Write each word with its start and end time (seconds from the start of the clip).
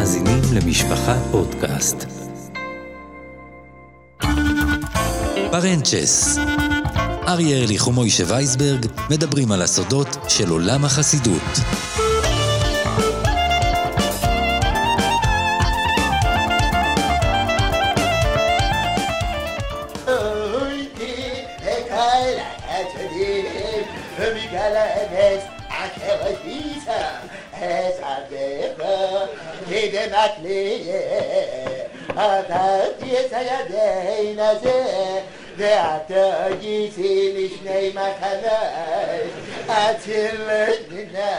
מאזינים 0.00 0.40
למשפחה 0.54 1.14
פודקאסט. 1.30 2.04
פרנצ'ס 5.50 6.38
אריה 7.28 7.58
ארליך 7.58 7.88
ומוישה 7.88 8.24
וייסברג 8.26 8.86
מדברים 9.10 9.52
על 9.52 9.62
הסודות 9.62 10.08
של 10.28 10.50
עולם 10.50 10.84
החסידות. 10.84 11.60
عقلي 30.20 30.80
أخذت 32.18 33.00
سيدين 33.04 34.40
زين 34.62 35.22
ذات 35.58 36.12
جيسي 36.62 37.32
لشني 37.32 37.90
مخلاي 37.90 39.22
أتلنا 39.70 41.30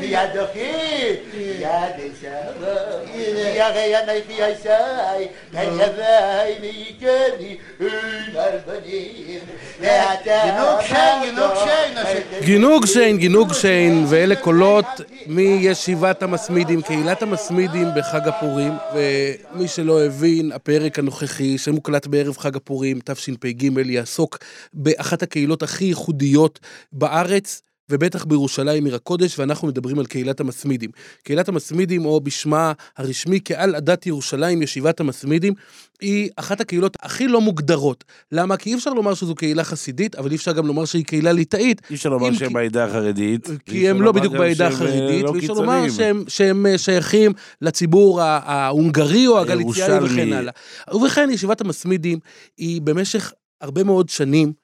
מיד 0.00 0.30
דוחי, 0.34 1.16
מיד 1.38 1.94
אשרו, 1.96 3.20
ירא 3.56 4.00
אנכי 4.02 4.42
אשי, 4.44 5.28
כתבי 5.52 6.54
מיקני, 6.60 7.56
מלבנים, 7.80 9.40
גינוג 9.80 10.80
שיין, 10.82 11.22
גינוג 11.24 11.52
שיין. 11.64 12.44
גינוג 12.44 12.86
שיין, 12.86 13.18
גינוג 13.18 13.52
שיין, 13.52 14.04
ואלה 14.08 14.36
קולות 14.36 14.86
מישיבת 15.26 16.22
המסמידים, 16.22 16.82
קהילת 16.82 17.22
המסמידים 17.22 17.86
בחג 17.96 18.28
הפורים, 18.28 18.72
ומי 18.94 19.68
שלא 19.68 20.04
הבין, 20.04 20.52
הפרק 20.52 20.98
הנוכחי 20.98 21.58
שמוקלט 21.58 22.06
בערב 22.06 22.38
חג 22.38 22.56
הפורים, 22.56 22.98
תשפ"ג, 23.04 23.62
יעסוק 23.86 24.38
באחת 24.74 25.22
הקהילות 25.22 25.62
הכי 25.62 25.84
ייחודיות 25.84 26.60
בארץ. 26.92 27.62
ובטח 27.90 28.24
בירושלים 28.24 28.84
עיר 28.84 28.94
הקודש, 28.94 29.38
ואנחנו 29.38 29.68
מדברים 29.68 29.98
על 29.98 30.06
קהילת 30.06 30.40
המסמידים. 30.40 30.90
קהילת 31.24 31.48
המסמידים, 31.48 32.04
או 32.04 32.20
בשמה 32.20 32.72
הרשמי 32.96 33.40
כעל 33.44 33.74
עדת 33.74 34.06
ירושלים, 34.06 34.62
ישיבת 34.62 35.00
המסמידים, 35.00 35.54
היא 36.00 36.30
אחת 36.36 36.60
הקהילות 36.60 36.96
הכי 37.02 37.28
לא 37.28 37.40
מוגדרות. 37.40 38.04
למה? 38.32 38.56
כי 38.56 38.70
אי 38.70 38.74
אפשר 38.74 38.92
לומר 38.92 39.14
שזו 39.14 39.34
קהילה 39.34 39.64
חסידית, 39.64 40.14
אבל 40.14 40.30
אי 40.30 40.36
אפשר 40.36 40.52
גם 40.52 40.66
לומר 40.66 40.84
שהיא 40.84 41.04
קהילה 41.04 41.32
ליטאית. 41.32 41.80
אי 41.90 41.94
אפשר 41.94 42.08
לומר 42.08 42.32
שהם 42.32 42.48
כי... 42.48 42.54
בעדה 42.54 42.84
החרדית. 42.84 43.48
כי 43.66 43.88
הם 43.88 44.02
לא 44.02 44.12
בדיוק 44.12 44.32
בעדה 44.32 44.68
החרדית, 44.68 45.24
לא 45.24 45.30
ואי 45.30 45.38
אפשר 45.38 45.52
לומר 45.52 45.90
שהם, 45.90 46.24
שהם 46.28 46.66
אה, 46.66 46.78
שייכים 46.78 47.32
לציבור 47.62 48.20
ההונגרי 48.22 49.26
או 49.26 49.38
הגליציאני 49.38 50.06
וכן 50.06 50.32
הלאה. 50.32 50.52
ובכן, 50.94 51.28
ישיבת 51.32 51.60
המתמידים 51.60 52.18
היא 52.58 52.82
במשך 52.82 53.32
הרבה 53.60 53.84
מאוד 53.84 54.08
שנים, 54.08 54.48
אה, 54.48 54.54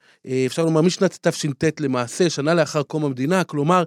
אפשר 0.45 0.65
לומר 0.65 0.81
משנת 0.81 1.27
תש"ט 1.27 1.79
למעשה, 1.79 2.29
שנה 2.29 2.53
לאחר 2.53 2.83
קום 2.83 3.05
המדינה, 3.05 3.43
כלומר 3.43 3.83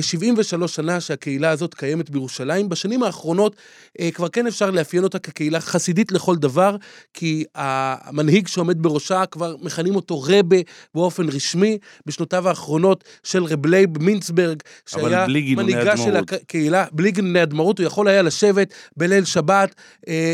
73 0.00 0.62
אה, 0.62 0.68
שנה 0.68 1.00
שהקהילה 1.00 1.50
הזאת 1.50 1.74
קיימת 1.74 2.10
בירושלים. 2.10 2.68
בשנים 2.68 3.02
האחרונות 3.02 3.56
אה, 4.00 4.10
כבר 4.10 4.28
כן 4.28 4.46
אפשר 4.46 4.70
לאפיין 4.70 5.04
אותה 5.04 5.18
כקהילה 5.18 5.60
חסידית 5.60 6.12
לכל 6.12 6.36
דבר, 6.36 6.76
כי 7.14 7.44
המנהיג 7.54 8.46
שעומד 8.48 8.82
בראשה 8.82 9.26
כבר 9.26 9.56
מכנים 9.62 9.96
אותו 9.96 10.22
רבה 10.22 10.56
באופן 10.94 11.28
רשמי, 11.28 11.78
בשנותיו 12.06 12.48
האחרונות 12.48 13.04
של 13.22 13.44
רב 13.44 13.66
לייב 13.66 14.02
מינצברג, 14.02 14.62
שהיה 14.86 15.26
מנהיגה 15.56 15.96
של 15.96 16.16
הקהילה, 16.16 16.84
בלי 16.92 17.10
גינוני 17.10 17.40
הדמרות, 17.40 17.78
הוא 17.78 17.86
יכול 17.86 18.08
היה 18.08 18.22
לשבת 18.22 18.74
בליל 18.96 19.24
שבת 19.24 19.74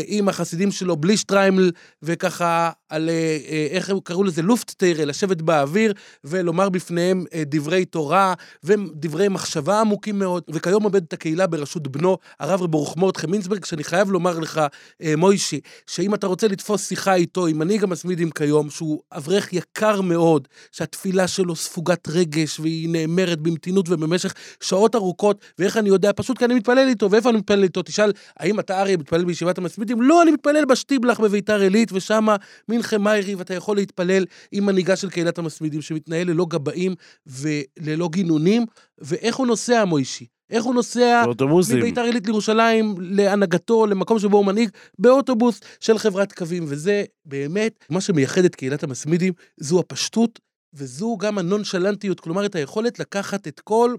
עם 0.05 0.29
החסידים 0.29 0.71
שלו 0.71 0.95
בלי 0.95 1.17
שטריימל, 1.17 1.71
וככה 2.03 2.71
על, 2.91 3.09
איך 3.71 3.91
קראו 4.03 4.23
לזה, 4.23 4.41
לופטטיירה, 4.41 5.05
לשבת 5.05 5.41
באוויר 5.41 5.93
ולומר 6.23 6.69
בפניהם 6.69 7.25
אה, 7.33 7.43
דברי 7.45 7.85
תורה 7.85 8.33
ודברי 8.63 9.27
מחשבה 9.27 9.79
עמוקים 9.79 10.19
מאוד. 10.19 10.43
וכיום 10.49 10.83
עובד 10.83 11.03
את 11.03 11.13
הקהילה 11.13 11.47
בראשות 11.47 11.87
בנו, 11.87 12.17
הרב 12.39 12.61
רב 12.61 12.73
רוחמו 12.73 13.11
חמינסברג, 13.17 13.65
שאני 13.65 13.83
חייב 13.83 14.11
לומר 14.11 14.39
לך, 14.39 14.61
אה, 15.01 15.13
מוישי, 15.15 15.59
שאם 15.87 16.13
אתה 16.13 16.27
רוצה 16.27 16.47
לתפוס 16.47 16.87
שיחה 16.87 17.13
איתו, 17.13 17.47
עם 17.47 17.59
מנהיג 17.59 17.83
המסמידים 17.83 18.31
כיום, 18.31 18.69
שהוא 18.69 19.01
אברך 19.11 19.53
יקר 19.53 20.01
מאוד, 20.01 20.47
שהתפילה 20.71 21.27
שלו 21.27 21.55
ספוגת 21.55 22.07
רגש 22.07 22.59
והיא 22.59 22.89
נאמרת 22.89 23.39
במתינות 23.39 23.89
ובמשך 23.89 24.33
שעות 24.59 24.95
ארוכות, 24.95 25.41
ואיך 25.59 25.77
אני 25.77 25.89
יודע? 25.89 26.11
פשוט 26.15 26.37
כי 26.37 26.45
אני 26.45 26.53
מתפלל 26.53 26.87
איתו, 26.87 27.11
ואיפה 27.11 27.29
אני 27.29 27.37
מתפלל 27.37 27.63
איתו? 27.63 27.81
תשאל, 27.81 28.11
האם 28.37 28.59
אתה 28.59 28.81
אריה 28.81 28.97
מתפלל 28.97 29.25
בישיבת 29.25 29.57
המסמידים? 29.57 30.01
לא, 30.01 30.21
אני 30.21 30.31
מתפלל 30.31 30.65
בשטיבלח 30.65 31.19
בביתר 31.19 31.59
עילית, 31.59 31.89
ושמה 31.93 32.35
מנחה 32.69 32.80
מיירי, 32.99 33.35
ואתה 33.35 33.53
יכול 33.53 33.75
להתפלל 33.75 34.25
עם 34.51 34.65
מנהיגה 34.65 34.95
של 34.95 35.09
קהילת 35.09 35.37
המסמידים 35.37 35.81
שמתנהל 35.81 36.27
ללא 36.27 36.45
גבאים 36.49 36.95
וללא 37.27 38.09
גינונים, 38.09 38.65
ואיך 38.97 39.35
הוא 39.35 39.47
נוסע, 39.47 39.85
מוישי? 39.85 40.25
איך 40.49 40.63
הוא 40.63 40.75
נוסע 40.75 41.23
מביתר 41.77 42.01
עילית 42.01 42.25
לירושלים, 42.25 42.95
להנהגתו, 42.99 43.85
למקום 43.85 44.19
שבו 44.19 44.37
הוא 44.37 44.45
מנהיג, 44.45 44.69
באוטובוס 44.99 45.59
של 45.79 45.97
חברת 45.97 46.33
קווים. 46.33 46.65
וזה 46.67 47.03
באמת, 47.25 47.85
מה 47.89 48.01
שמייחד 48.01 48.45
את 48.45 48.55
קהילת 48.55 48.83
המסמידים, 48.83 49.33
זו 49.57 49.79
הפשטות, 49.79 50.39
וזו 50.73 51.17
גם 51.19 51.37
הנונשלנטיות, 51.37 52.19
כלומר, 52.19 52.45
את 52.45 52.55
היכולת 52.55 52.99
לקחת 52.99 53.47
את 53.47 53.59
כל 53.59 53.95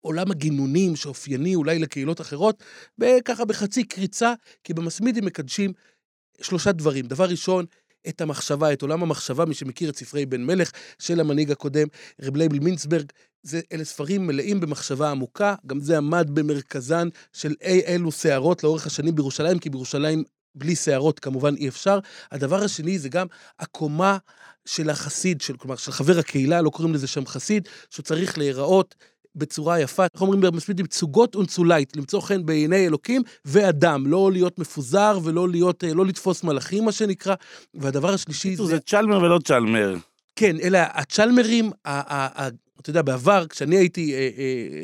עולם 0.00 0.30
הגינונים 0.30 0.96
שאופייני 0.96 1.54
אולי 1.54 1.78
לקהילות 1.78 2.20
אחרות, 2.20 2.62
וככה 2.98 3.44
בחצי 3.44 3.84
קריצה, 3.84 4.34
כי 4.64 4.74
במסמידים 4.74 5.24
מקדשים 5.24 5.72
שלושה 6.40 6.72
דברים. 6.72 7.06
דבר 7.06 7.24
ראשון, 7.24 7.64
את 8.08 8.20
המחשבה, 8.20 8.72
את 8.72 8.82
עולם 8.82 9.02
המחשבה, 9.02 9.44
מי 9.44 9.54
שמכיר 9.54 9.90
את 9.90 9.96
ספרי 9.96 10.26
בן 10.26 10.44
מלך 10.44 10.70
של 10.98 11.20
המנהיג 11.20 11.50
הקודם, 11.50 11.86
רב 12.22 12.36
לייבל 12.36 12.58
מינצברג, 12.58 13.12
זה, 13.42 13.60
אלה 13.72 13.84
ספרים 13.84 14.26
מלאים 14.26 14.60
במחשבה 14.60 15.10
עמוקה, 15.10 15.54
גם 15.66 15.80
זה 15.80 15.96
עמד 15.96 16.28
במרכזן 16.32 17.08
של 17.32 17.54
אי 17.62 17.82
אלו 17.86 18.12
סערות 18.12 18.64
לאורך 18.64 18.86
השנים 18.86 19.14
בירושלים, 19.14 19.58
כי 19.58 19.70
בירושלים 19.70 20.24
בלי 20.54 20.76
סערות 20.76 21.18
כמובן 21.18 21.54
אי 21.54 21.68
אפשר. 21.68 21.98
הדבר 22.32 22.64
השני 22.64 22.98
זה 22.98 23.08
גם 23.08 23.26
הקומה 23.58 24.18
של 24.64 24.90
החסיד, 24.90 25.40
של, 25.40 25.56
כלומר 25.56 25.76
של 25.76 25.92
חבר 25.92 26.18
הקהילה, 26.18 26.60
לא 26.62 26.70
קוראים 26.70 26.94
לזה 26.94 27.06
שם 27.06 27.26
חסיד, 27.26 27.68
שהוא 27.90 28.04
צריך 28.04 28.38
להיראות 28.38 28.94
בצורה 29.36 29.80
יפה, 29.80 30.04
איך 30.14 30.22
אומרים 30.22 30.40
במספידים, 30.40 30.86
צוגות 30.86 31.34
אונצולייט, 31.34 31.96
למצוא 31.96 32.20
חן 32.20 32.46
בעיני 32.46 32.86
אלוקים 32.86 33.22
ואדם, 33.44 34.06
לא 34.06 34.32
להיות 34.32 34.58
מפוזר 34.58 35.18
ולא 35.24 35.48
להיות, 35.48 35.84
אה, 35.84 35.94
לא 35.94 36.06
לתפוס 36.06 36.44
מלאכים, 36.44 36.84
מה 36.84 36.92
שנקרא. 36.92 37.34
והדבר 37.74 38.14
השלישי 38.14 38.56
זה... 38.56 38.64
זה 38.64 38.80
צ'למר 38.80 39.22
ולא 39.22 39.38
צ'למר. 39.44 39.96
כן, 40.36 40.56
אלה 40.62 40.86
הצ'למרים, 40.92 41.70
אתה 42.80 42.90
יודע, 42.90 43.02
בעבר, 43.02 43.46
כשאני 43.46 43.76
הייתי 43.76 44.14
אה, 44.14 44.18
אה, 44.18 44.26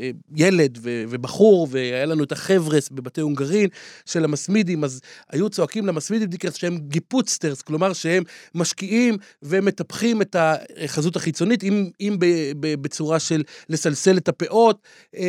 אה, 0.02 0.10
ילד 0.36 0.78
ו, 0.82 1.04
ובחור, 1.08 1.68
והיה 1.70 2.06
לנו 2.06 2.24
את 2.24 2.32
החבר'ס 2.32 2.88
בבתי 2.88 3.20
הונגרין 3.20 3.68
של 4.06 4.24
המסמידים, 4.24 4.84
אז 4.84 5.00
היו 5.30 5.50
צועקים 5.50 5.86
למסמידים 5.86 6.28
דיקרס 6.28 6.54
שהם 6.54 6.78
גיפוצטרס, 6.78 7.62
כלומר 7.62 7.92
שהם 7.92 8.22
משקיעים 8.54 9.16
ומטפחים 9.42 10.22
את 10.22 10.36
החזות 10.38 11.16
החיצונית, 11.16 11.64
אם, 11.64 11.90
אם 12.00 12.16
ב, 12.18 12.26
ב, 12.60 12.74
בצורה 12.82 13.18
של 13.18 13.42
לסלסל 13.68 14.16
את 14.16 14.28
הפאות, 14.28 14.82
אה, 15.16 15.22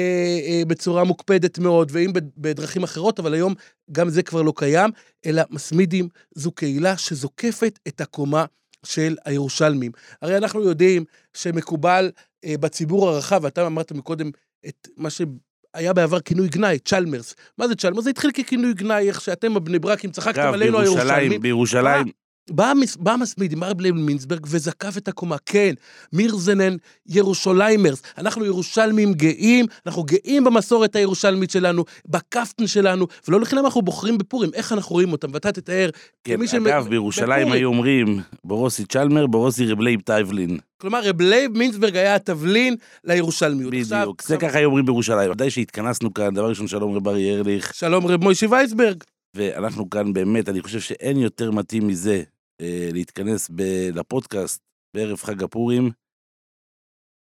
אה, 0.48 0.62
בצורה 0.68 1.04
מוקפדת 1.04 1.60
מאוד, 1.60 1.92
ואם 1.92 2.12
בדרכים 2.38 2.84
אחרות, 2.84 3.20
אבל 3.20 3.34
היום 3.34 3.54
גם 3.92 4.10
זה 4.10 4.24
כבר 4.24 4.42
לא 4.42 4.54
קיים, 4.56 4.90
אלא 5.26 5.44
מסמידים 5.50 6.08
זו 6.36 6.52
קהילה 6.52 6.98
שזוקפת 6.98 7.80
את 7.88 8.02
הקומה. 8.02 8.46
של 8.86 9.16
הירושלמים. 9.26 9.92
הרי 10.22 10.38
אנחנו 10.38 10.64
יודעים 10.64 11.06
שמקובל 11.34 12.12
אה, 12.46 12.56
בציבור 12.60 13.10
הרחב, 13.10 13.40
ואתה 13.44 13.68
אמרת 13.68 13.92
מקודם 13.92 14.32
את 14.68 14.88
מה 14.98 15.10
שהיה 15.10 15.94
בעבר 15.94 16.20
כינוי 16.20 16.48
גנאי, 16.48 16.80
צ'למרס. 16.80 17.36
מה 17.58 17.68
זה 17.68 17.76
צ'למרס? 17.76 18.04
זה 18.04 18.10
התחיל 18.10 18.32
ככינוי 18.32 18.74
גנאי, 18.74 19.08
איך 19.08 19.22
שאתם 19.22 19.58
הבני 19.58 19.80
ברקים 19.80 20.12
צחקתם 20.12 20.54
עלינו 20.54 20.80
הירושלמים. 20.80 21.42
בירושלים, 21.42 22.08
בא, 22.52 22.74
בא 23.00 23.16
מסמיד 23.20 23.52
עם 23.52 23.64
לייב 23.80 23.96
מינסברג 23.96 24.46
וזקף 24.50 24.98
את 24.98 25.08
הקומה. 25.08 25.36
כן, 25.46 25.74
מירזנן 26.14 26.76
ירושליימרס. 27.08 28.02
אנחנו 28.18 28.46
ירושלמים 28.46 29.14
גאים, 29.14 29.66
אנחנו 29.86 30.04
גאים 30.04 30.44
במסורת 30.44 30.96
הירושלמית 30.96 31.52
שלנו, 31.52 31.86
בקפטן 32.08 32.68
שלנו, 32.68 33.08
ולא 33.28 33.40
לחינם 33.40 33.66
אנחנו 33.66 33.82
בוחרים 33.82 34.18
בפורים. 34.18 34.50
איך 34.54 34.74
אנחנו 34.74 34.94
רואים 34.94 35.12
אותם? 35.12 35.28
ואתה 35.34 35.52
תתאר 35.52 35.90
כן, 36.24 36.34
אגב, 36.34 36.84
שמ... 36.84 36.90
בירושלים 36.90 37.52
היו 37.52 37.68
אומרים, 37.68 38.22
בורוסי 38.44 38.86
צ'למר, 38.86 39.28
בורוסי 39.28 39.66
רב 39.66 39.80
לייב 39.80 40.02
טייבלין. 40.02 40.58
כלומר, 40.78 41.04
רב 41.04 41.22
לייב 41.22 41.58
מינסברג 41.58 41.96
היה 41.96 42.16
התבלין 42.16 42.76
לירושלמיות. 43.04 43.72
בדיוק, 43.72 43.86
עכשיו, 43.92 44.06
זה 44.06 44.36
עכשיו... 44.36 44.40
ככה 44.50 44.58
היו 44.58 44.68
אומרים 44.68 44.86
בירושלים. 44.86 45.32
ודאי 45.32 45.50
שהתכנסנו 45.50 46.14
כאן, 46.14 46.34
דבר 46.34 46.50
ראשון, 46.50 46.68
שלום 46.68 46.96
רב 46.96 47.08
ארי 47.08 47.36
ארליך. 47.36 47.74
שלום 47.74 48.08
רב 48.08 48.24
מוישי 48.24 48.46
וייסברג. 48.46 49.04
ואנחנו 49.36 49.90
כאן 49.90 50.14
באמת, 50.14 50.50
אני 50.50 50.62
חושב 50.62 50.80
שאין 50.80 51.18
יותר 51.18 51.52
מתאים 51.52 51.88
מזה 51.88 52.24
אה, 52.62 52.90
להתכנס 52.94 53.50
ב- 53.50 53.90
לפודקאסט 53.94 54.62
בערב 54.96 55.18
חג 55.18 55.44
הפורים, 55.44 55.92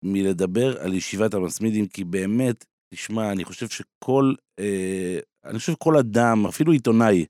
מלדבר 0.05 0.83
על 0.83 0.95
ישיבת 0.95 1.35
המסמידים, 1.35 1.87
כי 1.87 2.05
באמת 2.05 2.65
תשמע, 2.95 3.33
אני 3.33 3.45
חושב 3.45 3.69
שכל, 3.69 4.35
אה, 4.59 5.19
אני 5.45 5.59
חושב 5.59 5.73
שכל 5.73 5.95
אדם, 5.99 6.47
אפילו 6.49 6.73
עיתונאי, 6.73 7.27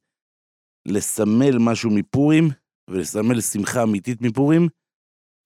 לסמל 0.89 1.59
משהו 1.61 1.91
מפורים, 1.91 2.45
ולסמל 2.91 3.41
שמחה 3.41 3.83
אמיתית 3.83 4.21
מפורים, 4.21 4.69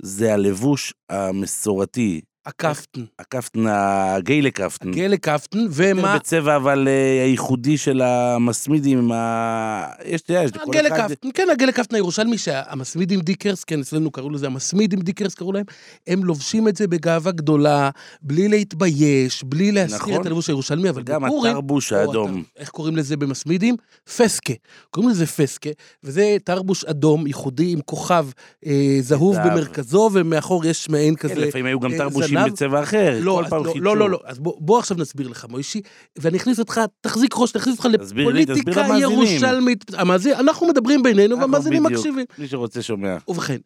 זה 0.03 0.35
הלבוש 0.35 0.95
המסורתי, 1.11 2.21
הקפטן. 2.49 3.05
הקפטן, 3.19 3.65
הגיילה 3.69 4.51
קפטן. 4.51 4.89
הגיילה 4.89 5.17
קפטן, 5.17 5.59
ומה... 5.71 6.17
בצבע 6.17 6.57
אבל 6.57 6.89
אה, 6.89 7.23
הייחודי 7.25 7.77
של 7.79 8.03
המסמידים, 8.03 8.99
עם 8.99 9.13
ה... 9.13 9.87
יש, 10.05 10.21
אתה 10.21 10.33
יודע, 10.33 10.45
יש 10.45 10.51
לכל 10.51 10.65
הגיילה 10.69 10.89
אחד... 10.89 11.09
קפטן, 11.09 11.29
כן, 11.35 11.49
הגיילה 11.53 11.73
קפטן 11.73 11.95
הירושלמי, 11.95 12.39
שהמסמיד 12.39 13.11
עם 13.11 13.21
דיקרס, 13.21 13.65
כן, 13.65 13.81
אצלנו 13.81 14.11
קראו 14.11 14.31
לזה 14.31 14.47
המסמיד 14.47 14.93
עם 14.93 15.01
דיקרס, 15.01 15.35
קראו 15.35 15.53
להם, 15.53 15.65
הם 16.07 16.25
לובשים 16.25 16.69
את 16.69 16.77
זה 16.77 16.87
בגאווה 16.87 17.33
גדולה, 17.33 17.91
בלי 18.23 18.49
להתבייש, 18.49 19.45
בלי 19.45 19.73
להסתיר 19.73 19.99
נכון. 19.99 20.21
את 20.21 20.27
הלבוש 20.27 20.49
הירושלמי, 20.49 20.89
אבל 20.89 21.03
גם 21.03 21.23
בפורים... 21.23 21.53
התרבוש 21.53 21.93
או 21.93 21.99
האדום. 21.99 22.31
הת- 22.41 22.61
איך 22.61 22.69
קוראים 22.69 22.97
לזה 22.97 23.17
במסמידים? 23.17 23.77
פסקה. 24.17 24.53
קוראים 24.91 25.11
לזה 25.11 25.27
פסקה, 25.27 25.71
וזה 26.05 26.37
תרבוש 26.45 26.85
אדום 26.85 27.27
ייחודי 27.27 27.73
עם 27.73 27.81
כוכב 27.81 28.27
אה, 28.67 28.99
זהוב. 29.01 29.37
במרכזו, 29.45 30.11
ומאחור 30.13 30.67
יש 30.67 30.89
מעין 30.89 31.15
כן, 31.17 31.29
כזה... 31.29 31.35
לפעמים 31.35 31.67
היו 31.67 31.81
גם 31.81 31.93
אה, 31.93 31.99
תרבושים 31.99 32.38
זנב. 32.43 32.53
בצבע 32.53 32.83
אחר, 32.83 33.19
לא, 33.21 33.41
כל 33.43 33.51
פעם 33.51 33.65
לא, 33.65 33.73
חידשו. 33.73 33.85
לא, 33.85 33.97
לא, 33.97 34.11
לא, 34.11 34.21
אז 34.25 34.39
בוא, 34.39 34.55
בוא 34.61 34.79
עכשיו 34.79 34.97
נסביר 34.97 35.29
לך, 35.29 35.47
מוישי, 35.51 35.81
ואני 36.19 36.37
אכניס 36.37 36.59
אותך, 36.59 36.81
תחזיק 37.01 37.35
ראש, 37.37 37.53
תכניס 37.53 37.77
אותך 37.77 37.89
לפוליטיקה. 37.93 38.81
ירושלמית. 39.01 39.85
המאזין, 39.95 40.35
אנחנו 40.35 40.69
מדברים 40.69 41.03
בינינו, 41.03 41.35
אנחנו 41.35 41.53
והמאזינים. 41.53 41.83
מקשיבים. 41.83 42.25
מי 42.39 42.49
שרוצה 42.49 42.83
שומע. 42.83 43.17
ובכן, 43.29 43.57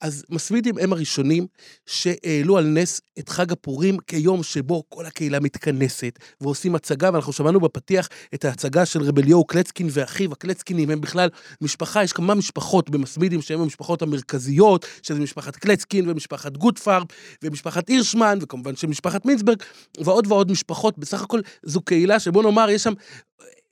אז 0.00 0.24
מסמידים 0.30 0.78
הם 0.78 0.92
הראשונים 0.92 1.46
שהעלו 1.86 2.58
על 2.58 2.64
נס 2.64 3.00
את 3.18 3.28
חג 3.28 3.52
הפורים 3.52 3.98
כיום 3.98 4.42
שבו 4.42 4.84
כל 4.88 5.06
הקהילה 5.06 5.40
מתכנסת 5.40 6.18
ועושים 6.40 6.74
הצגה, 6.74 7.10
ואנחנו 7.12 7.32
שמענו 7.32 7.60
בפתיח 7.60 8.08
את 8.34 8.44
ההצגה 8.44 8.86
של 8.86 9.02
רב 9.02 9.18
אליהו 9.18 9.44
קלצקין 9.44 9.88
ואחיו, 9.90 10.32
הקלצקינים. 10.32 10.90
הם 10.90 11.00
בכלל 11.00 11.28
משפחה, 11.60 12.04
יש 12.04 12.12
כמה 12.12 12.34
משפחות 12.34 12.90
במסמידים 12.90 13.42
שהן 13.42 13.60
המשפחות 13.60 14.02
המרכזיות, 14.02 14.86
שזה 15.02 15.20
משפחת 15.20 15.56
קלצקין 15.56 16.10
ומשפחת 16.10 16.56
גוטפרב 16.56 17.02
ומשפחת 17.42 17.88
הירשמן, 17.88 18.38
וכמובן 18.42 18.76
של 18.76 18.86
משפחת 18.86 19.26
מינסברג, 19.26 19.62
ועוד 20.00 20.26
ועוד 20.26 20.52
משפחות, 20.52 20.98
בסך 20.98 21.22
הכל 21.22 21.40
זו 21.62 21.80
קהילה 21.80 22.20
שבוא 22.20 22.42
נאמר, 22.42 22.70
יש 22.70 22.82
שם 22.82 22.92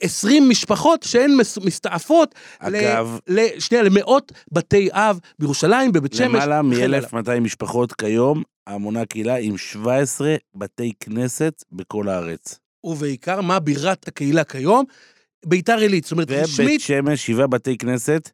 20 0.03 0.49
משפחות 0.49 1.03
שהן 1.03 1.37
מס- 1.37 1.59
מסתעפות 1.59 2.35
אגב, 2.59 3.19
ל, 3.29 3.61
שנייה, 3.61 3.83
למאות 3.83 4.33
בתי 4.53 4.89
אב 4.93 5.21
בירושלים, 5.39 5.93
בבית 5.93 6.13
שמש. 6.13 6.27
למעלה 6.27 6.61
וכן 6.73 6.83
הלאה. 6.83 7.01
מ-1,200 7.13 7.41
משפחות 7.41 7.93
כיום, 7.93 8.43
המונה 8.67 9.07
קהילה 9.07 9.37
עם 9.37 9.59
17 9.59 10.35
בתי 10.55 10.93
כנסת 11.01 11.65
בכל 11.73 12.09
הארץ. 12.09 12.59
ובעיקר, 12.85 13.41
מה 13.41 13.59
בירת 13.61 14.09
הקהילה 14.09 14.45
כיום? 14.45 14.85
ביתר 15.47 15.79
עילית, 15.79 16.05
זאת 16.05 16.13
אומרת, 16.13 16.27
ובית 16.31 16.43
רשמית, 16.43 16.81
שמש, 16.81 17.27
שבעה 17.27 17.47
בתי 17.47 17.79
כנסת, 17.79 18.31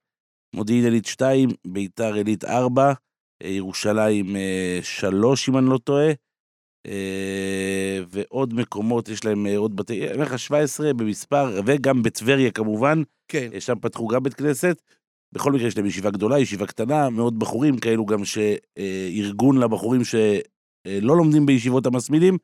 מודיעין 0.54 0.84
עילית 0.84 1.06
2, 1.06 1.48
ביתר 1.66 2.14
עילית 2.14 2.44
4, 2.44 2.92
ירושלים 3.42 4.36
3, 4.82 5.48
אם 5.48 5.58
אני 5.58 5.66
לא 5.70 5.78
טועה, 5.84 6.06
אה, 6.08 6.12
ועוד 8.08 8.54
מקומות, 8.54 9.08
יש 9.08 9.24
להם 9.24 9.46
אה, 9.46 9.56
עוד 9.56 9.76
בתי, 9.76 10.04
אני 10.04 10.14
אומר 10.14 10.24
לך 10.24 10.38
17 10.38 10.92
במספר, 10.94 11.60
וגם 11.66 12.02
בטבריה 12.02 12.50
כמובן, 12.50 13.02
כן, 13.28 13.48
אה, 13.54 13.60
שם 13.60 13.74
פתחו 13.80 14.08
גם 14.08 14.22
בית 14.22 14.34
כנסת. 14.34 14.82
בכל 15.32 15.52
מקרה 15.52 15.66
יש 15.68 15.76
להם 15.76 15.86
ישיבה 15.86 16.10
גדולה, 16.10 16.38
ישיבה 16.38 16.66
קטנה, 16.66 17.10
מאות 17.10 17.38
בחורים 17.38 17.78
כאלו 17.78 18.06
גם 18.06 18.22
שארגון 18.24 19.58
לבחורים 19.58 20.04
שלא 20.04 21.16
לומדים 21.16 21.46
בישיבות 21.46 21.86
המסמידים. 21.86 22.38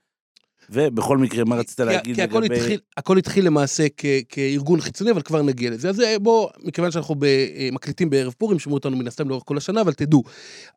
ובכל 0.73 1.19
מקרה, 1.19 1.45
מה 1.45 1.57
רצית 1.57 1.81
להגיד 1.81 2.15
כי 2.15 2.23
הכל, 2.23 2.41
לגבי... 2.41 2.57
התחיל, 2.57 2.81
הכל 2.97 3.19
התחיל 3.19 3.47
למעשה 3.47 3.87
כ, 3.97 4.07
כארגון 4.29 4.81
חיצוני, 4.81 5.11
אבל 5.11 5.23
כבר 5.23 5.43
נגיע 5.43 5.71
לזה. 5.71 5.89
אז 5.89 6.01
אה, 6.01 6.19
בוא, 6.19 6.49
מכיוון 6.63 6.91
שאנחנו 6.91 7.15
ב, 7.15 7.25
אה, 7.25 7.69
מקליטים 7.73 8.11
בערב 8.11 8.35
פורים, 8.39 8.59
שמעו 8.59 8.77
אותנו 8.77 8.97
מן 8.97 9.07
הסתם 9.07 9.29
לאורך 9.29 9.43
כל 9.47 9.57
השנה, 9.57 9.81
אבל 9.81 9.93
תדעו, 9.93 10.23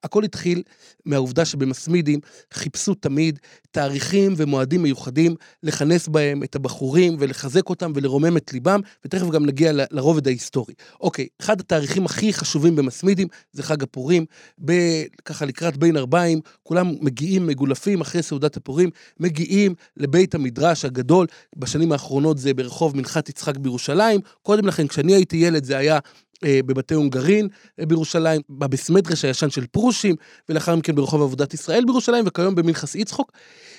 הכל 0.04 0.24
התחיל 0.24 0.64
מהעובדה 1.06 1.46
שבמסמידים 1.46 2.20
חיפשו 2.54 2.94
תמיד 2.94 3.40
תאריכים 3.72 4.34
ומועדים 4.38 4.84
מיוחדים 4.84 5.36
לכנס 5.64 6.08
בהם 6.08 6.44
את 6.44 6.56
הבחורים 6.56 7.16
ולחזק 7.20 7.70
אותם 7.70 7.92
ולרומם 7.96 8.38
את 8.38 8.54
ליבם, 8.54 8.80
ותכף 9.06 9.30
גם 9.30 9.46
נגיע 9.46 9.72
ל- 9.72 9.86
לרובד 9.92 10.28
ההיסטורי. 10.28 10.74
אוקיי, 11.02 11.28
אחד 11.42 11.60
התאריכים 11.60 12.06
הכי 12.06 12.34
חשובים 12.34 12.76
במסמידים 12.76 13.28
זה 13.52 13.64
חג 13.64 13.84
הפורים, 13.84 14.26
ב- 14.66 15.04
ככה 15.26 15.46
לקראת 15.46 15.78
בין 15.78 15.98
ארבעים, 15.98 16.40
כולם 16.64 16.94
מגיעים 17.02 17.48
מגולפים 17.48 18.02
אחרי 18.02 18.24
סעודת 18.24 18.58
הפורים, 18.58 18.90
מגיעים 19.20 19.76
לבית 19.98 20.36
המדרש 20.36 20.86
הגדול, 20.86 21.28
בשנים 21.58 21.92
האחרונות 21.92 22.38
זה 22.38 22.54
ברחוב 22.54 22.98
מנחת 22.98 23.30
יצחק 23.30 23.58
בירושלים, 23.58 24.20
קודם 24.42 24.68
לכן 24.68 24.88
כשאני 24.88 25.14
הייתי 25.14 25.38
ילד 25.38 25.64
זה 25.64 25.78
היה 25.78 26.00
אה, 26.46 26.60
בבתי 26.66 26.94
הונגרין 26.94 27.48
אה, 27.80 27.86
בירושלים, 27.86 28.42
בבסמדרש 28.50 29.26
הישן 29.26 29.50
של 29.50 29.66
פרושים, 29.68 30.16
ולאחר 30.50 30.76
מכן 30.76 30.96
ברחוב 30.96 31.22
עבודת 31.22 31.54
ישראל 31.54 31.86
בירושלים, 31.86 32.24
וכיום 32.28 32.56
במנחס 32.56 32.96
יצחוק, 32.96 33.32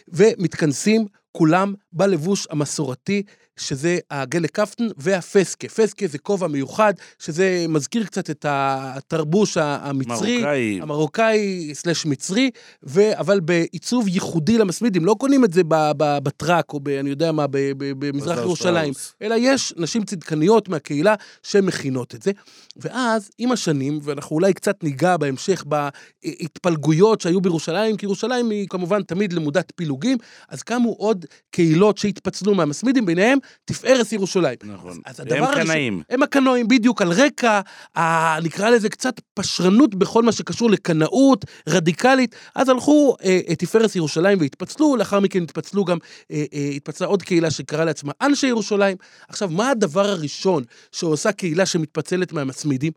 ומתכנסים 0.08 1.06
כולם 1.32 1.74
בלבוש 1.92 2.46
המסורתי, 2.50 3.22
שזה 3.56 3.98
הגלה 4.10 4.48
קפטן 4.48 4.88
והפסקה. 4.96 5.68
פסקה 5.68 6.06
זה 6.06 6.18
כובע 6.18 6.46
מיוחד, 6.46 6.94
שזה 7.18 7.66
מזכיר 7.68 8.04
קצת 8.04 8.30
את 8.30 8.46
התרבוש 8.48 9.56
המצרי. 9.56 10.36
מרוקאי. 10.36 10.78
המרוקאי 10.82 11.70
סלש 11.74 12.06
מצרי, 12.06 12.50
ו... 12.86 13.18
אבל 13.18 13.40
בעיצוב 13.40 14.08
ייחודי 14.08 14.58
למסמידים, 14.58 15.04
לא 15.04 15.16
קונים 15.18 15.44
את 15.44 15.52
זה 15.52 15.62
בטראק 15.98 16.72
או 16.72 16.80
ב... 16.80 16.88
אני 16.88 17.10
יודע 17.10 17.32
מה, 17.32 17.46
במזרח 17.78 18.38
ירושלים. 18.38 18.92
אלא 19.22 19.34
יש 19.38 19.74
נשים 19.76 20.04
צדקניות 20.04 20.68
מהקהילה 20.68 21.14
שמכינות 21.42 22.14
את 22.14 22.22
זה. 22.22 22.30
ואז, 22.76 23.30
עם 23.38 23.52
השנים, 23.52 24.00
ואנחנו 24.02 24.36
אולי 24.36 24.52
קצת 24.52 24.84
ניגע 24.84 25.16
בהמשך 25.16 25.64
בהתפלגויות 25.66 27.20
שהיו 27.20 27.40
בירושלים, 27.40 27.96
כי 27.96 28.06
ירושלים 28.06 28.50
היא 28.50 28.66
כמובן 28.68 29.02
תמיד 29.02 29.32
למודת 29.32 29.72
פילוגים, 29.76 30.18
אז 30.48 30.62
קמו 30.62 30.90
עוד 30.90 31.24
קהילות 31.50 31.98
שהתפצלו 31.98 32.54
מהמסמידים, 32.54 33.06
ביניהם 33.06 33.38
תפארת 33.64 34.12
ירושלים. 34.12 34.54
נכון. 34.64 34.98
אז 35.06 35.20
הם 35.20 35.26
הדבר 35.26 35.44
הראשון- 35.44 35.64
קנאים. 35.64 36.02
הם 36.10 36.22
הקנאים, 36.22 36.68
בדיוק, 36.68 37.02
על 37.02 37.12
רקע, 37.12 37.60
ה, 37.98 38.40
נקרא 38.40 38.70
לזה 38.70 38.88
קצת 38.88 39.20
פשרנות 39.34 39.94
בכל 39.94 40.22
מה 40.22 40.32
שקשור 40.32 40.70
לקנאות 40.70 41.44
רדיקלית. 41.68 42.34
אז 42.54 42.68
הלכו 42.68 43.16
אה, 43.24 43.40
אה, 43.48 43.54
תפארת 43.54 43.96
ירושלים 43.96 44.38
והתפצלו, 44.40 44.96
לאחר 44.96 45.20
מכן 45.20 45.42
התפצלו 45.42 45.84
גם, 45.84 45.98
אה, 46.30 46.44
אה, 46.54 46.68
התפצלה 46.76 47.06
עוד 47.06 47.22
קהילה 47.22 47.50
שקראה 47.50 47.84
לעצמה 47.84 48.12
אנשי 48.22 48.46
ירושלים. 48.46 48.96
עכשיו, 49.28 49.48
מה 49.48 49.70
הדבר 49.70 50.08
הראשון 50.08 50.62
שעושה 50.92 51.32
קהילה 51.32 51.66
שמתפצלת 51.66 52.32
מהמצמידים? 52.32 52.92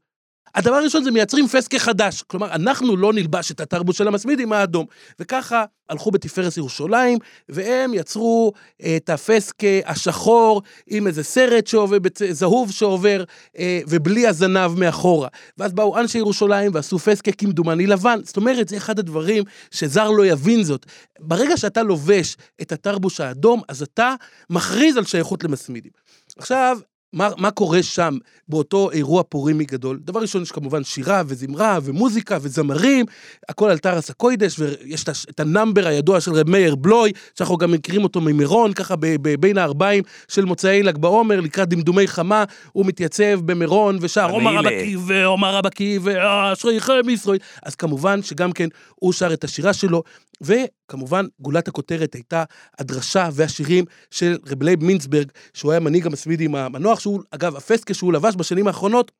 הדבר 0.55 0.75
הראשון 0.75 1.03
זה 1.03 1.11
מייצרים 1.11 1.47
פסקה 1.47 1.79
חדש. 1.79 2.23
כלומר, 2.27 2.51
אנחנו 2.51 2.97
לא 2.97 3.13
נלבש 3.13 3.51
את 3.51 3.59
התרבות 3.59 3.95
של 3.95 4.07
המסמידים 4.07 4.53
האדום. 4.53 4.85
וככה 5.19 5.65
הלכו 5.89 6.11
בתפארת 6.11 6.57
ירושלים, 6.57 7.17
והם 7.49 7.93
יצרו 7.93 8.53
אה, 8.83 8.97
את 8.97 9.09
הפסקה 9.09 9.67
השחור 9.85 10.61
עם 10.87 11.07
איזה 11.07 11.23
סרט 11.23 11.67
שעובר, 11.67 11.97
זהוב 12.29 12.71
שעובר, 12.71 13.23
אה, 13.57 13.79
ובלי 13.87 14.27
הזנב 14.27 14.79
מאחורה. 14.79 15.27
ואז 15.57 15.73
באו 15.73 15.97
אנשי 15.97 16.17
ירושלים 16.17 16.71
ועשו 16.73 16.99
פסקה 16.99 17.31
כמדומני 17.31 17.87
לבן. 17.87 18.19
זאת 18.23 18.37
אומרת, 18.37 18.69
זה 18.69 18.77
אחד 18.77 18.99
הדברים 18.99 19.43
שזר 19.71 20.11
לא 20.11 20.25
יבין 20.25 20.63
זאת. 20.63 20.85
ברגע 21.19 21.57
שאתה 21.57 21.83
לובש 21.83 22.37
את 22.61 22.71
התרבוש 22.71 23.19
האדום, 23.19 23.61
אז 23.67 23.81
אתה 23.81 24.15
מכריז 24.49 24.97
על 24.97 25.05
שייכות 25.05 25.43
למתמידים. 25.43 25.91
עכשיו, 26.37 26.77
מה, 27.13 27.29
מה 27.37 27.51
קורה 27.51 27.83
שם 27.83 28.17
באותו 28.47 28.91
אירוע 28.91 29.23
פורימי 29.23 29.65
גדול? 29.65 29.99
דבר 30.03 30.19
ראשון, 30.19 30.41
יש 30.41 30.51
כמובן 30.51 30.83
שירה 30.83 31.21
וזמרה 31.27 31.79
ומוזיקה 31.83 32.37
וזמרים, 32.41 33.05
הכל 33.49 33.69
על 33.69 33.77
טהרת 33.77 34.09
הקודש, 34.09 34.59
ויש 34.59 35.03
את, 35.29 35.39
ה 35.39 35.46
number 35.46 35.87
הידוע 35.87 36.21
של 36.21 36.33
רב 36.33 36.49
מאיר 36.49 36.75
בלוי, 36.75 37.11
שאנחנו 37.35 37.57
גם 37.57 37.71
מכירים 37.71 38.03
אותו 38.03 38.21
ממירון, 38.21 38.73
ככה 38.73 38.95
ב, 38.95 39.05
ב, 39.21 39.35
בין 39.39 39.57
הערביים 39.57 40.03
של 40.27 40.45
מוצאי 40.45 40.83
ל"ג 40.83 40.97
בעומר, 40.97 41.41
לקראת 41.41 41.69
דמדומי 41.69 42.07
חמה, 42.07 42.43
הוא 42.71 42.85
מתייצב 42.85 43.39
במירון 43.45 43.97
ושר 44.01 44.29
עומר. 44.29 44.57
רבקי 44.57 44.95
ועומר 45.07 45.55
רבקי 45.55 45.99
ואשריכם 46.01 47.09
ישראל. 47.09 47.37
אז 47.63 47.75
כמובן 47.75 48.21
שגם 48.21 48.51
כן 48.51 48.67
הוא 48.95 49.13
שר 49.13 49.33
את 49.33 49.43
השירה 49.43 49.73
שלו, 49.73 50.03
וכמובן 50.41 51.25
גולת 51.39 51.67
הכותרת 51.67 52.13
הייתה 52.13 52.43
הדרשה 52.79 53.29
והשירים 53.33 53.85
של 54.11 54.37
רב 54.47 54.63
לייב 54.63 54.83
מינסברג, 54.83 55.31
שהוא 55.53 55.71
היה 55.71 55.79
מנהיג 55.79 56.05
המסמידים 56.05 56.55
המנוח, 56.55 56.99
שהוא, 56.99 57.21
אגב, 57.31 57.55
הפסקה 57.55 57.93
שהוא 57.93 58.13
לבש 58.13 58.35
בשנים 58.35 58.67
האחרונות, 58.67 59.11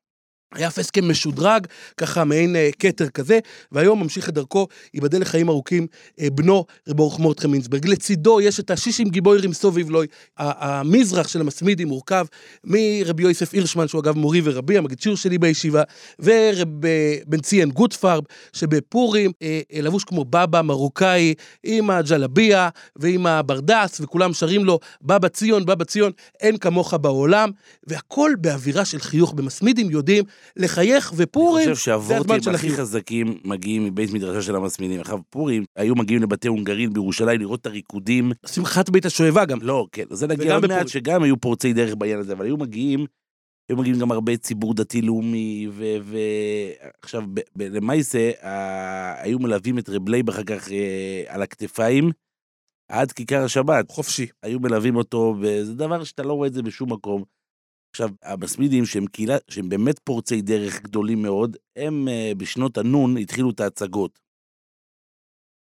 היה 0.54 0.68
הסכם 0.68 1.10
משודרג, 1.10 1.66
ככה 1.96 2.24
מעין 2.24 2.56
אה, 2.56 2.70
כתר 2.78 3.08
כזה, 3.08 3.38
והיום 3.72 4.02
ממשיך 4.02 4.28
את 4.28 4.34
דרכו, 4.34 4.66
ייבדל 4.94 5.20
לחיים 5.20 5.48
ארוכים, 5.48 5.86
אה, 6.20 6.30
בנו 6.30 6.64
רב 6.88 7.00
אורח 7.00 7.18
מורטכם 7.18 7.50
מינסברג. 7.50 7.86
לצידו 7.86 8.40
יש 8.40 8.60
את 8.60 8.70
השישים 8.70 9.08
גיבוירים 9.08 9.52
סוביב 9.52 9.90
לוי. 9.90 10.06
המזרח 10.36 11.28
של 11.28 11.40
המסמידים 11.40 11.88
מורכב 11.88 12.26
מרבי 12.64 13.22
יוסף 13.22 13.54
הירשמן, 13.54 13.88
שהוא 13.88 14.00
אגב 14.00 14.16
מורי 14.16 14.40
ורבי, 14.44 14.78
המגיד 14.78 15.00
שיר 15.00 15.14
שלי 15.14 15.38
בישיבה, 15.38 15.82
ורב 16.18 16.86
אה, 16.86 17.16
בן 17.26 17.40
ציין 17.40 17.70
גוטפרב, 17.70 18.24
שבפורים 18.52 19.32
לבוש 19.72 20.04
כמו 20.04 20.24
בבא 20.24 20.62
מרוקאי, 20.62 21.34
עם 21.62 21.90
הג'לביה 21.90 22.68
ועם 22.96 23.26
הברדס, 23.26 24.00
וכולם 24.00 24.32
שרים 24.32 24.64
לו, 24.64 24.78
בבא 25.02 25.28
ציון, 25.28 25.66
בבא 25.66 25.84
ציון, 25.84 26.12
אין 26.40 26.56
כמוך 26.56 26.94
בעולם, 26.94 27.50
והכל 27.86 28.32
באווירה 28.40 28.84
של 28.84 28.98
חיוך. 28.98 29.32
במסמידים 29.32 29.90
יודעים 29.90 30.24
לחייך, 30.56 31.12
ופורים, 31.16 31.66
אני 31.68 31.74
חושב 31.74 31.90
זה 31.90 31.94
הזמן 31.94 32.16
שהוורטים 32.16 32.42
של 32.42 32.54
הכי 32.54 32.66
החיוך. 32.66 32.80
חזקים 32.80 33.38
מגיעים 33.44 33.84
מבית 33.84 34.12
מדרשה 34.12 34.42
של 34.42 34.56
המסמינים. 34.56 35.00
עכשיו, 35.00 35.18
פורים, 35.30 35.64
היו 35.76 35.94
מגיעים 35.94 36.22
לבתי 36.22 36.48
הונגרין 36.48 36.92
בירושלים 36.92 37.40
לראות 37.40 37.60
את 37.60 37.66
הריקודים. 37.66 38.32
שמחת 38.46 38.90
בית 38.90 39.06
השואבה 39.06 39.44
גם. 39.44 39.58
לא, 39.62 39.86
כן, 39.92 40.04
זה 40.10 40.26
נגיע 40.26 40.54
עוד 40.54 40.66
מעט. 40.66 40.88
שגם 40.88 41.22
היו 41.22 41.40
פורצי 41.40 41.72
דרך 41.72 41.94
בעניין 41.94 42.18
הזה, 42.18 42.32
אבל 42.32 42.44
היו 42.44 42.56
מגיעים, 42.56 43.06
היו 43.68 43.76
מגיעים 43.78 43.98
גם 43.98 44.12
הרבה 44.12 44.36
ציבור 44.36 44.74
דתי-לאומי, 44.74 45.68
ועכשיו, 45.72 47.22
למעשה, 47.58 48.30
ה- 48.42 49.22
היו 49.22 49.38
מלווים 49.38 49.78
את 49.78 49.88
רב 49.88 50.08
לייב 50.08 50.28
אחר 50.28 50.42
כך 50.44 50.72
אה, 50.72 51.22
על 51.26 51.42
הכתפיים, 51.42 52.10
עד 52.88 53.12
כיכר 53.12 53.44
השבת. 53.44 53.90
חופשי. 53.90 54.26
היו 54.42 54.60
מלווים 54.60 54.96
אותו, 54.96 55.34
וזה 55.40 55.74
דבר 55.74 56.04
שאתה 56.04 56.22
לא 56.22 56.32
רואה 56.32 56.48
את 56.48 56.54
זה 56.54 56.62
בשום 56.62 56.92
מקום. 56.92 57.22
עכשיו, 57.90 58.08
המתמידים, 58.22 58.86
שהם 58.86 59.06
קהילה, 59.06 59.36
שהם 59.48 59.68
באמת 59.68 59.98
פורצי 59.98 60.42
דרך 60.42 60.82
גדולים 60.82 61.22
מאוד, 61.22 61.56
הם 61.76 62.08
אה, 62.08 62.32
בשנות 62.36 62.78
הנו"ן 62.78 63.16
התחילו 63.16 63.50
את 63.50 63.60
ההצגות. 63.60 64.18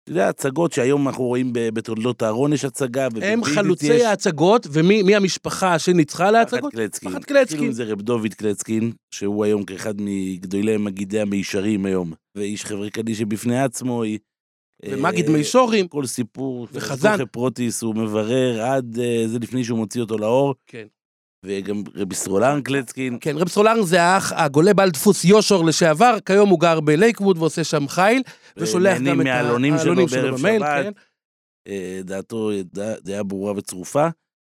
אתה 0.04 0.12
יודע, 0.12 0.28
הצגות 0.28 0.72
שהיום 0.72 1.08
אנחנו 1.08 1.24
רואים 1.24 1.50
בתולדות 1.52 2.22
אהרון 2.22 2.52
יש 2.52 2.64
הצגה, 2.64 3.08
הם 3.22 3.44
חלוצי 3.44 3.86
יש- 3.94 4.02
ההצגות, 4.02 4.66
ומי 4.72 5.02
מי 5.02 5.16
המשפחה 5.16 5.78
שניצחה 5.78 6.30
להצגות? 6.30 6.64
האחים 6.64 6.72
קלצקין. 6.74 7.10
האחים 7.10 7.24
קלצקין. 7.24 7.64
עם 7.64 7.72
זה 7.72 7.84
רב 7.84 8.02
דוד 8.02 8.34
קלצקין, 8.34 8.92
שהוא 9.14 9.44
היום 9.44 9.64
כאחד 9.64 9.94
מגדולי 9.98 10.76
מגידי 10.76 11.20
המישרים 11.20 11.86
היום, 11.86 12.12
ואיש 12.34 12.64
חברי 12.64 12.90
קדישא 12.90 13.24
בפני 13.24 13.60
עצמו. 13.62 14.02
היא, 14.02 14.18
ומגיד 14.84 15.26
אה, 15.26 15.32
מישורים. 15.32 15.88
כל 15.88 16.06
סיפור, 16.06 16.66
וחזן. 16.72 17.24
פרוטיס, 17.32 17.82
הוא 17.82 17.94
מברר 17.94 18.62
עד 18.62 18.98
אה, 18.98 19.24
זה 19.26 19.38
לפני 19.38 19.64
שהוא 19.64 19.78
מוציא 19.78 20.00
אותו 20.00 20.18
לאור. 20.18 20.54
כן. 20.66 20.86
וגם 21.46 21.82
רבי 21.94 22.14
סרולן 22.14 22.62
קלצקין. 22.62 23.18
כן, 23.20 23.36
רב 23.36 23.48
סולר 23.48 23.82
זה 23.82 24.02
האח 24.02 24.32
הגולה 24.32 24.74
בעל 24.74 24.90
דפוס 24.90 25.24
יושור 25.24 25.64
לשעבר, 25.64 26.16
כיום 26.26 26.48
הוא 26.48 26.60
גר 26.60 26.80
בלייקווד 26.80 27.38
ועושה 27.38 27.64
שם 27.64 27.88
חיל, 27.88 28.22
ושולח 28.56 28.96
ונהנים 29.00 29.14
גם 29.14 29.20
את 29.20 29.26
מהעלונים 29.26 29.74
שלו 29.78 29.80
העלונים 29.80 30.06
בערב 30.06 30.34
במייל, 30.38 30.60
שבת. 30.62 30.84
כן. 30.84 30.92
אה, 31.68 32.00
דעתו 32.04 32.50
דע- 32.64 33.00
דעה 33.00 33.22
ברורה 33.22 33.52
וצרופה. 33.56 34.08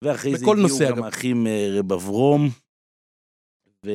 ואחרי 0.04 0.38
זה 0.38 0.46
הגיעו 0.52 0.80
גם 0.80 0.94
אגב. 0.94 1.04
האחים 1.04 1.48
אה, 1.48 1.68
רב 1.80 1.94
אברום. 1.94 2.50
ו... 3.86 3.92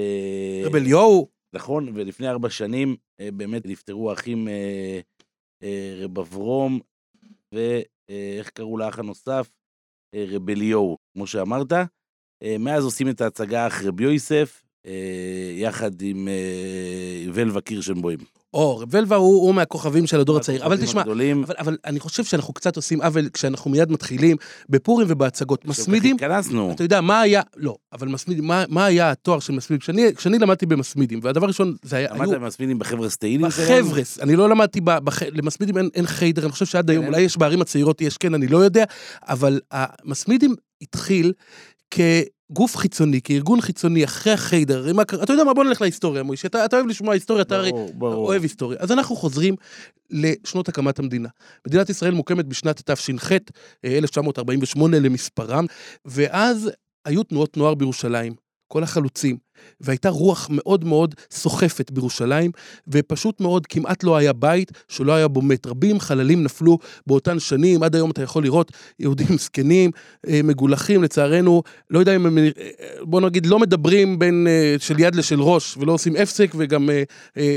רב 0.65 0.77
אליהו, 0.77 1.29
נכון, 1.55 1.89
ולפני 1.95 2.29
ארבע 2.29 2.51
שנים 2.51 2.97
אה, 3.21 3.29
באמת 3.33 3.67
נפטרו 3.67 4.11
האחים 4.11 4.49
אה, 4.49 5.01
אה, 5.63 5.99
רב 6.05 6.19
אברום, 6.19 6.81
ואיך 7.55 8.51
קראו 8.51 8.79
לאח 8.79 8.99
הנוסף? 8.99 9.49
אה, 10.15 10.25
רב 10.29 10.51
אליהו, 10.51 10.99
כמו 11.15 11.27
שאמרת. 11.27 11.73
אה, 12.43 12.57
מאז 12.59 12.85
עושים 12.85 13.09
את 13.09 13.21
ההצגה 13.21 13.67
אח 13.67 13.83
רב 13.83 14.01
יוסף, 14.01 14.63
אה, 14.87 14.93
יחד 15.57 16.03
עם 16.03 16.29
אה, 16.29 17.31
ולווה 17.33 17.61
קירשנבוים. 17.61 18.19
או, 18.55 18.83
ולווה 18.91 19.17
הוא 19.17 19.43
הוא 19.43 19.55
מהכוכבים 19.55 20.07
של 20.07 20.21
הדור 20.21 20.37
הצעיר, 20.37 20.67
אבל 20.67 20.77
תשמע, 20.77 21.01
הגדולים. 21.01 21.45
אבל, 21.45 21.55
אבל 21.59 21.77
אני 21.85 22.01
חושב 22.01 22.25
שאנחנו 22.25 22.55
קצת 22.55 22.77
עושים 22.77 23.03
עוול 23.03 23.29
כשאנחנו 23.29 23.71
מיד 23.71 23.93
מתחילים 23.93 24.37
בפורים 24.69 25.07
ובהצגות. 25.11 25.65
מסמידים, 25.65 26.17
התכנסנו. 26.17 26.73
אתה 26.73 26.83
יודע, 26.83 27.01
מה 27.01 27.21
היה, 27.21 27.43
לא, 27.57 27.77
אבל 27.93 28.09
מסמידים, 28.09 28.45
מה, 28.47 28.65
מה 28.69 28.85
היה 28.85 29.11
התואר 29.11 29.41
של 29.41 29.53
מסמידים? 29.53 29.81
כשאני, 29.81 30.15
כשאני 30.15 30.39
למדתי 30.39 30.67
במסמידים, 30.67 31.21
והדבר 31.23 31.45
הראשון, 31.45 31.77
זה 31.83 31.97
היה, 31.97 32.15
למדת 32.15 32.41
במסמינים 32.41 32.79
בחבר'ה 32.79 33.09
סטיילים 33.09 33.51
שלהם? 33.51 33.85
בחבר'ס, 33.85 34.21
אני 34.21 34.37
לא 34.37 34.49
למדתי, 34.49 34.81
בח... 34.81 35.23
למסמידים 35.23 35.79
אין, 35.79 35.89
אין 35.95 36.07
חיידר, 36.07 36.43
אני 36.43 36.53
חושב 36.53 36.67
שעד 36.67 36.91
היום, 36.91 37.05
אין? 37.05 37.13
אולי 37.13 37.23
יש 37.23 37.37
בערים 37.37 37.61
הצעירות, 37.61 38.01
יש 38.01 38.17
כן, 38.17 38.35
אני 38.35 38.47
לא 38.47 38.59
יודע, 38.59 38.85
אבל 39.23 39.61
המסמידים 39.71 40.55
התחיל 40.83 41.33
כגוף 41.91 42.77
חיצוני, 42.77 43.21
כארגון 43.23 43.61
חיצוני, 43.61 44.05
אחרי 44.05 44.33
החיידר, 44.33 44.89
עם. 44.89 45.01
אתה 45.01 45.33
יודע 45.33 45.45
מה, 45.45 45.55
בוא 45.55 45.65
נלך 45.65 45.81
להיסטוריה, 45.83 46.23
מוישה, 46.23 46.49
אתה, 46.49 46.65
אתה 46.65 46.77
אוהב 46.77 46.87
לשמוע 46.87 47.15
היסטוריה, 47.15 47.43
אתה 47.43 47.57
הרי. 47.57 47.71
אוהב 48.01 48.43
היסטוריה. 48.43 48.79
אז 48.81 48.93
אנחנו 48.93 49.17
חוזרים 49.17 49.55
לשנות 50.11 50.69
הקמת 50.69 50.99
המדינה. 50.99 51.29
מדינת 51.67 51.91
ישראל 51.91 52.15
מוקמת 52.15 52.47
בשנת 52.47 52.91
תש"ח, 52.91 53.33
אה, 53.33 53.39
1948 53.85 54.99
למספרם, 54.99 55.67
ואז 56.05 56.71
היו 57.05 57.23
תנועות 57.23 57.57
נוער 57.57 57.75
בירושלים, 57.75 58.33
כל 58.69 58.83
החלוצים, 58.83 59.37
והייתה 59.81 60.09
רוח 60.09 60.49
מאוד 60.51 60.85
מאוד 60.85 61.15
סוחפת 61.31 61.91
בירושלים, 61.91 62.51
ופשוט 62.89 63.41
מאוד 63.41 63.67
כמעט 63.67 64.05
לא 64.05 64.17
היה 64.17 64.33
בית 64.33 64.73
שלא 64.89 65.13
היה 65.13 65.29
בו 65.29 65.43
מת. 65.43 65.67
רבים 65.67 66.01
חללים 66.01 66.43
נפלו 66.43 66.79
באותן 67.07 67.39
שנים, 67.39 67.83
עד 67.83 67.95
היום 67.95 68.11
אתה 68.11 68.23
יכול 68.23 68.43
לראות 68.43 68.73
יהודים 68.99 69.39
זקנים, 69.45 69.91
אה, 70.29 70.41
מגולחים, 70.45 71.03
לצערנו, 71.03 71.63
לא 71.91 71.99
יודע 71.99 72.17
אם 72.17 72.27
הם, 72.27 72.39
אה, 72.39 72.49
בוא 73.03 73.21
נגיד, 73.21 73.47
לא 73.47 73.59
מדברים 73.59 74.19
בין 74.19 74.47
אה, 74.51 74.77
של 74.79 75.01
יד 75.01 75.15
לשל 75.15 75.41
ראש, 75.41 75.77
ולא 75.77 75.93
עושים 75.93 76.17
הפסק, 76.17 76.55
וגם 76.57 76.91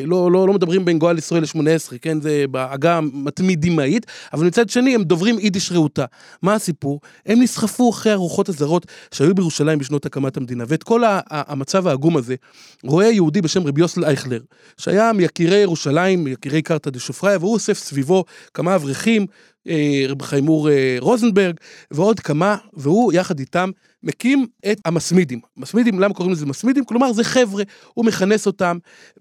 לא, 0.06 0.32
לא, 0.32 0.48
לא 0.48 0.54
מדברים 0.54 0.86
בין 0.86 1.00
גואל 1.00 1.18
ישראל 1.18 1.44
ל-18, 1.44 1.98
כן, 2.02 2.22
זה 2.22 2.46
בעגה 2.52 2.98
המתמידימאית, 2.98 4.06
אבל 4.34 4.46
מצד 4.46 4.70
שני 4.70 4.96
הם 4.96 5.04
דוברים 5.04 5.40
יידיש 5.40 5.72
רהוטה. 5.72 6.06
מה 6.42 6.54
הסיפור? 6.54 7.02
הם 7.26 7.42
נסחפו 7.42 7.90
אחרי 7.90 8.12
הרוחות 8.12 8.50
הזרות 8.50 8.86
שהיו 9.12 9.36
בירושלים 9.36 9.80
בשנות 9.80 10.06
הקמת 10.06 10.38
המדינה, 10.38 10.64
ואת 10.68 10.84
כל 10.84 11.02
המצב 11.30 11.88
העגום 11.92 12.18
הזה 12.18 12.36
רואה 12.84 13.06
יהודי 13.06 13.42
בשם 13.42 13.68
רבי 13.68 13.82
יוסל 13.82 14.06
אייכלר, 14.06 14.40
שהיה 14.78 15.14
מיקירי 15.14 15.58
ירושלים, 15.58 16.24
מיקירי 16.24 16.62
קרתא 16.62 16.90
דשופריה, 16.90 17.38
והוא 17.38 17.54
אוסף 17.54 17.78
סביבו 17.78 18.24
כמה 18.54 18.76
אברכים, 18.76 19.26
אה, 19.68 20.06
רב 20.08 20.22
חיימור 20.22 20.70
אה, 20.70 20.98
רוזנברג, 21.00 21.56
ועוד 21.92 22.20
כמה, 22.20 22.58
והוא 22.74 23.14
יחד 23.14 23.40
איתם 23.40 23.70
מקים 24.04 24.48
את 24.72 24.78
המסמידים. 24.86 25.40
מסמידים, 25.58 26.00
למה 26.00 26.14
קוראים 26.14 26.34
לזה 26.34 26.46
מסמידים? 26.46 26.86
כלומר, 26.86 27.14
זה 27.14 27.24
חבר'ה, 27.24 27.64
הוא 27.94 28.06
מכנס 28.06 28.48
אותם 28.48 28.78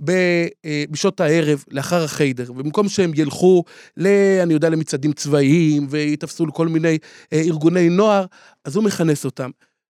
אה, 0.09 0.47
בשעות 0.91 1.21
הערב, 1.21 1.65
לאחר 1.71 2.05
החיידר, 2.05 2.51
ובמקום 2.51 2.89
שהם 2.89 3.13
ילכו, 3.15 3.65
ל, 3.97 4.07
אני 4.43 4.55
יודע, 4.55 4.69
למצעדים 4.69 5.13
צבאיים, 5.13 5.87
ויתפסו 5.91 6.47
לכל 6.47 6.69
מיני 6.69 6.99
ארגוני 7.33 7.89
נוער, 7.89 8.25
אז 8.65 8.77
הוא 8.77 8.85
מכנס 8.85 9.25
אותם. 9.25 9.51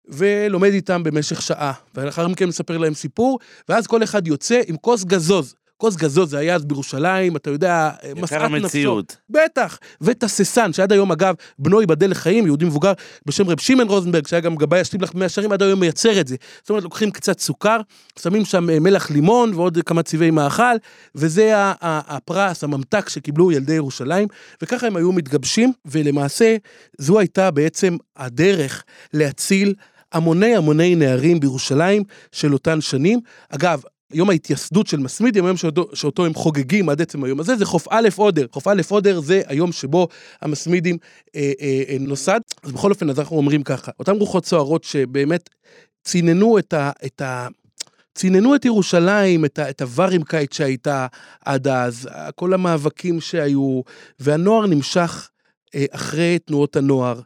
ולומד 0.10 0.74
איתם 0.74 1.04
במשך 1.04 1.42
שעה, 1.42 1.74
ולאחר 1.96 2.28
מכן 2.28 2.46
מספר 2.46 2.78
להם 2.78 2.94
סיפור, 2.94 3.40
ואז 3.70 3.88
כל 3.88 4.04
אחד 4.04 4.28
יוצא 4.28 4.62
עם 4.68 4.78
כוס 4.78 5.04
גזוז. 5.04 5.56
כוס 5.78 5.96
גזוז 5.96 6.30
זה 6.30 6.38
היה 6.38 6.56
אז 6.56 6.66
בירושלים, 6.66 7.36
אתה 7.36 7.50
יודע, 7.50 7.90
משאת 8.16 8.32
יקר 8.32 8.48
נפשו. 8.48 8.56
המציאות. 8.56 9.18
בטח, 9.30 9.80
ותססן, 10.02 10.74
שעד 10.74 10.92
היום 10.92 11.12
אגב, 11.12 11.36
בנו 11.60 11.82
ייבדל 11.82 12.12
לחיים, 12.12 12.46
יהודי 12.46 12.66
מבוגר 12.66 12.94
בשם 13.26 13.50
רב 13.50 13.60
שמעון 13.60 13.88
רוזנברג, 13.88 14.28
שהיה 14.28 14.40
גם 14.40 14.56
גבאי 14.56 14.80
השתים 14.80 15.02
לך 15.02 15.14
במאה 15.14 15.30
שערים, 15.30 15.52
עד 15.52 15.64
היום 15.64 15.80
מייצר 15.80 16.22
את 16.22 16.28
זה. 16.28 16.36
זאת 16.62 16.70
אומרת, 16.70 16.84
לוקחים 16.84 17.12
קצת 17.12 17.40
סוכר, 17.40 17.78
שמים 18.20 18.46
שם 18.46 18.70
אה, 18.70 18.80
מלח 18.80 19.12
לימון 19.12 19.54
ועוד 19.54 19.78
כמה 19.86 20.04
צבעי 20.04 20.32
מאכל, 20.32 20.76
וזה 21.16 21.54
הפרס, 21.82 22.64
הממתק 22.64 23.10
שקיבלו 23.10 23.52
ילדי 23.52 23.74
ירושלים, 23.74 24.28
וככה 24.62 24.88
הם 24.88 24.96
היו 24.96 25.12
מתגבשים, 25.12 25.74
ולמעשה 25.86 26.56
זו 26.98 27.20
הייתה 27.20 27.52
בעצם 27.52 27.98
הדרך 28.18 28.84
להציל 29.14 29.74
המוני 30.16 30.56
המוני 30.56 30.96
נערים 30.96 31.40
בירושלים 31.40 32.04
של 32.32 32.54
אותן 32.54 32.82
שנים. 32.82 33.20
אגב, 33.50 33.82
יום 34.14 34.30
ההתייסדות 34.30 34.88
של 34.88 35.00
מסמידים, 35.00 35.46
היום 35.46 35.58
שאותו, 35.58 35.90
שאותו 35.94 36.26
הם 36.26 36.34
חוגגים 36.34 36.90
עד 36.90 37.02
עצם 37.02 37.24
היום 37.24 37.40
הזה, 37.40 37.56
זה 37.56 37.66
חוף 37.66 37.88
א' 37.90 38.10
עודר. 38.16 38.46
חוף 38.52 38.68
א' 38.68 38.82
עודר 38.90 39.20
זה 39.20 39.42
היום 39.48 39.72
שבו 39.72 40.08
המסמידים 40.42 40.98
אה, 41.36 41.52
אה, 41.62 41.84
אה, 41.90 41.98
נוסד. 42.00 42.40
אז 42.64 42.72
בכל 42.72 42.92
אופן, 42.92 43.10
אז 43.10 43.20
אנחנו 43.20 43.38
אומרים 43.38 43.64
ככה, 43.64 43.92
אותן 44.00 44.12
רוחות 44.12 44.46
סוערות 44.46 44.84
שבאמת 44.84 45.50
ציננו 46.04 46.58
את 46.60 46.74
ה... 46.74 46.92
את 47.06 47.22
ה 47.22 47.48
ציננו 48.16 48.56
את 48.56 48.66
ירושלים, 48.66 49.46
את, 49.46 49.60
את 49.60 49.82
הווארימקייט 49.82 50.54
שהייתה 50.54 51.08
עד 51.46 51.68
אז, 51.68 52.10
כל 52.36 52.54
המאבקים 52.54 53.22
שהיו, 53.22 53.82
והנוער 54.20 54.66
נמשך 54.66 55.30
אה, 55.76 55.86
אחרי 55.92 56.40
תנועות 56.40 56.76
הנוער, 56.76 57.20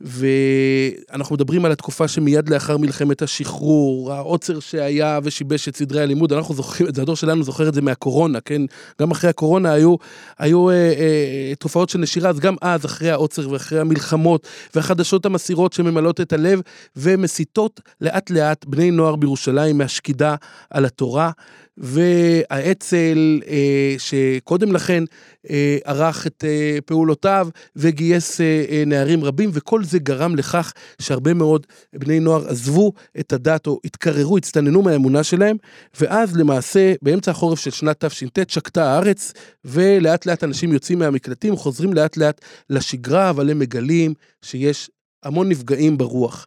ואנחנו 0.00 1.34
מדברים 1.34 1.64
על 1.64 1.72
התקופה 1.72 2.08
שמיד 2.08 2.48
לאחר 2.48 2.76
מלחמת 2.76 3.22
השחרור, 3.22 4.12
העוצר 4.12 4.60
שהיה 4.60 5.18
ושיבש 5.22 5.68
את 5.68 5.76
סדרי 5.76 6.02
הלימוד, 6.02 6.32
אנחנו 6.32 6.54
זוכרים 6.54 6.94
זה, 6.94 7.02
הדור 7.02 7.16
שלנו 7.16 7.42
זוכר 7.42 7.68
את 7.68 7.74
זה 7.74 7.82
מהקורונה, 7.82 8.40
כן? 8.40 8.62
גם 9.00 9.10
אחרי 9.10 9.30
הקורונה 9.30 9.72
היו, 9.72 9.94
היו 10.38 10.70
אה, 10.70 10.74
אה, 10.74 11.52
תופעות 11.58 11.88
של 11.88 11.98
נשירה, 11.98 12.30
אז 12.30 12.40
גם 12.40 12.56
אז, 12.62 12.84
אחרי 12.84 13.10
העוצר 13.10 13.50
ואחרי 13.50 13.80
המלחמות, 13.80 14.46
והחדשות 14.74 15.26
המסעירות 15.26 15.72
שממלאות 15.72 16.20
את 16.20 16.32
הלב, 16.32 16.60
ומסיתות 16.96 17.80
לאט 18.00 18.30
לאט 18.30 18.64
בני 18.64 18.90
נוער 18.90 19.16
בירושלים 19.16 19.78
מהשקידה 19.78 20.34
על 20.70 20.84
התורה. 20.84 21.30
והאצ"ל, 21.78 23.40
אה, 23.48 23.94
שקודם 23.98 24.72
לכן 24.72 25.04
אה, 25.50 25.78
ערך 25.84 26.26
את 26.26 26.44
אה, 26.48 26.78
פעולותיו 26.84 27.48
וגייס 27.76 28.40
נערים 28.86 29.24
רבים, 29.24 29.50
וכל 29.52 29.84
זה 29.86 29.98
גרם 29.98 30.36
לכך 30.36 30.72
שהרבה 31.02 31.34
מאוד 31.34 31.66
בני 31.94 32.20
נוער 32.20 32.48
עזבו 32.48 32.92
את 33.20 33.32
הדת 33.32 33.66
או 33.66 33.80
התקררו, 33.84 34.36
הצטננו 34.36 34.82
מהאמונה 34.82 35.24
שלהם, 35.24 35.56
ואז 36.00 36.36
למעשה 36.36 36.94
באמצע 37.02 37.30
החורף 37.30 37.60
של 37.60 37.70
שנת 37.70 38.04
תש"ט 38.04 38.50
שקטה 38.50 38.92
הארץ, 38.92 39.32
ולאט 39.64 40.26
לאט 40.26 40.44
אנשים 40.44 40.72
יוצאים 40.72 40.98
מהמקלטים, 40.98 41.56
חוזרים 41.56 41.92
לאט 41.92 42.16
לאט 42.16 42.40
לשגרה, 42.70 43.30
אבל 43.30 43.50
הם 43.50 43.58
מגלים 43.58 44.14
שיש 44.42 44.90
המון 45.22 45.48
נפגעים 45.48 45.98
ברוח. 45.98 46.46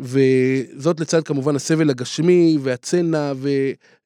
וזאת 0.00 1.00
לצד 1.00 1.24
כמובן 1.24 1.56
הסבל 1.56 1.90
הגשמי 1.90 2.58
והצנע 2.62 3.32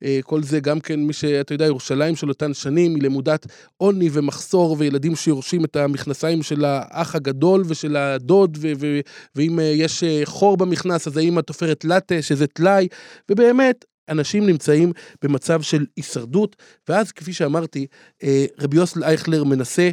וכל 0.02 0.42
זה 0.42 0.60
גם 0.60 0.80
כן 0.80 1.00
מי 1.00 1.12
שאתה 1.12 1.54
יודע 1.54 1.64
ירושלים 1.64 2.16
של 2.16 2.28
אותן 2.28 2.54
שנים 2.54 2.94
היא 2.94 3.02
למודת 3.02 3.46
עוני 3.76 4.08
ומחסור 4.12 4.76
וילדים 4.78 5.16
שיורשים 5.16 5.64
את 5.64 5.76
המכנסיים 5.76 6.42
של 6.42 6.64
האח 6.64 7.14
הגדול 7.14 7.64
ושל 7.66 7.96
הדוד 7.96 8.58
ו- 8.60 8.72
ו- 8.78 9.00
ואם 9.34 9.58
יש 9.62 10.04
חור 10.24 10.56
במכנס 10.56 11.06
אז 11.06 11.16
האמא 11.16 11.40
תופרת 11.40 11.84
לאטה 11.84 12.22
שזה 12.22 12.46
טלאי 12.46 12.88
ובאמת 13.30 13.84
אנשים 14.08 14.46
נמצאים 14.46 14.92
במצב 15.22 15.62
של 15.62 15.86
הישרדות 15.96 16.56
ואז 16.88 17.12
כפי 17.12 17.32
שאמרתי 17.32 17.86
אה, 18.22 18.46
רבי 18.58 18.76
יוסל 18.76 19.04
אייכלר 19.04 19.44
מנסה 19.44 19.90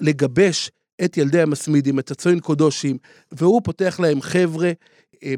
לגבש 0.00 0.70
את 1.04 1.16
ילדי 1.16 1.40
המסמידים, 1.40 1.98
את 1.98 2.10
הצוין 2.10 2.40
קודושים, 2.40 2.98
והוא 3.32 3.60
פותח 3.64 4.00
להם 4.00 4.20
חבר'ה 4.20 4.66
אה, 4.68 4.72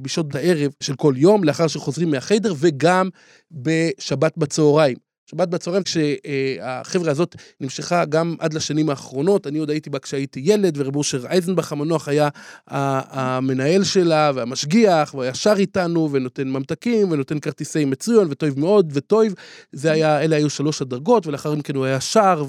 בשעות 0.02 0.34
הערב 0.34 0.70
של 0.80 0.94
כל 0.96 1.14
יום, 1.16 1.44
לאחר 1.44 1.66
שחוזרים 1.66 2.10
מהחדר, 2.10 2.54
וגם 2.58 3.08
בשבת 3.50 4.38
בצהריים. 4.38 5.05
שבת 5.30 5.48
בצהריים, 5.48 5.82
כשהחבר'ה 5.82 7.10
הזאת 7.10 7.36
נמשכה 7.60 8.04
גם 8.04 8.34
עד 8.38 8.54
לשנים 8.54 8.90
האחרונות, 8.90 9.46
אני 9.46 9.58
עוד 9.58 9.70
הייתי 9.70 9.90
בה 9.90 9.98
כשהייתי 9.98 10.40
ילד, 10.44 10.74
ורב 10.78 10.96
אושר 10.96 11.26
אייזנבך 11.26 11.72
המנוח 11.72 12.08
היה 12.08 12.28
המנהל 12.68 13.84
שלה 13.84 14.30
והמשגיח, 14.34 15.14
והוא 15.14 15.22
היה 15.22 15.34
שר 15.34 15.54
איתנו, 15.56 16.08
ונותן 16.12 16.48
ממתקים, 16.48 17.10
ונותן 17.10 17.38
כרטיסי 17.38 17.84
מצוין, 17.84 18.28
וטויב 18.30 18.60
מאוד, 18.60 18.90
וטויב. 18.94 19.34
זה 19.72 19.92
היה, 19.92 20.20
אלה 20.20 20.36
היו 20.36 20.50
שלוש 20.50 20.82
הדרגות, 20.82 21.26
ולאחר 21.26 21.54
מכן 21.54 21.76
הוא 21.76 21.84
היה 21.84 22.00
שר, 22.00 22.44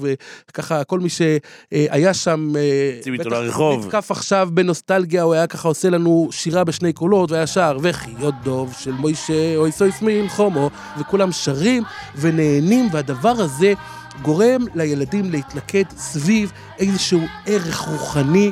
וככה 0.48 0.84
כל 0.84 1.00
מי 1.00 1.08
שהיה 1.08 2.14
שם, 2.14 2.52
איתו 3.12 3.30
לרחוב. 3.30 3.84
נתקף 3.86 4.10
עכשיו 4.10 4.48
בנוסטלגיה, 4.52 5.22
הוא 5.22 5.34
היה 5.34 5.46
ככה 5.46 5.68
עושה 5.68 5.90
לנו 5.90 6.28
שירה 6.30 6.64
בשני 6.64 6.92
קולות, 6.92 7.30
והיה 7.30 7.46
שר, 7.46 7.78
וחיות 7.82 8.34
דוב 8.44 8.74
של 8.78 8.92
מוישה, 8.92 9.56
אוי 9.56 9.72
סויס 9.72 10.02
מלחומו, 10.02 10.70
וכולם 11.00 11.32
שרים 11.32 11.82
ונהנים. 12.16 12.67
קטנים, 12.68 12.88
והדבר 12.92 13.34
הזה 13.38 13.72
גורם 14.22 14.60
לילדים 14.74 15.30
להתלכד 15.30 15.84
סביב 15.96 16.52
איזשהו 16.78 17.20
ערך 17.46 17.78
רוחני. 17.80 18.50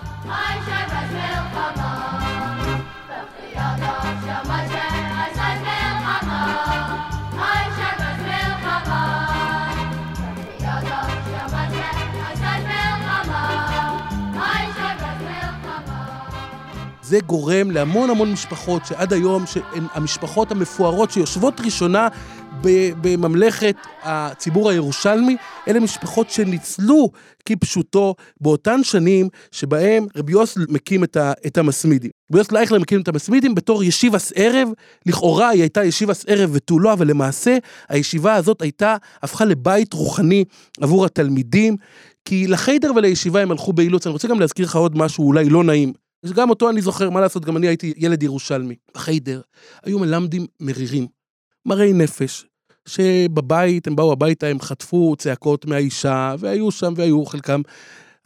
זה 17.02 17.18
גורם 17.26 17.70
להמון 17.70 18.10
המון 18.10 18.32
משפחות 18.32 18.86
שעד 18.86 19.12
היום, 19.12 19.46
שהן 19.46 19.86
המשפחות 19.94 20.50
המפוארות 20.52 21.10
שיושבות 21.10 21.60
ראשונה 21.60 22.08
בממלכת 23.00 23.76
הציבור 24.02 24.70
הירושלמי, 24.70 25.36
אלה 25.68 25.80
משפחות 25.80 26.30
שניצלו 26.30 27.10
כפשוטו 27.44 28.14
באותן 28.40 28.84
שנים 28.84 29.28
שבהם 29.52 30.06
רבי 30.16 30.32
יוסל 30.32 30.60
מקים 30.68 31.04
את, 31.04 31.16
ה, 31.16 31.32
את 31.46 31.58
המסמידים. 31.58 32.10
רבי 32.30 32.38
יוסל 32.38 32.56
אייכלר 32.56 32.78
מקים 32.78 33.00
את 33.00 33.08
המסמידים 33.08 33.54
בתור 33.54 33.84
ישיבס 33.84 34.32
ערב, 34.34 34.68
לכאורה 35.06 35.48
היא 35.48 35.62
הייתה 35.62 35.84
ישיבס 35.84 36.24
ערב 36.28 36.50
ותו 36.52 36.78
לא, 36.78 36.92
אבל 36.92 37.08
למעשה 37.08 37.58
הישיבה 37.88 38.34
הזאת 38.34 38.62
הייתה, 38.62 38.96
הפכה 39.22 39.44
לבית 39.44 39.92
רוחני 39.92 40.44
עבור 40.80 41.04
התלמידים, 41.04 41.76
כי 42.24 42.46
לחיידר 42.46 42.90
ולישיבה 42.96 43.42
הם 43.42 43.50
הלכו 43.50 43.72
באילוץ. 43.72 44.06
אני 44.06 44.12
רוצה 44.12 44.28
גם 44.28 44.40
להזכיר 44.40 44.66
לך 44.66 44.76
עוד 44.76 44.98
משהו 44.98 45.26
אולי 45.26 45.48
לא 45.48 45.64
נעים. 45.64 45.92
גם 46.34 46.50
אותו 46.50 46.70
אני 46.70 46.82
זוכר, 46.82 47.10
מה 47.10 47.20
לעשות, 47.20 47.44
גם 47.44 47.56
אני 47.56 47.66
הייתי 47.66 47.94
ילד 47.96 48.22
ירושלמי. 48.22 48.74
בחיידר 48.94 49.40
היו 49.84 49.98
מלמדים 49.98 50.46
מרירים, 50.60 51.06
מרי 51.66 51.92
נפש, 51.92 52.46
שבבית, 52.88 53.86
הם 53.86 53.96
באו 53.96 54.12
הביתה, 54.12 54.46
הם 54.46 54.60
חטפו 54.60 55.16
צעקות 55.18 55.64
מהאישה, 55.64 56.34
והיו 56.38 56.70
שם, 56.70 56.94
והיו 56.96 57.24
חלקם, 57.24 57.60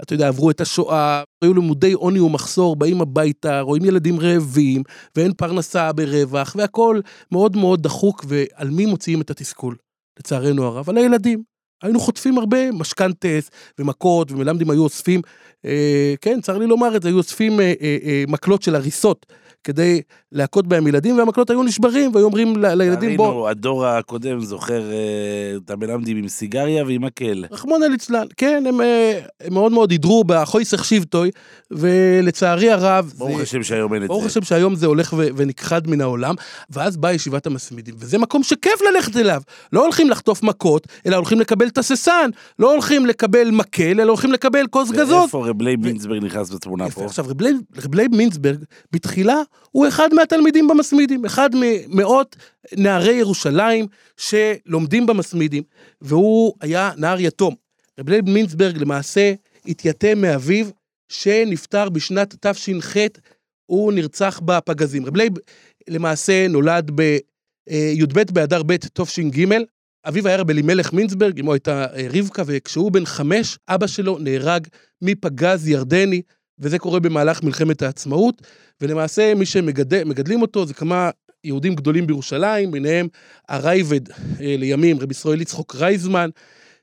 אתה 0.03 0.15
יודע, 0.15 0.29
עברו 0.29 0.51
את 0.51 0.61
השואה, 0.61 1.23
היו 1.43 1.55
לימודי 1.55 1.93
עוני 1.93 2.21
ומחסור, 2.21 2.77
באים 2.77 3.01
הביתה, 3.01 3.61
רואים 3.61 3.85
ילדים 3.85 4.21
רעבים, 4.21 4.83
ואין 5.17 5.33
פרנסה 5.33 5.93
ברווח, 5.93 6.57
והכול 6.59 7.03
מאוד 7.33 7.57
מאוד 7.57 7.83
דחוק, 7.83 8.25
ועל 8.29 8.71
מי 8.71 8.87
מוציאים 8.87 9.21
את 9.21 9.31
התסכול? 9.31 9.77
לצערנו 10.19 10.65
הרב, 10.65 10.91
על 10.91 10.97
הילדים. 10.97 11.43
היינו 11.83 12.01
חוטפים 12.01 12.39
הרבה 12.39 12.73
משכנתס 12.73 13.51
ומכות, 13.79 14.33
ומלמדים 14.33 14.71
היו 14.71 14.83
אוספים, 14.83 15.21
אה, 15.65 16.15
כן, 16.21 16.41
צר 16.41 16.59
לי 16.59 16.67
לומר 16.67 16.97
את 16.97 17.03
זה, 17.03 17.09
היו 17.09 17.17
אוספים 17.17 17.61
אה, 17.61 17.73
אה, 17.81 17.97
אה, 18.05 18.25
מקלות 18.29 18.63
של 18.63 18.75
הריסות. 18.75 19.27
כדי 19.65 20.01
להכות 20.33 20.67
בהם 20.67 20.87
ילדים, 20.87 21.19
והמקלות 21.19 21.51
היו 21.51 21.63
נשברים, 21.63 22.11
והיו 22.15 22.25
אומרים 22.25 22.55
לילדים 22.57 23.17
בוא... 23.17 23.27
ראינו, 23.27 23.49
הדור 23.49 23.87
הקודם 23.87 24.41
זוכר 24.41 24.93
אה, 24.93 25.57
את 25.65 25.71
המלמדים 25.71 26.17
עם 26.17 26.29
סיגריה 26.29 26.85
ועם 26.85 27.05
מקל. 27.05 27.45
רחמונא 27.51 27.85
ליצלן, 27.85 28.27
כן, 28.37 28.65
הם, 28.69 28.81
אה, 28.81 29.21
הם 29.41 29.55
מאוד 29.55 29.73
מאוד 29.73 29.91
הידרו 29.91 30.25
בחויסך 30.25 30.85
שבטוי, 30.85 31.31
ולצערי 31.71 32.71
הרב... 32.71 33.13
ברוך 33.19 33.41
השם 33.41 33.63
שהיום 33.63 33.95
אין 33.95 34.03
את 34.03 34.09
זה. 34.09 34.09
ברוך 34.09 34.27
השם 34.27 34.43
שהיום 34.43 34.75
זה 34.75 34.87
הולך 34.87 35.13
ו- 35.13 35.29
ונכחד 35.37 35.89
מן 35.89 36.01
העולם, 36.01 36.35
ואז 36.71 36.97
באה 36.97 37.13
ישיבת 37.13 37.47
המתמידים, 37.47 37.95
וזה 37.99 38.19
מקום 38.19 38.43
שכיף 38.43 38.81
ללכת 38.83 39.17
אליו. 39.17 39.43
לא 39.73 39.85
הולכים 39.85 40.11
לחטוף 40.11 40.43
מכות, 40.43 40.87
אלא 41.07 41.17
הולכים 41.17 41.41
לקבל 41.41 41.69
את 41.69 41.79
הססן, 41.79 42.31
לא 42.59 42.73
הולכים 42.73 43.07
לקבל 43.07 43.51
מקל, 43.51 44.01
אלא 44.01 44.09
הולכים 44.09 44.33
לקבל 44.33 44.67
כוס 44.71 44.91
גזוז. 44.91 45.21
ואיפה 45.23 45.47
רב 45.47 45.63
לייב 45.63 45.81
מינצברג 45.81 46.25
נכנס 46.25 46.51
בתמונה 46.51 46.91
פה? 46.91 47.05
עכשיו, 47.05 47.25
רב 47.29 47.95
לייב 47.95 48.17
מינצברג, 48.17 48.65
בתחילה, 48.93 49.43
הוא 49.71 49.89
אחד 49.89 50.15
מהתלמידים 50.15 50.69
במתמידים, 50.69 51.25
אחד 51.25 51.51
ממאות 51.55 52.37
נערי 52.77 53.15
ירושלים 53.15 53.87
שלומדים 54.17 55.07
במתמידים, 55.07 55.63
והוא 56.01 56.55
היה 56.61 56.91
נער 56.97 57.21
יתום. 57.21 57.55
רב 58.01 58.09
לייב 58.09 58.31
מינצברג 58.31 58.79
למעשה 58.79 59.33
התייתם 59.67 60.21
מאביו, 60.21 60.67
שנפטר 61.09 61.89
בשנת 61.89 62.47
תש"ח, 62.47 62.97
הוא 63.67 63.93
נרצח 63.93 64.41
בפגזים. 64.45 65.07
רב 65.07 65.17
לייב 65.17 65.33
למעשה 65.89 66.49
נולד 66.49 66.91
בי"ב 66.91 68.23
באדר 68.33 68.63
ב' 68.63 68.77
תש"ג, 68.77 69.47
אביו 70.09 70.29
היה 70.29 70.37
רב 70.37 70.51
אלימלך 70.51 70.93
מינסברג, 70.93 71.41
אמו 71.41 71.53
הייתה 71.53 71.87
אה, 71.95 72.07
רבקה, 72.11 72.43
וכשהוא 72.47 72.93
בן 72.93 73.05
חמש, 73.05 73.59
אבא 73.69 73.87
שלו 73.87 74.19
נהרג 74.19 74.67
מפגז 75.03 75.69
ירדני, 75.69 76.23
וזה 76.61 76.79
קורה 76.79 77.01
במהלך 77.01 77.43
מלחמת 77.43 77.83
העצמאות, 77.83 78.43
ולמעשה 78.81 79.35
מי 79.35 79.47
שמגדלים 79.47 80.43
אותו 80.43 80.67
זה 80.67 80.75
כמה 80.75 81.11
יהודים 81.45 81.75
גדולים 81.75 82.07
בירושלים, 82.07 82.71
ביניהם 82.71 83.09
הראב"ד 83.49 84.11
אה, 84.11 84.15
לימים, 84.41 84.99
רבי 85.01 85.13
ישראל 85.13 85.41
יצחוק 85.41 85.75
רייזמן, 85.75 86.31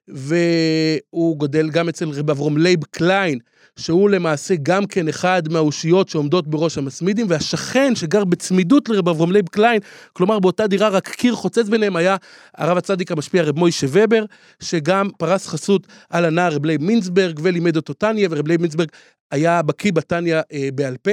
והוא 0.07 1.37
גודל 1.37 1.69
גם 1.69 1.89
אצל 1.89 2.09
רב 2.09 2.29
אברום 2.29 2.57
לייב 2.57 2.83
קליין, 2.83 3.39
שהוא 3.77 4.09
למעשה 4.09 4.55
גם 4.63 4.85
כן 4.85 5.07
אחד 5.07 5.43
מהאושיות 5.51 6.09
שעומדות 6.09 6.47
בראש 6.47 6.77
המסמידים, 6.77 7.25
והשכן 7.29 7.95
שגר 7.95 8.23
בצמידות 8.25 8.89
לרב 8.89 9.09
אברום 9.09 9.31
לייב 9.31 9.47
קליין, 9.47 9.79
כלומר 10.13 10.39
באותה 10.39 10.67
דירה 10.67 10.89
רק 10.89 11.09
קיר 11.09 11.35
חוצץ 11.35 11.69
ביניהם, 11.69 11.95
היה 11.95 12.15
הרב 12.57 12.77
הצדיק 12.77 13.11
המשפיע 13.11 13.43
רב 13.43 13.59
מוישה 13.59 13.87
וובר, 13.89 14.25
שגם 14.59 15.09
פרס 15.17 15.47
חסות 15.47 15.87
על 16.09 16.25
הנער 16.25 16.53
רב 16.53 16.65
לייב 16.65 16.81
מינסברג 16.81 17.39
ולימד 17.43 17.75
אותו 17.75 17.93
תניא, 17.93 18.27
ורב 18.31 18.47
לייב 18.47 18.61
מינסברג 18.61 18.87
היה 19.31 19.61
בקיא 19.61 19.91
בתניא 19.91 20.35
אה, 20.53 20.69
בעל 20.75 20.97
פה. 20.97 21.11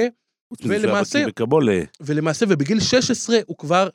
ולמעשה, 0.63 1.25
ולמעשה, 2.01 2.45
ובגיל 2.49 2.79
16 2.79 3.37
הוא 3.45 3.57
כבר 3.57 3.89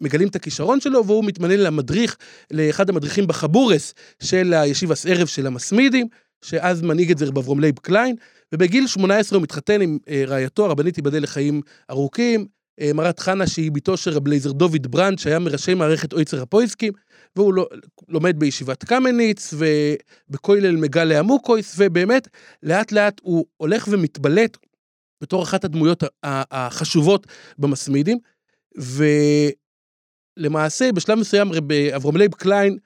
מגלים 0.00 0.28
את 0.28 0.36
הכישרון 0.36 0.80
שלו, 0.80 1.06
והוא 1.06 1.24
מתמנה 1.24 1.56
למדריך, 1.56 2.16
לאחד 2.50 2.90
המדריכים 2.90 3.26
בחבורס 3.26 3.94
של 4.22 4.54
הישיבס 4.54 5.06
ערב 5.06 5.26
של 5.26 5.46
המסמידים, 5.46 6.06
שאז 6.42 6.82
מנהיג 6.82 7.10
את 7.10 7.18
זה 7.18 7.26
רב 7.26 7.38
אברום 7.38 7.60
לייב 7.60 7.78
קליין, 7.78 8.16
ובגיל 8.54 8.86
18 8.86 9.36
הוא 9.36 9.42
מתחתן 9.42 9.80
עם 9.80 9.98
אה, 10.08 10.24
רעייתו, 10.26 10.64
הרבנית 10.64 10.94
תיבדל 10.94 11.22
לחיים 11.22 11.60
ארוכים, 11.90 12.46
אה, 12.80 12.92
מרת 12.94 13.18
חנה 13.18 13.46
שהיא 13.46 13.72
בתו 13.72 13.96
של 13.96 14.10
רב 14.10 14.28
לייזר 14.28 14.52
דוד 14.52 14.86
ברנד, 14.86 15.18
שהיה 15.18 15.38
מראשי 15.38 15.74
מערכת 15.74 16.12
אויצר 16.12 16.42
הפויסקים, 16.42 16.92
והוא 17.36 17.54
לא, 17.54 17.68
לומד 18.08 18.38
בישיבת 18.38 18.84
קמניץ 18.84 19.54
ובכולל 19.54 20.76
מגלה 20.76 21.18
עמוקויס, 21.18 21.74
ובאמת, 21.78 22.28
לאט 22.62 22.92
לאט 22.92 23.20
הוא 23.22 23.44
הולך 23.56 23.88
ומתבלט 23.90 24.56
בתור 25.20 25.42
אחת 25.42 25.64
הדמויות 25.64 26.04
החשובות 26.22 27.26
במסמידים, 27.58 28.18
ולמעשה, 30.36 30.92
בשלב 30.92 31.18
מסוים 31.18 31.52
רב 31.52 31.72
אברהם 31.72 32.16
לייב 32.16 32.34
קליין 32.34 32.78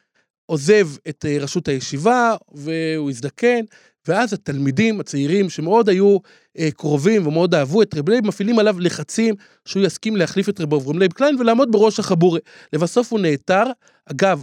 עוזב 0.47 0.89
את 1.09 1.25
אה, 1.29 1.39
רשות 1.41 1.69
הישיבה, 1.69 2.37
והוא 2.55 3.11
הזדקן, 3.11 3.65
ואז 4.09 4.33
התלמידים 4.33 5.01
הצעירים 5.01 5.51
שמאוד 5.51 5.89
היו 5.89 6.19
אה, 6.59 6.69
קרובים 6.71 7.27
ומאוד 7.27 7.55
אהבו 7.55 7.83
את 7.83 7.95
רב 7.95 8.09
לייב, 8.09 8.27
מפעילים 8.27 8.59
עליו 8.59 8.81
לחצים 8.81 9.35
שהוא 9.65 9.83
יסכים 9.83 10.17
להחליף 10.17 10.49
את 10.49 10.61
רב 10.61 10.75
אברהם 10.75 10.99
לייב 10.99 11.13
קליין 11.13 11.41
ולעמוד 11.41 11.73
בראש 11.73 11.99
החבורה. 11.99 12.41
לבסוף 12.73 13.13
הוא 13.13 13.21
נעתר. 13.21 13.65
אגב, 14.07 14.43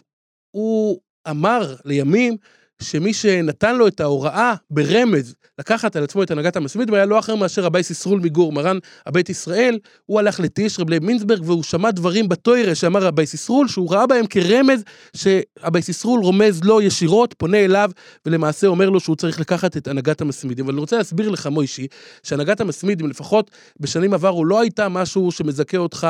הוא 0.52 1.00
אמר 1.30 1.76
לימים 1.86 2.38
שמי 2.84 3.14
שנתן 3.14 3.76
לו 3.76 3.88
את 3.88 4.00
ההוראה 4.00 4.54
ברמז 4.72 5.36
לקחת 5.60 5.96
על 5.96 6.04
עצמו 6.04 6.24
את 6.24 6.32
הנהגת 6.32 6.56
המסמיד 6.56 6.94
היה 6.94 7.06
לא 7.06 7.20
אחר 7.20 7.36
מאשר 7.36 7.62
רבי 7.62 7.84
יסרול 7.84 8.20
מגור, 8.20 8.52
מרן 8.52 8.78
הבית 9.06 9.30
ישראל, 9.30 9.80
הוא 10.06 10.20
הלך 10.20 10.40
לטיש 10.40 10.80
רב 10.80 11.00
מינסברג 11.00 11.42
והוא 11.46 11.64
שמע 11.64 11.92
דברים 11.92 12.30
בתוירה 12.30 12.76
שאמר 12.76 13.04
רבי 13.04 13.26
יסרול, 13.26 13.68
שהוא 13.68 13.94
ראה 13.94 14.08
בהם 14.08 14.26
כרמז 14.28 14.84
שרבי 15.16 15.82
יסרול 15.82 16.20
רומז 16.20 16.64
לו 16.64 16.82
ישירות, 16.82 17.36
פונה 17.38 17.58
אליו 17.58 17.92
ולמעשה 18.26 18.68
אומר 18.68 18.90
לו 18.90 19.00
שהוא 19.00 19.16
צריך 19.16 19.40
לקחת 19.40 19.78
את 19.78 19.88
הנהגת 19.88 20.22
המסמידים. 20.22 20.66
אבל 20.66 20.74
אני 20.74 20.82
רוצה 20.82 20.98
להסביר 20.98 21.30
לך 21.30 21.48
מוישי, 21.48 21.88
שהנהגת 22.24 22.62
המסמידים 22.62 23.10
לפחות 23.10 23.52
בשנים 23.80 24.14
עברו 24.14 24.46
לא 24.46 24.60
הייתה 24.60 24.90
משהו 24.90 25.32
שמזכה 25.32 25.78
אותך 25.78 26.08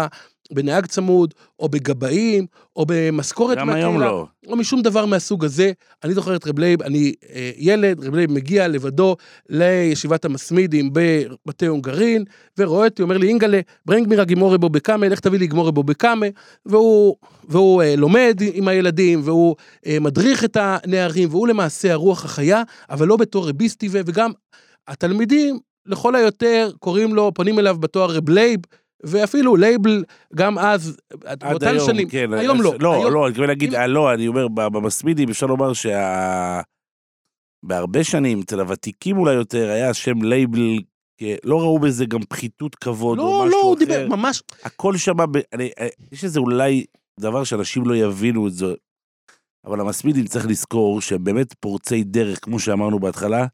בנהג 0.53 0.85
צמוד, 0.85 1.33
או 1.59 1.69
בגבאים, 1.69 2.45
או 2.75 2.85
במשכורת 2.87 3.57
גם 3.57 3.69
היום 3.69 3.99
לא. 3.99 4.25
או 4.47 4.55
משום 4.55 4.81
דבר 4.81 5.05
מהסוג 5.05 5.45
הזה. 5.45 5.71
אני 6.03 6.13
זוכר 6.13 6.35
את 6.35 6.47
רב 6.47 6.59
לייב, 6.59 6.81
אני 6.81 7.13
אה, 7.33 7.51
ילד, 7.57 8.05
רב 8.05 8.15
לייב 8.15 8.31
מגיע 8.31 8.67
לבדו 8.67 9.15
לישיבת 9.49 10.25
המסמידים 10.25 10.89
בבתי 10.93 11.65
הונגרין, 11.65 12.23
ורואה 12.57 12.85
אותי, 12.85 13.01
אומר 13.01 13.17
לי, 13.17 13.27
אינגעלע, 13.27 13.59
ברענג 13.85 14.07
מיר 14.07 14.23
א 14.23 14.30
גמרא 14.30 14.57
בבא 14.57 14.69
קמא, 14.69 15.07
לך 15.07 15.19
תביא 15.19 15.39
לי 15.39 15.47
גמרא 15.47 15.71
בבא 15.71 15.83
קמא, 15.83 16.25
והוא, 16.65 17.15
והוא 17.49 17.81
אה, 17.81 17.95
לומד 17.95 18.39
עם 18.53 18.67
הילדים, 18.67 19.21
והוא 19.23 19.55
אה, 19.87 19.97
מדריך 20.01 20.43
את 20.43 20.57
הנערים, 20.59 21.29
והוא 21.29 21.47
למעשה 21.47 21.91
הרוח 21.91 22.25
החיה, 22.25 22.63
אבל 22.89 23.07
לא 23.07 23.17
בתור 23.17 23.49
רביסטי, 23.49 23.89
וגם 23.91 24.31
התלמידים, 24.87 25.59
לכל 25.85 26.15
היותר, 26.15 26.71
קוראים 26.79 27.15
לו, 27.15 27.31
פונים 27.33 27.59
אליו 27.59 27.77
בתואר 27.79 28.11
רב 28.11 28.29
לייב, 28.29 28.59
ואפילו 29.03 29.55
לייבל, 29.55 30.03
גם 30.35 30.59
אז, 30.59 30.97
באותן 31.39 31.75
שנים, 31.85 32.09
כן, 32.09 32.33
היום 32.33 32.61
לא. 32.61 32.73
לא, 32.79 32.93
היום, 32.93 33.13
לא, 33.13 33.23
אני 33.23 33.29
מתכוון 33.29 33.47
להגיד, 33.47 33.75
אם- 33.75 33.89
לא, 33.89 34.13
אני 34.13 34.27
אומר, 34.27 34.47
במסמידים 34.47 35.29
אפשר 35.29 35.45
לומר 35.45 35.73
שה... 35.73 36.61
בהרבה 37.65 38.03
שנים, 38.03 38.41
אצל 38.41 38.59
הוותיקים 38.59 39.17
אולי 39.17 39.33
יותר, 39.33 39.69
היה 39.69 39.93
שם 39.93 40.21
לייבל, 40.23 40.79
לא 41.43 41.59
ראו 41.61 41.79
בזה 41.79 42.05
גם 42.05 42.19
פחיתות 42.29 42.75
כבוד 42.75 43.19
או 43.19 43.23
לא, 43.23 43.45
משהו 43.47 43.49
לא, 43.51 43.61
הוא 43.65 43.75
אחר. 43.75 43.85
דיבר 43.85 44.07
ממש, 44.07 44.43
הכל 44.63 44.97
שם, 44.97 45.17
ב... 45.31 45.37
אני, 45.53 45.69
אה, 45.79 45.87
יש 46.11 46.23
איזה 46.23 46.39
אולי 46.39 46.85
דבר 47.19 47.43
שאנשים 47.43 47.85
לא 47.85 47.95
יבינו 47.95 48.47
את 48.47 48.53
זה, 48.53 48.65
אבל 49.65 49.79
המסמידים 49.79 50.25
צריך 50.25 50.45
לזכור 50.47 51.01
שהם 51.01 51.23
באמת 51.23 51.53
פורצי 51.59 52.03
דרך, 52.03 52.39
כמו 52.45 52.59
שאמרנו 52.59 52.99
בהתחלה, 52.99 53.45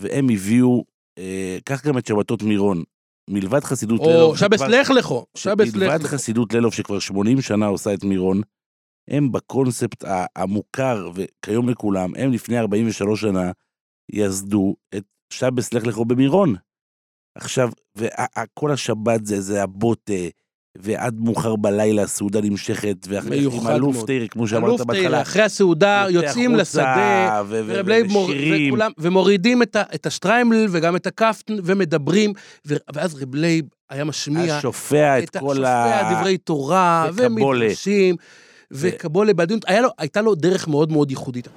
והם 0.00 0.26
הביאו, 0.32 0.84
אה, 1.18 1.58
קח 1.64 1.86
גם 1.86 1.98
את 1.98 2.06
שבתות 2.06 2.42
מירון. 2.42 2.82
מלבד 3.30 3.64
חסידות 3.64 4.00
או 4.00 4.06
לילוב, 4.06 4.36
שבס 4.36 4.60
שכבר- 4.60 4.68
לך 4.80 4.90
לכו, 4.90 5.26
שבס 5.36 5.68
לך 5.68 5.76
מלבד. 5.76 6.02
חסידות 6.02 6.52
לילוב 6.52 6.74
שכבר 6.74 6.98
80 6.98 7.40
שנה 7.40 7.66
עושה 7.66 7.94
את 7.94 8.04
מירון, 8.04 8.40
הם 9.10 9.32
בקונספט 9.32 10.04
המוכר 10.36 11.10
וכיום 11.14 11.68
לכולם, 11.68 12.10
הם 12.16 12.32
לפני 12.32 12.58
43 12.58 13.20
שנה 13.20 13.50
יסדו 14.12 14.76
את 14.96 15.04
שבס 15.32 15.74
לך 15.74 15.86
לכו 15.86 16.04
במירון. 16.04 16.54
עכשיו, 17.38 17.68
וכל 17.96 18.72
השבת 18.72 19.26
זה, 19.26 19.40
זה 19.40 19.62
הבוטה, 19.62 20.12
ועד 20.80 21.14
מאוחר 21.20 21.56
בלילה 21.56 22.02
הסעודה 22.02 22.40
נמשכת, 22.40 22.96
ואחרי 23.08 23.44
עם 23.52 23.68
אלוף. 23.68 24.04
תרא, 24.06 24.26
כמו 24.30 24.48
שאמרת 24.48 24.80
בהתחלה, 24.80 25.22
אחרי 25.22 25.42
הסעודה 25.42 26.06
יוצא 26.10 26.26
יוצאים 26.26 26.54
לשדה, 26.54 27.42
ושירים. 27.84 28.72
וכולם, 28.72 28.90
ומורידים 28.98 29.62
את, 29.62 29.76
ה, 29.76 29.82
את 29.94 30.06
השטריימל 30.06 30.66
וגם 30.70 30.96
את 30.96 31.06
הקפטן 31.06 31.56
ומדברים, 31.64 32.32
ו, 32.66 32.74
ואז 32.94 33.22
רב 33.22 33.34
לייב 33.34 33.64
היה 33.90 34.04
משמיע 34.04 34.56
השופע 34.56 35.18
את 35.18 35.24
את 35.24 35.36
כל 35.36 35.64
ה... 35.64 36.12
דברי 36.14 36.38
תורה. 36.38 37.08
ומדרשים, 37.14 38.16
וקבולה 38.70 39.34
בעדינות, 39.34 39.64
היה 39.68 39.80
לו, 39.80 39.88
הייתה 39.98 40.20
לו 40.20 40.34
דרך 40.34 40.68
מאוד 40.68 40.92
מאוד 40.92 41.10
ייחודית. 41.10 41.48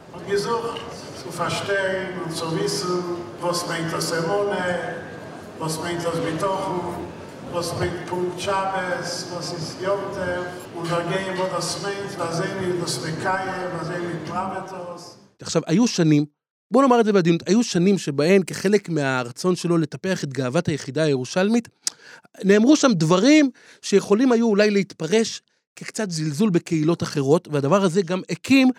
Verstehen 1.39 2.12
und 2.25 2.34
zu 2.36 2.47
wissen, 2.60 2.93
was 3.41 3.60
meint 3.69 3.89
das 3.93 4.12
Emone, 4.12 4.63
was 5.58 5.73
meint 5.84 6.01
das 6.08 6.17
Betochen, 6.27 6.79
sehen 12.39 12.55
wir 12.62 12.73
das 12.81 12.95
Mekaya, 13.05 13.55
was 13.75 13.88
sehen 13.88 14.03
wir 14.09 14.19
Pravetos. 14.31 15.17
עכשיו, 15.41 15.62
היו 15.67 15.88
שנים, 15.88 16.25
בוא 16.71 16.81
נאמר 16.81 16.99
את 16.99 17.05
זה 17.05 17.13
בעדינות, 17.13 17.47
היו 17.47 17.63
שנים 17.63 17.97
שבהן 17.97 18.43
כחלק 18.43 18.89
מהרצון 18.89 19.55
שלו 19.55 19.77
לטפח 19.77 20.23
את 20.23 20.33
גאוות 20.33 20.67
היחידה 20.67 21.03
הירושלמית, 21.03 21.67
נאמרו 22.43 22.75
שם 22.75 22.91
דברים 22.93 23.49
שיכולים 23.81 24.31
היו 24.31 24.47
אולי 24.47 24.71
להתפרש 24.71 25.41
כקצת 25.75 26.12
זלזול 26.12 26.49
בקהילות 26.49 27.03
אחרות, 27.03 27.47
והדבר 27.51 27.83
הזה 27.83 28.01
גם 28.01 28.21
הקים 28.29 28.69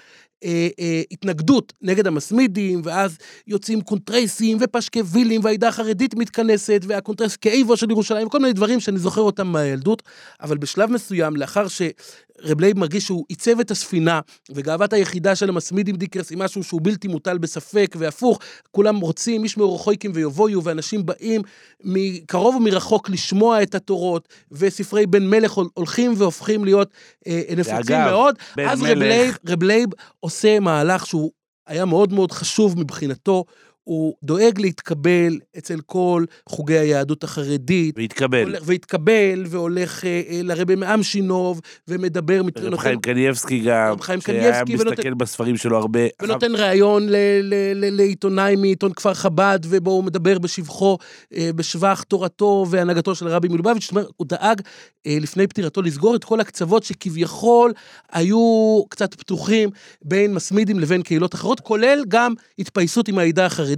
אה, 0.45 0.69
אה, 0.81 1.03
התנגדות 1.11 1.73
נגד 1.83 2.07
המסמידים, 2.07 2.81
ואז 2.85 3.19
יוצאים 3.47 3.81
קונטרייסים 3.81 4.59
ופשקווילים, 4.61 5.45
והעדה 5.45 5.69
החרדית 5.69 6.15
מתכנסת, 6.15 6.83
והקונטרייס 6.87 7.37
כאבה 7.37 7.77
של 7.77 7.91
ירושלים, 7.91 8.29
כל 8.29 8.39
מיני 8.39 8.53
דברים 8.53 8.81
שאני 8.81 8.99
זוכר 8.99 9.21
אותם 9.21 9.47
מהילדות, 9.47 10.03
אבל 10.41 10.59
בשלב 10.59 10.91
מסוים, 10.91 11.37
לאחר 11.37 11.69
שרב 12.43 12.61
לייב 12.61 12.79
מרגיש 12.79 13.05
שהוא 13.05 13.25
ייצב 13.29 13.61
את 13.61 13.71
הספינה, 13.71 14.21
וגאוות 14.55 14.93
היחידה 14.93 15.35
של 15.37 15.49
המסמידים 15.49 15.97
דיקרס 15.97 16.31
היא 16.31 16.39
משהו 16.39 16.65
שהוא 16.65 16.81
בלתי 16.83 17.09
מוטל 17.09 17.39
בספק, 17.39 17.97
והפוך, 17.99 18.39
כולם 18.71 19.01
רוצים, 19.01 19.45
ישמעו 19.45 19.57
רחויקים 19.57 20.11
ויבואו, 20.15 20.65
ואנשים 20.65 21.07
באים 21.07 21.43
מקרוב 21.85 22.55
ומרחוק 22.57 23.11
לשמוע 23.11 23.63
את 23.63 23.75
התורות, 23.75 24.29
וספרי 24.53 25.07
בן 25.07 25.27
מלך 25.27 25.53
הול- 25.53 25.69
הולכים 25.75 26.15
והופכים 26.17 26.65
להיות 26.65 26.91
אה, 27.27 27.41
נפוצים 27.57 27.77
מאוד. 28.11 28.35
אז 28.73 28.83
רב 28.83 28.99
לייב, 28.99 29.35
רב 29.49 29.63
לייב 29.63 29.89
עושה 30.21 30.61
מהלך 30.61 31.07
שהוא 31.07 31.31
היה 31.67 31.85
מאוד 31.85 32.13
מאוד 32.13 32.33
חשוב 32.33 32.81
מבחינתו, 32.81 33.45
הוא 33.85 34.15
דואג 34.23 34.61
להתקבל 34.61 35.39
אצל 35.59 35.81
כל 35.87 36.25
חוגי 36.49 36.79
היהדות 36.79 37.25
החרדית. 37.25 37.95
והתקבל. 37.99 38.43
הולך- 38.43 38.63
והתקבל, 38.67 39.45
והולך 39.49 40.05
אה, 40.05 40.23
אה, 40.29 40.41
לרבי 40.43 40.75
מאמשינוב, 40.75 41.61
ומדבר, 41.89 42.43
מת- 42.43 42.59
רב 42.59 42.77
חיים 42.77 43.01
קנייבסקי 43.01 43.59
גם, 43.61 43.93
רב 43.93 44.01
חיים 44.01 44.21
שהיה 44.21 44.63
ונותן- 44.69 44.91
מסתכל 44.91 45.15
בספרים 45.15 45.57
שלו 45.57 45.77
הרבה. 45.79 46.01
ונותן 46.23 46.55
ראיון 46.55 47.09
ל- 47.09 47.17
ל- 47.43 47.55
ל- 47.75 47.97
לעיתונאי 47.97 48.57
מעיתון 48.57 48.93
כפר 48.93 49.15
חב"ד, 49.15 49.59
ובו 49.69 49.91
הוא 49.91 50.05
מדבר 50.05 50.39
בשבחו, 50.39 50.99
אה, 51.37 51.51
בשבח 51.57 52.03
תורתו 52.09 52.67
והנהגתו 52.71 53.15
של 53.15 53.29
הרבי 53.29 53.49
מלובביץ', 53.49 53.83
זאת 53.83 53.91
אומרת, 53.91 54.07
הוא 54.17 54.27
דאג 54.27 54.61
אה, 55.07 55.17
לפני 55.21 55.47
פטירתו 55.47 55.83
לסגור 55.83 56.17
את 56.17 56.25
כל 56.25 56.41
הקצוות 56.41 56.83
שכביכול 56.83 57.73
היו 58.13 58.39
קצת 58.89 59.15
פתוחים 59.15 59.71
בין 60.05 60.35
מסמידים 60.35 60.79
לבין 60.81 61.03
קהילות 61.03 61.35
אחרות, 61.35 61.61
כולל 61.61 62.05
גם 62.09 62.35
התפייסות 62.59 63.09
עם 63.09 63.19
העדה 63.19 63.47
החרדית, 63.47 63.70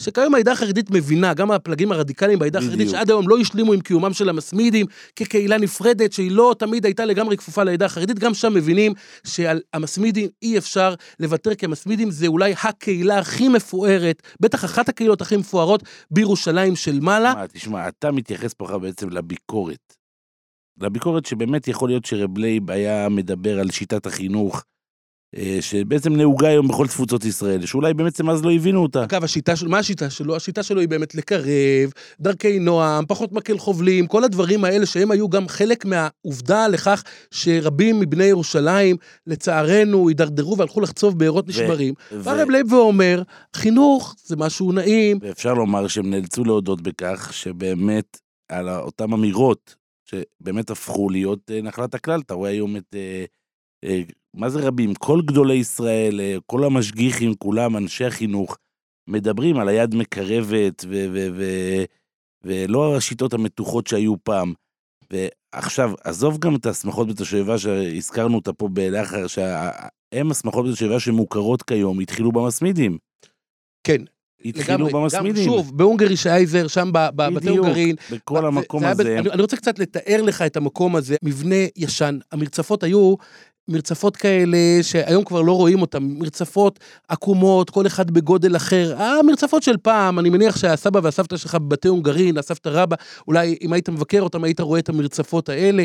שכיום 0.00 0.34
העדה 0.34 0.52
החרדית 0.52 0.90
מבינה, 0.90 1.34
גם 1.34 1.50
הפלגים 1.50 1.92
הרדיקליים 1.92 2.38
בעדה 2.38 2.58
החרדית. 2.58 2.90
שעד 2.90 3.10
היום 3.10 3.28
לא 3.28 3.38
השלימו 3.38 3.72
עם 3.72 3.80
קיומם 3.80 4.12
של 4.12 4.28
המסמידים 4.28 4.86
כקהילה 5.16 5.58
נפרדת, 5.58 6.12
שהיא 6.12 6.30
לא 6.30 6.54
תמיד 6.58 6.84
הייתה 6.84 7.04
לגמרי 7.04 7.36
כפופה 7.36 7.62
לעדה 7.62 7.86
החרדית, 7.86 8.18
גם 8.18 8.34
שם 8.34 8.54
מבינים 8.54 8.92
שעל 9.26 9.60
המסמידים 9.72 10.28
אי 10.42 10.58
אפשר 10.58 10.94
לוותר, 11.20 11.54
כי 11.54 11.66
המסמידים 11.66 12.10
זה 12.10 12.26
אולי 12.26 12.54
הקהילה 12.62 13.18
הכי 13.18 13.48
מפוארת, 13.48 14.22
בטח 14.40 14.64
אחת 14.64 14.88
הקהילות 14.88 15.20
הכי 15.20 15.36
מפוארות 15.36 15.82
בירושלים 16.10 16.76
של 16.76 17.00
מעלה. 17.00 17.34
תשמע, 17.52 17.88
אתה 17.88 18.12
מתייחס 18.12 18.54
פה 18.54 18.78
בעצם 18.78 19.08
לביקורת. 19.08 19.94
לביקורת 20.80 21.26
שבאמת 21.26 21.68
יכול 21.68 21.88
להיות 21.88 22.04
שרב 22.04 22.38
לייב 22.38 22.70
היה 22.70 23.08
מדבר 23.08 23.60
על 23.60 23.70
שיטת 23.70 24.06
החינוך, 24.06 24.64
שבעצם 25.60 26.16
נהוגה 26.16 26.48
היום 26.48 26.68
בכל 26.68 26.86
תפוצות 26.86 27.24
ישראל, 27.24 27.66
שאולי 27.66 27.94
בעצם 27.94 28.30
אז 28.30 28.44
לא 28.44 28.52
הבינו 28.52 28.82
אותה. 28.82 29.04
אגב, 29.04 29.24
השיטה 29.24 29.56
שלו, 29.56 29.70
מה 29.70 29.78
השיטה 29.78 30.10
שלו? 30.10 30.36
השיטה 30.36 30.62
שלו 30.62 30.80
היא 30.80 30.88
באמת 30.88 31.14
לקרב, 31.14 31.90
דרכי 32.20 32.58
נועם, 32.58 33.04
פחות 33.06 33.32
מקל 33.32 33.58
חובלים, 33.58 34.06
כל 34.06 34.24
הדברים 34.24 34.64
האלה 34.64 34.86
שהם 34.86 35.10
היו 35.10 35.28
גם 35.28 35.48
חלק 35.48 35.84
מהעובדה 35.84 36.68
לכך 36.68 37.02
שרבים 37.30 38.00
מבני 38.00 38.24
ירושלים, 38.24 38.96
לצערנו, 39.26 40.08
הידרדרו 40.08 40.58
והלכו 40.58 40.80
לחצוב 40.80 41.18
בארות 41.18 41.48
נשברים. 41.48 41.94
ו- 42.12 42.22
בא 42.22 42.42
רב 42.42 42.50
לייב 42.50 42.72
ואומר, 42.72 43.22
חינוך 43.56 44.14
זה 44.24 44.36
משהו 44.36 44.72
נעים, 44.72 45.18
ואפשר 45.22 45.54
לומר 45.54 45.88
שהם 45.88 46.10
נאלצו 46.10 46.44
להודות 46.44 46.80
בכך 46.80 47.28
שבאמת 47.32 48.18
על 48.48 48.68
אותן 48.68 49.12
אמירות 49.12 49.76
שבאמת 50.04 50.70
הפכו 50.70 51.10
להיות 51.10 51.50
אה, 51.50 51.62
נחלת 51.62 51.94
הכלל. 51.94 52.20
אתה 52.20 52.34
רואה 52.34 52.50
היום 52.50 52.76
את, 52.76 52.94
אה, 52.94 53.24
אה, 53.84 54.02
מה 54.36 54.48
זה 54.50 54.60
רבים? 54.60 54.94
כל 54.94 55.20
גדולי 55.24 55.54
ישראל, 55.54 56.20
אה, 56.20 56.36
כל 56.46 56.64
המשגיחים, 56.64 57.34
כולם, 57.34 57.76
אנשי 57.76 58.04
החינוך, 58.04 58.56
מדברים 59.08 59.56
על 59.58 59.68
היד 59.68 59.94
מקרבת 59.94 60.84
ו- 60.88 61.06
ו- 61.12 61.28
ו- 61.36 61.84
ולא 62.44 62.96
השיטות 62.96 63.32
המתוחות 63.34 63.86
שהיו 63.86 64.14
פעם. 64.24 64.52
ועכשיו, 65.10 65.92
עזוב 66.04 66.38
גם 66.38 66.54
את 66.54 66.66
השמחות 66.66 67.08
בתושבה 67.08 67.58
שהזכרנו 67.58 68.36
אותה 68.36 68.52
פה 68.52 68.68
לאחר, 68.92 69.26
שהם 69.26 70.30
השמחות 70.30 70.66
בתושבה 70.66 71.00
שמוכרות 71.00 71.62
כיום, 71.62 72.00
התחילו 72.00 72.32
במסמידים. 72.32 72.98
כן, 73.84 74.02
התחילו 74.44 74.74
לגמרי, 74.86 74.92
במסמידים. 74.92 75.34
גם, 75.46 75.52
שוב, 75.52 75.78
בהונגרי 75.78 76.16
שייזר, 76.16 76.66
שם 76.68 76.90
ב- 76.92 76.98
ב- 76.98 77.22
בתי 77.22 77.34
בדיוק, 77.34 77.58
הונגרין. 77.58 77.96
בכל 78.12 78.40
זה- 78.40 78.46
המקום 78.46 78.80
זה 78.82 78.86
ב- 78.88 79.00
הזה. 79.00 79.18
אני, 79.18 79.30
אני 79.30 79.42
רוצה 79.42 79.56
קצת 79.56 79.78
לתאר 79.78 80.22
לך 80.22 80.42
את 80.42 80.56
המקום 80.56 80.96
הזה, 80.96 81.16
מבנה 81.22 81.54
ישן. 81.76 82.18
המרצפות 82.32 82.82
היו 82.82 83.14
מרצפות 83.68 84.16
כאלה 84.16 84.58
שהיום 84.82 85.24
כבר 85.24 85.42
לא 85.42 85.52
רואים 85.52 85.80
אותן, 85.80 86.02
מרצפות 86.02 86.80
עקומות, 87.08 87.70
כל 87.70 87.86
אחד 87.86 88.10
בגודל 88.10 88.56
אחר. 88.56 89.02
המרצפות 89.02 89.62
של 89.62 89.76
פעם, 89.76 90.18
אני 90.18 90.30
מניח 90.30 90.56
שהסבא 90.56 91.00
והסבתא 91.02 91.36
שלך 91.36 91.54
בבתי 91.54 91.88
הונגרין, 91.88 92.38
הסבתא 92.38 92.68
רבא, 92.68 92.96
אולי 93.28 93.56
אם 93.62 93.72
היית 93.72 93.88
מבקר 93.88 94.22
אותם 94.22 94.44
היית 94.44 94.60
רואה 94.60 94.78
את 94.78 94.88
המרצפות 94.88 95.48
האלה, 95.48 95.84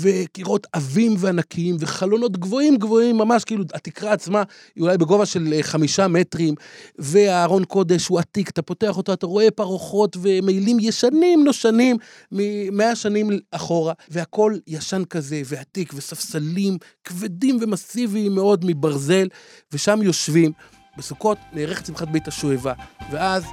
וקירות 0.00 0.66
עבים 0.72 1.14
וענקיים, 1.18 1.76
וחלונות 1.80 2.36
גבוהים 2.36 2.76
גבוהים, 2.76 3.18
ממש 3.18 3.44
כאילו 3.44 3.64
התקרה 3.74 4.12
עצמה 4.12 4.42
היא 4.76 4.82
אולי 4.82 4.98
בגובה 4.98 5.26
של 5.26 5.52
אה, 5.52 5.62
חמישה 5.62 6.08
מטרים, 6.08 6.54
והארון 6.98 7.64
קודש 7.64 8.06
הוא 8.06 8.18
עתיק, 8.18 8.50
אתה 8.50 8.62
פותח 8.62 8.96
אותו, 8.96 9.12
אתה 9.12 9.26
רואה 9.26 9.50
פרוחות 9.50 10.16
ומעילים 10.20 10.76
ישנים 10.80 11.44
נושנים 11.44 11.96
ממאה 12.32 12.96
שנים 12.96 13.30
אחורה, 13.50 13.92
והכל 14.08 14.54
ישן 14.66 15.02
כזה, 15.10 15.42
ועתיק, 15.44 15.92
וספסלים 15.96 16.78
כבדים 17.04 17.58
ומסיביים 17.60 18.34
מאוד 18.34 18.64
מברזל, 18.64 19.28
ושם 19.72 20.02
יושבים. 20.02 20.52
בסוכות 20.98 21.38
נערכת 21.52 21.86
שמחת 21.86 22.08
בית 22.08 22.28
השואבה, 22.28 22.72
ואז 23.10 23.44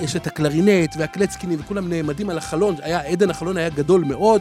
יש 0.00 0.16
את 0.16 0.26
הקלרינט 0.26 0.94
והקלצקינים 0.98 1.58
וכולם 1.60 1.88
נעמדים 1.88 2.30
על 2.30 2.38
החלון, 2.38 2.74
היה, 2.82 3.00
עדן 3.00 3.30
החלון 3.30 3.56
היה 3.56 3.68
גדול 3.68 4.04
מאוד, 4.04 4.40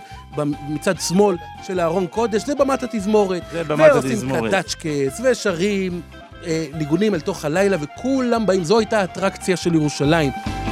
מצד 0.69 0.99
שמאל 0.99 1.37
של 1.63 1.79
הארון 1.79 2.07
קודש, 2.07 2.45
זה 2.45 2.55
במת 2.55 2.83
התזמורת. 2.83 3.43
זה 3.51 3.63
במת 3.63 3.91
ועושים 3.93 4.11
התזמורת. 4.11 4.51
קדצ'קס 4.51 5.21
ושרים 5.23 6.01
אה, 6.45 6.65
ניגונים 6.73 7.15
אל 7.15 7.19
תוך 7.19 7.45
הלילה, 7.45 7.77
וכולם 7.81 8.45
באים, 8.45 8.63
זו 8.63 8.79
הייתה 8.79 8.99
האטרקציה 8.99 9.57
של 9.57 9.75
ירושלים. 9.75 10.62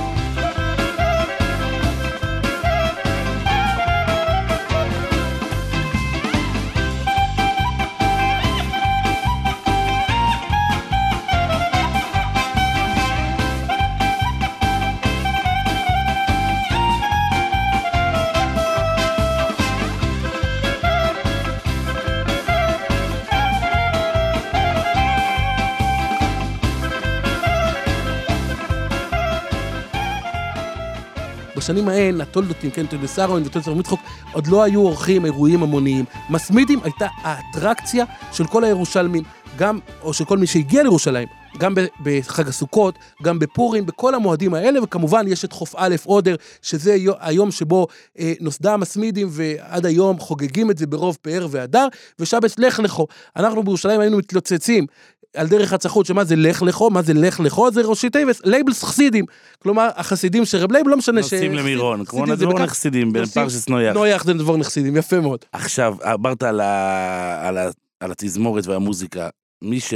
בשנים 31.61 31.87
ההן, 31.89 32.21
התולדותים, 32.21 32.71
כן, 32.71 32.85
תולדס 32.85 33.14
אהרון 33.14 33.43
ותולדס 33.45 33.64
אברום 33.64 33.79
יצחוק, 33.79 33.99
עוד 34.33 34.47
לא 34.47 34.63
היו 34.63 34.81
עורכים 34.81 35.25
אירועים 35.25 35.63
המוניים. 35.63 36.05
מסמידים 36.29 36.79
הייתה 36.83 37.07
האטרקציה 37.21 38.05
של 38.31 38.47
כל 38.47 38.63
הירושלמים, 38.63 39.23
גם, 39.57 39.79
או 40.01 40.13
של 40.13 40.25
כל 40.25 40.37
מי 40.37 40.47
שהגיע 40.47 40.83
לירושלים, 40.83 41.27
גם 41.57 41.73
בחג 42.03 42.47
הסוכות, 42.47 42.95
גם 43.23 43.39
בפורים, 43.39 43.85
בכל 43.85 44.15
המועדים 44.15 44.53
האלה, 44.53 44.83
וכמובן 44.83 45.25
יש 45.27 45.45
את 45.45 45.51
חוף 45.53 45.73
א' 45.77 45.95
עודר, 46.05 46.35
שזה 46.61 46.95
יו- 46.95 47.13
היום 47.19 47.51
שבו 47.51 47.87
אה, 48.19 48.33
נוסדה 48.39 48.73
המסמידים, 48.73 49.27
ועד 49.31 49.85
היום 49.85 50.19
חוגגים 50.19 50.71
את 50.71 50.77
זה 50.77 50.87
ברוב 50.87 51.17
פאר 51.21 51.47
והדר, 51.51 51.87
ושבס 52.19 52.59
לך 52.59 52.79
לכו. 52.79 53.07
אנחנו 53.35 53.63
בירושלים 53.63 53.99
היינו 53.99 54.17
מתלוצצים 54.17 54.85
על 55.35 55.47
דרך 55.47 55.73
הצחות, 55.73 56.05
שמה 56.05 56.23
זה 56.23 56.35
לך 56.35 56.61
לכו, 56.61 56.89
מה 56.89 57.01
זה 57.01 57.13
לך 57.13 57.39
לכו? 57.39 57.71
זה 57.71 57.81
ראשי 57.81 58.09
תיבס, 58.09 58.41
לייבלס 58.45 58.83
חסידים. 58.83 59.25
כלומר, 59.59 59.89
החסידים 59.95 60.45
של 60.45 60.57
רב 60.57 60.71
לייב, 60.71 60.87
לא 60.87 60.97
משנה 60.97 61.23
ש... 61.23 61.33
נוסעים 61.33 61.53
למירון, 61.53 62.05
כמו 62.05 62.21
חסידים 62.21 62.47
נדבורנה 62.47 62.59
חסידים 62.59 63.13
בפרשס 63.13 63.69
נויח. 63.69 63.93
נויח 63.93 64.23
זה 64.23 64.33
נדבור 64.33 64.57
נחסידים, 64.57 64.97
יפה 64.97 65.19
מאוד. 65.19 65.39
עכשיו, 65.51 65.95
אמרת 66.13 66.43
על, 66.43 66.59
ה... 66.59 67.47
על, 67.47 67.57
ה... 67.57 67.69
על 67.99 68.11
התזמורת 68.11 68.67
והמוזיקה. 68.67 69.29
מי 69.63 69.79
ש... 69.79 69.93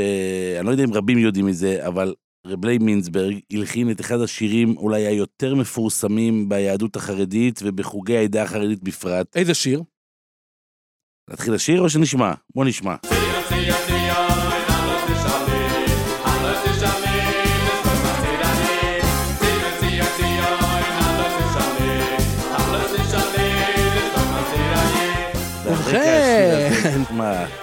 אני 0.60 0.66
לא 0.66 0.72
יודע 0.72 0.84
אם 0.84 0.94
רבים 0.94 1.18
יודעים 1.18 1.50
את 1.50 1.56
זה, 1.56 1.88
אבל 1.88 2.14
רב 2.48 2.66
לייב 2.66 2.84
מינסברג 2.84 3.40
הלחין 3.54 3.92
את 3.92 4.02
אחד 4.02 4.22
השירים 4.22 4.78
אולי 4.78 5.08
היותר 5.08 5.56
מפורסמים 5.56 6.50
ביהדות 6.50 6.96
החרדית 6.96 7.60
ובחוגי 7.64 8.18
העדה 8.18 8.44
החרדית 8.44 8.84
בפרט. 8.84 9.36
איזה 9.36 9.54
שיר? 9.54 9.84
נתחיל 11.30 11.54
לשיר 11.54 11.82
או 11.82 11.90
שנשמע? 11.90 12.34
בוא 12.56 12.66
נשמע. 12.66 12.96
ובכן. 13.06 13.66
מה? 13.90 13.95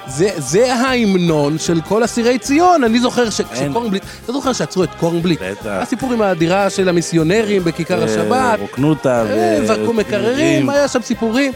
זה, 0.06 0.28
זה 0.36 0.74
ההמנון 0.74 1.58
של 1.58 1.80
כל 1.88 2.04
אסירי 2.04 2.38
ציון, 2.38 2.84
אני 2.84 3.00
זוכר 3.00 3.30
ש- 3.30 3.40
אין. 3.40 3.70
שקורנבליט, 3.70 4.02
אתה 4.24 4.32
זוכר 4.32 4.52
שעצרו 4.52 4.84
את 4.84 4.88
קורנבליט? 5.00 5.40
בטח. 5.42 5.66
הסיפור 5.66 6.12
עם 6.12 6.22
הדירה 6.22 6.70
של 6.70 6.88
המיסיונרים 6.88 7.64
בכיכר 7.64 8.04
השבת, 8.04 8.58
רוקנותה 8.60 9.22
אה, 9.30 9.58
ו... 9.62 9.66
זרקו 9.66 9.92
מקררים, 9.92 10.70
היה 10.70 10.88
שם 10.88 11.02
סיפורים. 11.02 11.52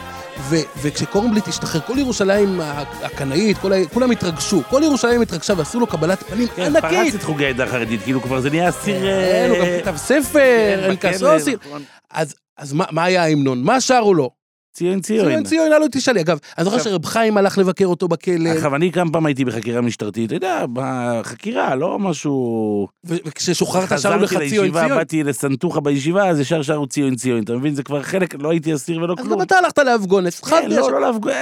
ו- 0.49 0.57
וכשקורנבליט 0.83 1.49
השתחרר, 1.49 1.81
כל 1.81 1.99
ירושלים 1.99 2.61
הקנאית, 3.03 3.59
כל 3.59 3.73
כולם 3.93 4.11
התרגשו, 4.11 4.63
כל 4.71 4.81
ירושלים 4.85 5.21
התרגשה 5.23 5.53
ועשו 5.57 5.81
לו 5.81 5.87
קבלת 5.87 6.23
פנים 6.23 6.49
כן, 6.57 6.63
ענקית. 6.63 6.81
פרץ 6.91 7.15
את 7.15 7.23
חוגי 7.23 7.47
העדה 7.47 7.65
החרדית, 7.65 8.03
כאילו 8.03 8.23
כבר 8.23 8.41
זה 8.41 8.51
נהיה 8.51 8.73
סיר... 8.73 9.01
כן, 9.01 9.47
הוא 9.51 9.59
גם 9.59 9.65
אה, 9.65 9.81
כתב 9.83 9.97
ספר, 9.97 10.41
אין 10.89 10.97
כסוסי. 11.01 11.57
נכון. 11.67 11.83
אז 12.11 12.35
אז 12.59 12.73
מה 12.73 12.85
מה 12.91 13.05
היה 13.05 13.23
ההמנון? 13.23 13.63
מה 13.63 13.81
שרו 13.81 14.15
לו? 14.15 14.31
ציון 14.77 15.01
ציון. 15.01 15.29
ציון 15.29 15.45
ציון, 15.45 15.73
הלא 15.73 15.87
תשאלי. 15.93 16.21
אגב, 16.21 16.39
אני 16.59 16.65
זוכר 16.65 16.79
שרב 16.79 17.05
חיים 17.05 17.37
הלך 17.37 17.59
לבקר 17.59 17.87
אותו 17.87 18.09
בכלא, 18.09 18.49
עכשיו, 18.49 18.77
אני 18.77 18.93
כמה 18.93 19.13
פעם 19.13 19.27
הייתי 19.27 19.45
בחקירה 19.45 19.81
משטרתית, 19.81 20.27
אתה 20.27 20.35
יודע, 20.35 20.65
בחקירה, 20.73 21.75
לא 21.75 21.99
משהו... 21.99 22.89
וכששוחררת 23.05 23.89
שרו 23.89 24.15
לך 24.15 24.29
חזרתי 24.31 24.49
ציון 24.49 24.65
לישיבה, 24.65 24.85
ציון. 24.87 24.99
באתי 24.99 25.23
לסנטוחה 25.23 25.81
בישיבה, 25.81 26.29
אז 26.29 26.41
ישר 26.41 26.63
שרו 26.63 26.87
ציון 26.87 27.17
ציון, 27.17 27.43
אתה 27.43 27.53
מבין? 27.53 27.75
זה 27.75 27.83
כבר 27.83 28.03
חלק, 28.03 28.35
לא 28.39 28.51
הייתי 28.51 28.75
אסיר 28.75 29.03
ולא 29.03 29.15
אז 29.19 29.25
כלום. 29.25 29.39
גם 29.39 29.43
אתה 29.43 29.59
הלכת 29.59 29.79
להפגונס. 29.79 30.45
חס 30.45 30.51
כן, 30.51 30.71
לא, 30.71 30.93
לא 30.93 31.01
להפגונס, 31.01 31.35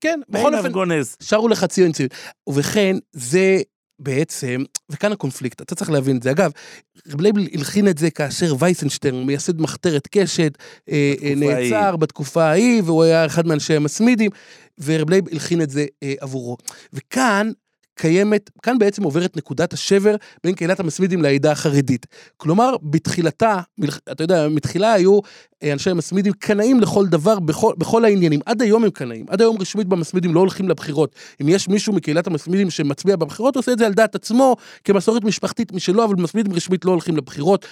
כן, 0.00 0.20
בכל 0.28 0.54
אופן. 0.54 1.00
שרו 1.20 1.48
לך 1.48 1.64
ציון 1.64 1.92
ציון. 1.92 2.08
ובכן, 2.46 2.96
זה 3.12 3.60
בעצם, 3.98 4.64
וכאן 4.90 5.12
הקונפליקט, 5.12 5.62
אתה 5.62 5.74
צריך 5.74 5.90
להבין 5.90 6.16
את 6.16 6.22
זה. 6.22 6.30
אגב, 6.30 6.50
רב 7.08 7.20
לייבל 7.20 7.46
הלחין 7.52 7.88
את 7.88 7.98
זה 7.98 8.10
כאשר 8.10 8.54
וייסנשטרן, 8.58 9.26
מייסד 9.26 9.60
מחתרת 9.60 10.08
קשת, 10.10 10.58
אה, 10.88 11.14
אה, 11.22 11.32
נעצר 11.36 11.96
בתקופה 11.96 12.44
ההיא, 12.44 12.82
והוא 12.84 13.02
היה 13.02 13.26
אחד 13.26 13.46
מאנשי 13.46 13.76
המסמידים, 13.76 14.30
ורב 14.84 15.10
לייבל 15.10 15.32
הלחין 15.32 15.62
את 15.62 15.70
זה 15.70 15.86
אה, 16.02 16.14
עבורו. 16.20 16.56
וכאן, 16.92 17.50
קיימת, 17.94 18.50
כאן 18.62 18.78
בעצם 18.78 19.02
עוברת 19.02 19.36
נקודת 19.36 19.72
השבר 19.72 20.16
בין 20.44 20.54
קהילת 20.54 20.80
המסמידים 20.80 21.22
לעדה 21.22 21.52
החרדית. 21.52 22.06
כלומר, 22.36 22.76
בתחילתה, 22.82 23.60
אתה 24.12 24.24
יודע, 24.24 24.48
מתחילה 24.48 24.92
היו 24.92 25.20
אה, 25.62 25.72
אנשי 25.72 25.90
המסמידים 25.90 26.32
קנאים 26.32 26.80
לכל 26.80 27.06
דבר, 27.06 27.38
בכל, 27.38 27.72
בכל 27.78 28.04
העניינים. 28.04 28.40
עד 28.46 28.62
היום 28.62 28.84
הם 28.84 28.90
קנאים. 28.90 29.26
עד 29.28 29.40
היום 29.40 29.56
רשמית 29.60 29.86
במסמידים 29.86 30.34
לא 30.34 30.40
הולכים 30.40 30.68
לבחירות. 30.68 31.14
אם 31.42 31.48
יש 31.48 31.68
מישהו 31.68 31.92
מקהילת 31.92 32.26
המסמידים 32.26 32.70
שמצביע 32.70 33.16
בבחירות, 33.16 33.56
עושה 33.56 33.72
את 33.72 33.78
זה 33.78 33.86
על 33.86 33.92
דעת 33.92 34.14
עצמו, 34.14 34.56
כמסורת 34.84 35.24
משפחתית 35.24 35.72
משלו, 35.72 36.04
אבל 36.04 36.14
במסמידים 36.14 36.52
רשמית 36.52 36.84
לא 36.84 36.90
הולכים 36.90 37.16
לבחירות. 37.16 37.66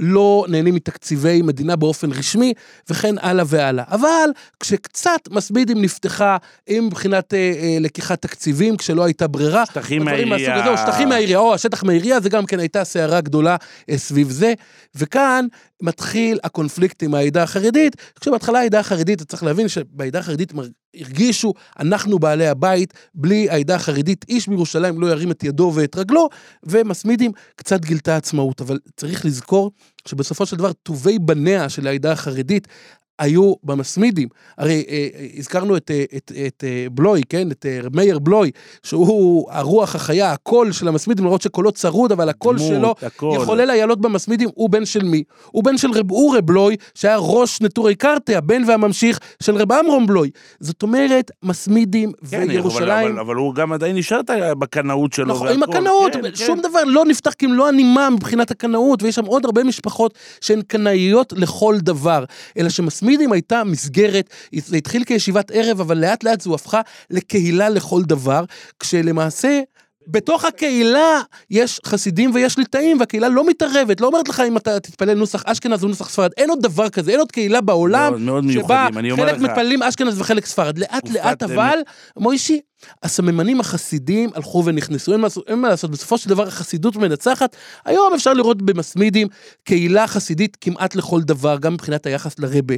לא 0.00 0.44
נהנים 0.48 0.74
מתקציבי 0.74 1.42
מדינה 1.42 1.76
באופן 1.76 2.12
רשמי, 2.12 2.52
וכן 2.90 3.14
הלאה 3.18 3.44
והלאה. 3.48 3.84
אבל 3.88 4.30
כשקצת 4.60 5.20
מסמידים 5.30 5.82
נפתחה 5.82 6.36
עם 6.66 6.86
מבחינת 6.86 7.34
אה, 7.34 7.38
אה, 7.38 7.76
לקיחת 7.80 8.22
תקציבים, 8.22 8.76
כשלא 8.76 9.04
הייתה 9.04 9.26
ברירה, 9.26 9.66
שטחים 9.66 10.04
מהעירייה. 10.04 10.54
הזה, 10.54 10.70
או 10.70 10.78
שטחים 10.78 11.08
מהעירייה, 11.08 11.38
או 11.38 11.54
השטח 11.54 11.84
מהעירייה, 11.84 12.20
זה 12.20 12.28
גם 12.28 12.46
כן 12.46 12.58
הייתה 12.58 12.84
סערה 12.84 13.20
גדולה 13.20 13.56
אה, 13.90 13.98
סביב 13.98 14.30
זה. 14.30 14.54
וכאן 14.94 15.46
מתחיל 15.82 16.38
הקונפליקט 16.44 17.02
עם 17.02 17.14
העדה 17.14 17.42
החרדית, 17.42 17.96
כשבהתחלה 18.20 18.58
העדה 18.58 18.80
החרדית, 18.80 19.22
אתה 19.22 19.24
צריך 19.24 19.42
להבין 19.42 19.68
שבעדה 19.68 20.18
החרדית 20.18 20.52
הרגישו, 21.00 21.54
אנחנו 21.78 22.18
בעלי 22.18 22.46
הבית, 22.46 22.94
בלי 23.14 23.50
העדה 23.50 23.74
החרדית, 23.74 24.24
איש 24.28 24.48
בירושלים 24.48 25.00
לא 25.00 25.06
ירים 25.06 25.30
את 25.30 25.44
ידו 25.44 25.72
ואת 25.74 25.96
רגלו, 25.96 26.28
ומסמידים 26.62 27.32
קצת 27.56 27.84
גילתה 27.84 28.16
עצמאות. 28.16 28.60
אבל 28.60 28.78
צריך 28.96 29.24
לזכור 29.24 29.70
שבסופו 30.08 30.46
של 30.46 30.56
דבר 30.56 30.72
טובי 30.72 31.18
בניה 31.18 31.68
של 31.68 31.86
העדה 31.86 32.12
החרדית 32.12 32.68
היו 33.18 33.52
במסמידים. 33.64 34.28
הרי 34.58 34.84
אה, 34.88 35.08
אה, 35.14 35.26
הזכרנו 35.38 35.76
את, 35.76 35.90
אה, 35.90 36.04
את, 36.16 36.32
את 36.46 36.64
אה, 36.66 36.86
בלוי, 36.92 37.22
כן? 37.28 37.50
את 37.50 37.66
אה, 37.68 37.80
מאיר 37.92 38.18
בלוי, 38.18 38.50
שהוא 38.82 39.50
הרוח 39.50 39.94
החיה, 39.94 40.32
הקול 40.32 40.72
של 40.72 40.88
המסמידים, 40.88 41.24
למרות 41.24 41.42
שקולו 41.42 41.72
צרוד, 41.72 42.12
אבל 42.12 42.28
הקול 42.28 42.56
דמות, 42.56 42.68
שלו 42.68 42.94
הכל. 43.02 43.38
יחולל 43.42 43.70
איילות 43.70 44.00
במסמידים, 44.00 44.48
הוא 44.54 44.70
בן 44.70 44.84
של 44.84 45.04
מי? 45.04 45.22
הוא 45.50 45.64
בן 45.64 45.78
של 45.78 45.90
רב 45.90 46.10
אורי 46.10 46.42
בלוי, 46.42 46.76
שהיה 46.94 47.16
ראש 47.18 47.60
נטורי 47.60 47.94
קרתא, 47.94 48.32
הבן 48.32 48.62
והממשיך 48.66 49.18
של 49.42 49.56
רב 49.56 49.72
עמרום 49.72 50.06
בלוי. 50.06 50.30
זאת 50.60 50.82
אומרת, 50.82 51.30
מסמידים 51.42 52.12
כן, 52.30 52.46
וירושלים... 52.48 52.88
אבל, 52.90 53.10
אבל, 53.10 53.20
אבל 53.20 53.34
הוא 53.34 53.54
גם 53.54 53.72
עדיין 53.72 53.96
נשאר 53.96 54.20
את 54.20 54.30
ה- 54.30 54.54
בקנאות 54.54 55.12
שלו. 55.12 55.34
נכון, 55.34 55.48
עם 55.48 55.60
והכל. 55.60 55.72
הקנאות, 55.72 56.12
כן, 56.12 56.34
שום 56.34 56.56
כן. 56.56 56.68
דבר 56.68 56.84
לא 56.86 57.04
נפתח 57.04 57.32
לא 57.48 57.68
הנימה 57.68 58.10
מבחינת 58.10 58.50
הקנאות, 58.50 59.02
ויש 59.02 59.14
שם 59.14 59.24
עוד 59.24 59.44
הרבה 59.44 59.64
משפחות 59.64 60.14
שהן 60.40 60.62
קנאיות 60.62 61.32
לכל 61.36 61.76
דבר. 61.78 62.24
אלא 62.58 62.68
שמסמידים 63.04 63.32
הייתה 63.32 63.64
מסגרת, 63.64 64.30
זה 64.54 64.76
התחיל 64.76 65.04
כישיבת 65.04 65.50
ערב, 65.50 65.80
אבל 65.80 65.98
לאט 65.98 66.24
לאט 66.24 66.40
זו 66.40 66.54
הפכה 66.54 66.80
לקהילה 67.10 67.68
לכל 67.68 68.02
דבר, 68.02 68.44
כשלמעשה... 68.80 69.60
בתוך 70.06 70.44
הקהילה 70.44 71.20
יש 71.50 71.80
חסידים 71.86 72.30
ויש 72.34 72.58
ליטאים, 72.58 73.00
והקהילה 73.00 73.28
לא 73.28 73.46
מתערבת, 73.46 74.00
לא 74.00 74.06
אומרת 74.06 74.28
לך 74.28 74.42
אם 74.48 74.56
אתה 74.56 74.80
תתפלל 74.80 75.14
נוסח 75.14 75.42
אשכנז 75.46 75.84
או 75.84 75.88
נוסח 75.88 76.08
ספרד, 76.08 76.30
אין 76.36 76.50
עוד 76.50 76.62
דבר 76.62 76.88
כזה, 76.88 77.10
אין 77.10 77.20
עוד 77.20 77.32
קהילה 77.32 77.60
בעולם 77.60 78.10
מאוד- 78.12 78.20
מאוד 78.20 78.44
שבה 78.52 78.88
חלק. 79.16 79.38
מתפללים 79.38 79.82
אשכנז 79.82 80.20
וחלק 80.20 80.46
ספרד. 80.46 80.78
לאט 80.78 81.10
לאט 81.10 81.42
אה, 81.42 81.48
אבל, 81.54 81.78
מוישי, 82.18 82.60
הסממנים 83.02 83.60
החסידיים 83.60 84.30
הלכו 84.34 84.62
ונכנסו, 84.64 85.12
אין 85.12 85.20
מה, 85.20 85.26
לעשות- 85.26 85.44
אין 85.48 85.58
מה 85.58 85.68
לעשות, 85.68 85.90
בסופו 85.90 86.18
של 86.18 86.28
דבר 86.30 86.46
החסידות 86.48 86.96
מנצחת. 86.96 87.56
היום 87.84 88.14
אפשר 88.14 88.32
לראות 88.34 88.62
במסמידים 88.62 89.28
קהילה 89.64 90.06
חסידית 90.06 90.56
כמעט 90.60 90.94
לכל 90.96 91.22
דבר, 91.22 91.56
גם 91.60 91.72
מבחינת 91.74 92.06
היחס 92.06 92.36
לרבה. 92.38 92.74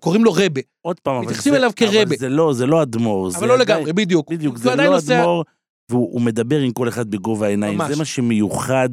קוראים 0.00 0.24
לו 0.24 0.32
רבה, 0.32 0.60
עוד 0.82 1.00
פעם, 1.00 1.20
מתייחסים 1.22 1.52
זה- 1.52 1.58
אליו 1.58 1.70
כרבה. 1.76 2.02
אבל 2.02 2.16
זה 2.18 2.28
לא, 2.28 2.52
זה 2.52 2.66
לא 2.66 2.82
אדמו"ר. 2.82 3.30
אבל 3.36 3.48
לא 3.48 3.58
לגמרי, 3.58 3.92
בדיוק. 3.92 4.30
בדיוק, 4.30 4.56
זה 4.58 4.74
לא 4.76 4.98
אדמו"ר, 4.98 5.44
והוא 5.90 6.12
הוא 6.12 6.20
מדבר 6.20 6.60
עם 6.60 6.72
כל 6.72 6.88
אחד 6.88 7.10
בגובה 7.10 7.46
העיניים. 7.46 7.78
ממש. 7.78 7.90
זה 7.92 7.98
מה 7.98 8.04
שמיוחד 8.04 8.88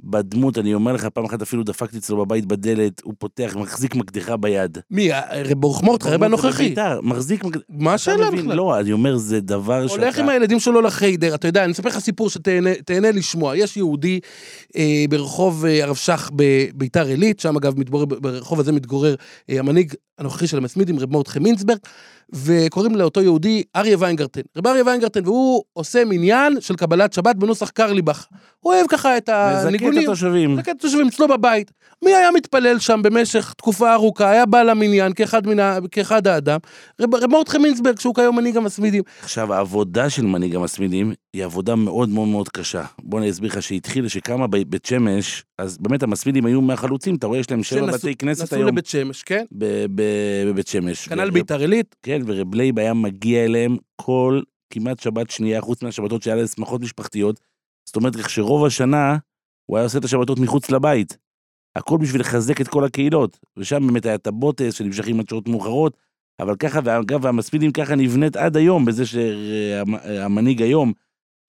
בדמות, 0.00 0.58
אני 0.58 0.74
אומר 0.74 0.92
לך, 0.92 1.04
פעם 1.06 1.24
אחת 1.24 1.42
אפילו 1.42 1.62
דפקתי 1.62 1.98
אצלו 1.98 2.16
בבית 2.16 2.46
בדלת, 2.46 3.00
הוא 3.04 3.14
פותח, 3.18 3.56
מחזיק 3.56 3.94
מקדחה 3.94 4.36
ביד. 4.36 4.78
מי, 4.90 5.10
רב 5.12 5.60
ברוך 5.60 5.82
מורדכי, 5.82 6.08
הרבה 6.08 6.26
הנוכחי. 6.26 6.74
מחזיק 7.02 7.44
מקדחה. 7.44 7.64
מה 7.68 7.94
השאלה 7.94 8.30
בכלל? 8.30 8.56
לא, 8.56 8.80
אני 8.80 8.92
אומר, 8.92 9.16
זה 9.16 9.40
דבר 9.40 9.86
שאתה... 9.86 10.02
הולך 10.02 10.18
עם 10.18 10.28
הילדים 10.28 10.60
שלו 10.60 10.80
לחיידר, 10.80 11.34
אתה 11.34 11.48
יודע, 11.48 11.64
אני 11.64 11.72
אספר 11.72 11.88
לך 11.88 11.98
סיפור 11.98 12.30
שתהנה 12.30 12.70
תהנה 12.84 13.10
לשמוע. 13.10 13.56
יש 13.56 13.76
יהודי 13.76 14.20
אה, 14.76 15.04
ברחוב 15.10 15.64
אה, 15.64 15.84
הרב 15.84 15.96
שך 15.96 16.30
בביתר 16.36 17.06
עילית, 17.06 17.40
שם 17.40 17.56
אגב 17.56 17.78
מתגורר, 17.78 18.04
ברחוב 18.04 18.60
הזה 18.60 18.72
מתגורר 18.72 19.14
אה, 19.50 19.58
המנהיג 19.58 19.94
הנוכחי 20.18 20.46
של 20.46 20.58
המסמידים, 20.58 20.98
רב 20.98 21.12
מרדכי 21.12 21.38
מינסברג, 21.38 21.78
וקוראים 22.32 22.96
לאותו 22.96 23.22
יהודי 23.22 23.62
אריה 23.76 23.96
ויינגרטן. 24.00 24.40
רב 24.56 24.66
אריה 24.66 24.82
ויינגרטן, 24.86 25.24
והוא 25.24 25.62
עושה 25.72 26.04
מניין 26.04 26.60
של 26.60 26.76
קבלת 26.76 27.12
שבת 27.12 27.36
בנוסח 27.36 27.70
קרליבך. 27.70 28.26
הוא 28.60 28.72
אוהב 28.72 28.86
ככה 28.88 29.16
את 29.16 29.28
מזכה 29.90 30.00
את. 30.00 30.08
התושבים. 30.08 30.56
מזכה 30.56 30.70
את 30.70 30.76
התושבים 30.76 31.06
אצלו 31.06 31.28
בבית. 31.28 31.70
מי 32.04 32.14
היה 32.14 32.30
מתפלל 32.30 32.78
שם 32.78 33.00
במשך 33.02 33.54
תקופה 33.56 33.92
ארוכה, 33.92 34.30
היה 34.30 34.46
בעל 34.46 34.68
המניין 34.68 35.12
כאחד, 35.12 35.46
מן 35.46 35.60
ה... 35.60 35.78
כאחד 35.90 36.26
האדם? 36.26 36.58
רב, 37.00 37.14
רב 37.14 37.30
מרדכי 37.30 37.58
מינסברג, 37.58 37.98
שהוא 38.00 38.14
כיום 38.14 38.36
מנהיג 38.36 38.56
המסמידים. 38.56 39.02
עכשיו, 39.22 39.54
העבודה 39.54 40.10
של 40.10 40.26
מנהיג 40.26 40.54
המסמידים 40.54 41.12
היא 41.34 41.44
עבודה 41.44 41.74
מאוד 41.74 42.08
מאוד 42.08 42.28
מאוד 42.28 42.48
קשה. 42.48 42.84
בוא 43.02 43.18
אני 43.18 43.30
אסביר 43.30 43.50
לך 43.50 43.62
שהתחילה, 43.62 44.08
שקמה 44.08 44.46
בבית 44.46 44.84
שמש, 44.84 45.44
אז 45.58 45.78
באמת 45.78 46.02
המסמידים 46.02 46.46
היו 46.46 46.60
מהחלוצים, 46.60 47.14
אתה 47.14 47.26
רואה, 47.26 47.38
יש 47.38 47.50
להם 47.50 47.62
שבע 47.62 47.86
בתי 47.86 48.14
כנסת 48.14 48.42
נסעו 48.42 48.56
היום 48.58 48.68
לבית 48.68 48.86
שמש, 48.86 49.22
כן? 49.22 49.44
בבית 49.52 50.66
שמש. 50.66 51.08
כנ"ל 51.08 51.30
ביתר 51.30 51.60
עילית. 51.60 51.96
כן, 52.02 52.22
ורב 52.26 52.54
לייב 52.54 52.78
היה 52.78 52.94
מגיע 52.94 53.44
אליהם 53.44 53.76
כל, 53.96 54.40
כמעט 54.70 55.00
שבת 55.00 55.30
שנייה, 55.30 55.60
חוץ 55.60 55.82
מהשבתות 55.82 56.22
שהיה 56.22 56.36
להם 56.36 56.46
שמחות 56.46 56.80
משפחתיות. 56.80 57.40
זאת 57.86 57.96
אומרת, 57.96 58.16
איך 58.16 58.30
שרוב 58.30 58.64
השנה 58.64 59.16
הוא 59.70 59.76
היה 59.76 59.84
עושה 59.84 59.98
את 59.98 60.04
השבתות 60.04 60.38
מחוץ 60.38 60.70
לבית. 60.70 61.18
הכל 61.76 61.98
בשביל 61.98 62.20
לחזק 62.20 62.60
את 62.60 62.68
כל 62.68 62.84
הקהילות. 62.84 63.38
ושם 63.56 63.86
באמת 63.86 64.06
היה 64.06 64.14
את 64.14 64.26
הבוטס 64.26 64.74
שנמשכים 64.74 65.20
עד 65.20 65.28
שעות 65.28 65.48
מאוחרות, 65.48 65.96
אבל 66.40 66.56
ככה, 66.56 66.80
ואגב, 66.84 67.26
המספידים 67.26 67.72
ככה 67.72 67.94
נבנית 67.94 68.36
עד 68.36 68.56
היום, 68.56 68.84
בזה 68.84 69.06
שהמנהיג 69.06 70.62
היום, 70.62 70.92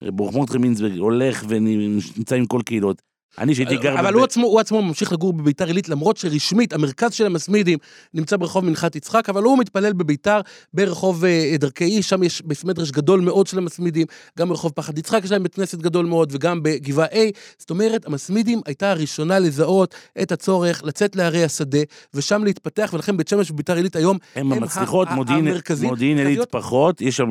ברוך 0.04 0.34
מורדכי 0.34 0.58
מינסברג, 0.58 0.98
הולך 0.98 1.44
ונמצא 1.48 2.36
עם 2.36 2.46
כל 2.46 2.60
קהילות. 2.64 3.02
אני 3.38 3.54
שהייתי 3.54 3.76
גר... 3.76 4.00
אבל 4.00 4.14
הוא 4.14 4.24
עצמו, 4.24 4.46
הוא 4.46 4.60
עצמו 4.60 4.82
ממשיך 4.82 5.12
לגור 5.12 5.32
בביתר 5.32 5.66
עילית, 5.66 5.88
למרות 5.88 6.16
שרשמית 6.16 6.72
המרכז 6.72 7.12
של 7.14 7.26
המסמידים 7.26 7.78
נמצא 8.14 8.36
ברחוב 8.36 8.64
מנחת 8.64 8.96
יצחק, 8.96 9.28
אבל 9.28 9.42
הוא 9.42 9.58
מתפלל 9.58 9.92
בביתר 9.92 10.40
ברחוב 10.74 11.24
אה, 11.24 11.54
דרכי 11.58 11.84
איש, 11.84 12.08
שם 12.08 12.22
יש 12.22 12.42
בית 12.42 12.64
מדרש 12.64 12.90
גדול 12.90 13.20
מאוד 13.20 13.46
של 13.46 13.58
המסמידים, 13.58 14.06
גם 14.38 14.48
ברחוב 14.48 14.72
פחד 14.72 14.98
יצחק 14.98 15.24
יש 15.24 15.30
להם 15.30 15.42
בית 15.42 15.54
כנסת 15.54 15.78
גדול 15.78 16.06
מאוד, 16.06 16.28
וגם 16.32 16.62
בגבעה 16.62 17.06
A. 17.06 17.18
זאת 17.58 17.70
אומרת, 17.70 18.06
המסמידים 18.06 18.60
הייתה 18.66 18.90
הראשונה 18.90 19.38
לזהות 19.38 19.94
את 20.22 20.32
הצורך 20.32 20.84
לצאת 20.84 21.16
לערי 21.16 21.44
השדה, 21.44 21.80
ושם 22.14 22.44
להתפתח, 22.44 22.90
ולכן 22.92 23.16
בית 23.16 23.28
שמש 23.28 23.50
וביתר 23.50 23.76
עילית 23.76 23.96
היום 23.96 24.18
הם 24.36 24.52
הם 24.52 24.52
המצליחות, 24.52 25.08
מודיעין 25.10 26.18
עילית. 26.18 26.40
פחות, 26.50 27.00
יש 27.00 27.16
שם 27.16 27.28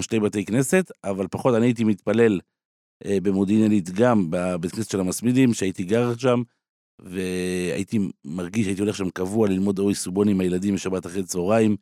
שתי 0.00 0.20
בתי 0.20 0.44
כנסת, 0.44 0.90
אבל 1.04 1.26
פחות, 1.30 1.54
אני 1.54 1.66
הייתי 1.66 1.84
מתפלל 1.84 2.38
במודיעין 3.06 3.62
עילית 3.62 3.90
גם, 3.90 4.30
בבית 4.30 4.72
כנסת 4.72 4.90
של 4.90 5.00
המסמידים, 5.00 5.54
שהייתי 5.54 5.84
גר 5.84 6.16
שם, 6.16 6.42
והייתי 6.98 7.98
מרגיש, 8.24 8.66
הייתי 8.66 8.82
הולך 8.82 8.96
שם 8.96 9.10
קבוע 9.10 9.48
ללמוד 9.48 9.78
אורי 9.78 9.94
סובוני 9.94 10.30
עם 10.30 10.40
הילדים 10.40 10.74
בשבת 10.74 11.06
אחרי 11.06 11.22
צהריים. 11.22 11.76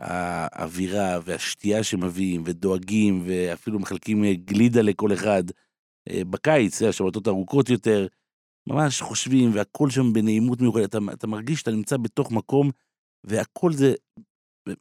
האווירה 0.00 1.18
והשתייה 1.24 1.84
שמביאים, 1.84 2.42
ודואגים, 2.46 3.22
ואפילו 3.26 3.78
מחלקים 3.78 4.24
אה, 4.24 4.34
גלידה 4.34 4.82
לכל 4.82 5.12
אחד. 5.12 5.42
אה, 6.08 6.22
בקיץ, 6.30 6.82
השבתות 6.82 7.28
ארוכות 7.28 7.68
יותר, 7.68 8.06
ממש 8.66 9.02
חושבים, 9.02 9.50
והכל 9.54 9.90
שם 9.90 10.12
בנעימות 10.12 10.60
מיוחדת. 10.60 10.88
אתה, 10.88 10.98
אתה 11.12 11.26
מרגיש 11.26 11.58
שאתה 11.58 11.70
נמצא 11.70 11.96
בתוך 11.96 12.32
מקום, 12.32 12.70
והכל 13.24 13.72
זה... 13.72 13.94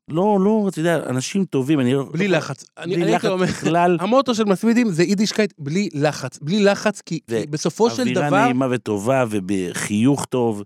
לא, 0.08 0.38
לא, 0.42 0.66
אתה 0.70 0.80
יודע, 0.80 1.10
אנשים 1.10 1.46
טובים, 1.46 1.80
אני 1.80 1.94
לא... 1.94 2.10
בלי 2.12 2.28
לחץ. 2.28 2.66
אני 2.78 2.96
בלי 2.96 3.12
לחץ 3.12 3.30
בכלל. 3.42 3.98
המוטו 4.00 4.36
של 4.36 4.44
מסמידים 4.44 4.92
זה 4.92 5.04
יידישקייט 5.04 5.54
בלי 5.58 5.90
לחץ, 5.94 6.40
בלי 6.40 6.64
לחץ, 6.64 7.02
כי 7.02 7.20
בסופו 7.50 7.90
של 7.90 8.02
אווירה 8.02 8.28
דבר, 8.28 8.44
נעימה 8.44 8.68
וטובה, 8.72 9.26
ובחיוך 9.30 10.26
טוב 10.26 10.64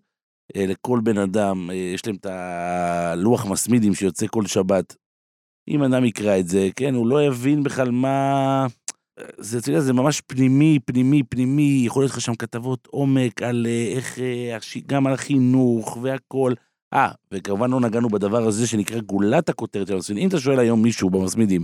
אה, 0.56 0.66
לכל 0.68 1.00
בן 1.04 1.18
אדם. 1.18 1.70
אה, 1.70 1.76
יש 1.76 2.06
להם 2.08 2.16
את 2.16 2.26
הלוח 2.26 3.46
מסמידים 3.46 3.96
שיוצא 3.96 4.26
כל 4.28 4.46
שבת. 4.46 4.96
אם 5.68 5.84
אדם 5.84 6.06
יקרא 6.06 6.40
את 6.40 6.48
זה, 6.48 6.70
כן, 6.76 6.96
הוא 6.96 7.08
לא 7.08 7.24
יבין 7.24 7.64
בכלל 7.64 7.92
מה... 7.92 8.68
זה, 9.38 9.58
אתה 9.58 9.70
יודע, 9.70 9.80
זה 9.80 9.94
ממש 9.94 10.22
פנימי, 10.22 10.80
פנימי, 10.86 11.24
פנימי, 11.24 11.84
יכול 11.86 12.04
להיות 12.04 12.12
לך 12.12 12.22
שם 12.22 12.36
כתבות 12.36 12.88
עומק 12.92 13.44
על 13.44 13.68
אה, 13.70 13.94
איך, 13.96 14.20
גם 14.88 15.08
על 15.08 15.14
החינוך 15.14 15.98
והכל. 16.02 16.54
אה, 16.94 17.12
וכמובן 17.32 17.72
לא 17.72 17.80
נגענו 17.80 18.10
בדבר 18.10 18.48
הזה 18.48 18.68
שנקרא 18.68 19.00
גולת 19.00 19.50
הכותרת 19.50 19.88
של 19.88 19.94
המסמידים. 19.94 20.24
אם 20.24 20.30
אתה 20.30 20.40
שואל 20.40 20.60
היום 20.60 20.82
מישהו 20.82 21.10
במסמידים, 21.10 21.64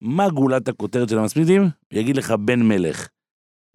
מה 0.00 0.30
גולת 0.30 0.68
הכותרת 0.68 1.08
של 1.08 1.18
המסמידים? 1.18 1.68
יגיד 1.92 2.16
לך 2.16 2.30
בן 2.30 2.62
מלך. 2.62 3.08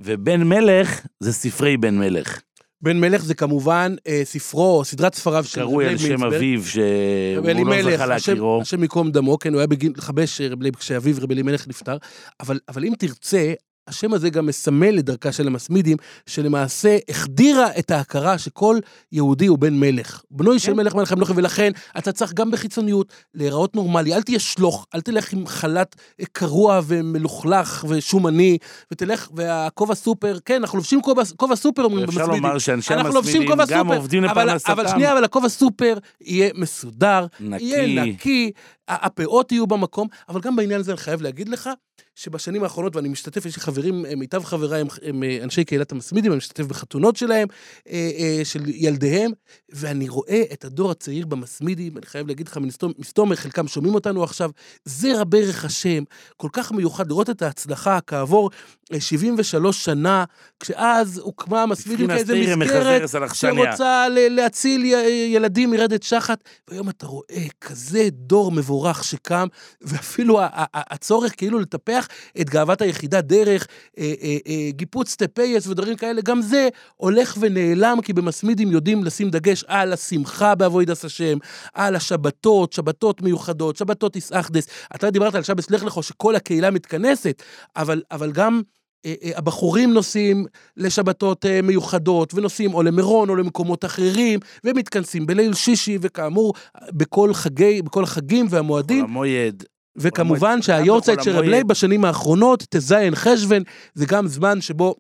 ובן 0.02 0.44
מלך 0.44 1.06
זה 1.20 1.34
ספרי 1.34 1.78
בן 1.78 1.98
מלך. 1.98 2.42
בן 2.82 3.00
מלך 3.00 3.24
זה 3.24 3.34
כמובן 3.34 3.96
אה, 4.08 4.22
ספרו, 4.24 4.86
סדרת 4.86 5.16
ספריו 5.16 5.44
של 5.44 5.62
קרוי 5.62 5.86
רב 5.86 5.92
על 5.92 5.98
לייב 5.98 6.08
שם 6.08 6.08
מינסברג. 6.08 6.34
אביו, 6.34 6.66
שהוא 6.66 7.68
לא 7.68 7.92
זכה 7.98 8.06
להכירו. 8.06 8.62
השם 8.62 8.82
ייקום 8.82 9.12
דמו, 9.12 9.40
כן, 9.40 9.54
הוא 9.54 9.60
היה 9.60 9.68
בגיל 9.68 9.94
חמש 9.98 10.42
אה, 10.42 10.48
רב 10.48 10.62
לייב 10.62 10.76
כשאביו 10.76 11.16
רב 11.22 11.32
אלימלך 11.32 11.68
נפטר, 11.68 11.98
אבל 12.40 12.60
אבל 12.70 12.86
אם 12.86 12.94
תרצה, 13.00 13.54
השם 13.88 14.14
הזה 14.14 14.30
גם 14.30 14.46
מסמל 14.46 14.90
לדרכה 14.92 15.32
של 15.32 15.48
המסמידים, 15.48 15.98
שלמעשה 16.26 16.98
החדירה 17.10 17.68
את 17.80 17.92
ההכרה 17.92 18.38
שכל 18.38 18.78
יהודי 19.12 19.46
הוא 19.48 19.58
בן 19.58 19.80
מלך. 19.80 20.22
בנוי 20.32 20.60
של 20.60 20.72
כן. 20.72 20.78
מלך 20.78 20.96
מלך 20.96 21.12
המלוך, 21.12 21.32
ולכן 21.36 21.72
אתה 21.98 22.12
צריך 22.12 22.34
גם 22.34 22.52
בחיצוניות 22.52 23.14
להיראות 23.34 23.76
נורמלי. 23.76 24.14
אל 24.16 24.22
תהיה 24.22 24.40
שלוך, 24.40 24.86
אל 24.96 25.02
תלך 25.02 25.34
עם 25.34 25.48
חאלאט 25.48 25.96
קרוע 26.32 26.82
ומלוכלך 26.88 27.86
ושומני, 27.90 28.58
ותלך, 28.92 29.30
והכובע 29.36 29.96
סופר, 29.96 30.38
כן, 30.46 30.56
אנחנו 30.56 30.78
לובשים 30.78 31.02
כובע 31.02 31.24
כובע 31.38 31.56
סופר, 31.56 31.84
אומרים 31.84 32.04
אפשר 32.04 32.20
במסמידים. 32.20 32.44
לומר 32.44 32.58
שאנשי 32.60 32.94
המסמידים 32.94 33.50
גם 33.50 33.66
סופר, 33.66 33.96
עובדים 33.98 34.24
אבל- 34.26 34.44
לפרנסתם. 34.46 34.72
אבל 34.72 34.88
שנייה, 34.88 35.14
אבל 35.14 35.24
הכובע 35.24 35.50
סופר 35.50 35.98
יהיה 36.22 36.50
מסודר, 36.56 37.26
נקי. 37.40 37.64
יהיה 37.64 38.04
נקי, 38.06 38.52
הפאות 38.88 39.52
יהיו 39.52 39.68
במקום, 39.68 40.08
אבל 40.30 40.42
גם 40.42 40.56
בעניין 40.56 40.80
הזה 40.80 40.92
אני 40.92 40.98
חייב 40.98 41.22
להגיד 41.22 41.50
לך, 41.50 41.70
שבשנים 42.16 42.64
האחרונות, 42.64 42.96
ואני 42.96 43.10
משתתף, 43.10 43.46
יש 43.46 43.56
לי 43.56 43.62
חברים, 43.62 44.06
אה, 44.06 44.16
מיטב 44.16 44.44
חבריי 44.44 44.82
הם, 44.82 44.88
הם 45.04 45.24
אה, 45.24 45.40
אנשי 45.44 45.64
קהילת 45.64 45.92
המסמידים, 45.92 46.32
אני 46.32 46.38
משתתף 46.38 46.66
בחתונות 46.66 47.16
שלהם, 47.16 47.48
אה, 47.90 48.42
של 48.44 48.62
ילדיהם, 48.66 49.32
ואני 49.70 50.10
רואה 50.10 50.44
את 50.54 50.66
הדור 50.66 50.92
הצעיר 50.92 51.26
במסמידים, 51.26 51.98
אני 51.98 52.06
חייב 52.06 52.28
להגיד 52.28 52.48
לך, 52.48 52.60
מסתומר, 52.98 53.36
חלקם 53.36 53.68
שומעים 53.68 53.96
אותנו 53.96 54.24
עכשיו, 54.24 54.52
זרע 54.86 55.24
ברך 55.24 55.66
השם, 55.66 56.04
כל 56.38 56.50
כך 56.54 56.72
מיוחד 56.72 57.08
לראות 57.08 57.30
את 57.30 57.42
ההצלחה 57.42 58.00
כעבור 58.08 58.50
אה, 58.94 59.00
73 59.00 59.86
שנה, 59.86 60.24
כשאז 60.60 61.18
הוקמה 61.18 61.64
המסמידים 61.64 62.08
כאיזה 62.08 62.56
מסגרת. 62.56 63.10
שרוצה 63.34 64.08
להציל 64.10 64.86
ילדים 65.34 65.72
מרדת 65.72 66.04
שחת, 66.04 66.44
והיום 66.68 66.90
אתה 66.90 67.08
רואה 67.08 67.46
כזה 67.62 68.08
דור 68.12 68.52
מבורך 68.52 68.77
שקם, 69.04 69.48
ואפילו 69.82 70.40
הצורך 70.74 71.34
כאילו 71.38 71.60
לטפח 71.60 72.08
את 72.42 72.50
גאוות 72.50 72.82
היחידה 72.82 73.22
דרך 73.22 73.68
אה, 73.98 74.14
אה, 74.22 74.38
אה, 74.48 74.70
געפוצטע 74.72 75.16
פאות 75.16 75.68
ודברים 75.68 75.96
כאלה, 75.96 76.22
גם 76.22 76.42
זה 76.42 76.70
הולך 76.96 77.38
ונעלם, 77.40 77.98
כי 78.04 78.14
במסמידים 78.14 78.72
יודעים 78.72 79.04
לשים 79.04 79.30
דגש 79.30 79.64
על 79.68 79.94
השמחה 79.94 80.56
באבוידס 80.56 81.06
השם, 81.06 81.38
על 81.74 81.96
השבתות, 81.96 82.74
שבתות 82.74 83.22
מיוחדות, 83.22 83.76
שבתות 83.76 84.16
איסאחדס. 84.16 84.68
אתה 84.96 85.10
דיברת 85.10 85.36
על 85.36 85.44
שבס 85.44 85.70
לך 85.70 85.84
לכו, 85.84 86.04
שכל 86.04 86.36
הקהילה 86.36 86.72
מתכנסת, 86.72 87.44
אבל, 87.76 88.02
אבל 88.12 88.32
גם... 88.32 88.62
אה, 89.06 89.14
אה, 89.24 89.32
הבחורים 89.36 89.94
נוסעים 89.94 90.46
לשבתות 90.78 91.46
אה, 91.46 91.62
מיוחדות, 91.62 92.34
ונוסעים 92.34 92.74
או 92.74 92.84
למירון 92.84 93.30
או 93.30 93.36
למקומות 93.36 93.86
אחרים, 93.86 94.40
ומתכנסים 94.64 95.26
בליל 95.26 95.54
שישי, 95.54 95.98
וכאמור, 96.02 96.54
בכל 96.92 97.34
חגי, 97.34 97.82
בכל 97.82 98.04
החגים 98.04 98.46
והמועדים, 98.50 99.04
המויד. 99.06 99.64
וכמובן 99.96 100.50
המועד- 100.52 100.62
שהיורצייט 100.64 101.24
של 101.24 101.30
בחול 101.32 101.44
רב 101.44 101.50
לייב 101.50 101.54
המועד. 101.54 101.68
בשנים 101.68 102.06
האחרונות, 102.06 102.64
ט"ז 102.70 102.94
חשוון, 103.14 103.64
זה 103.94 104.06
גם 104.06 104.28
זמן 104.28 104.62
שבו 104.62 104.96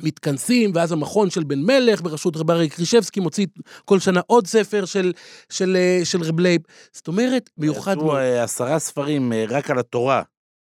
מתכנסים, 0.00 0.70
ואז 0.74 0.92
המכון 0.92 1.30
של 1.30 1.44
בן 1.44 1.58
מלך 1.62 2.02
בראשות 2.02 2.36
רב 2.36 2.50
אריה 2.50 2.68
קרישבסקי 2.68 3.20
מוציא 3.20 3.46
כל 3.84 3.98
שנה 3.98 4.20
עוד 4.26 4.46
ספר 4.46 4.84
של, 4.84 5.12
של, 5.50 5.76
של 6.04 6.22
רב 6.22 6.40
לייב. 6.40 6.60
זאת 6.92 7.08
אומרת, 7.08 7.50
מיוחד 7.58 7.96
יצאו 7.96 8.16
עשרה 8.16 8.78
ספרים 8.78 9.32
רק 9.48 9.70
על 9.70 9.78
התורה. 9.78 10.22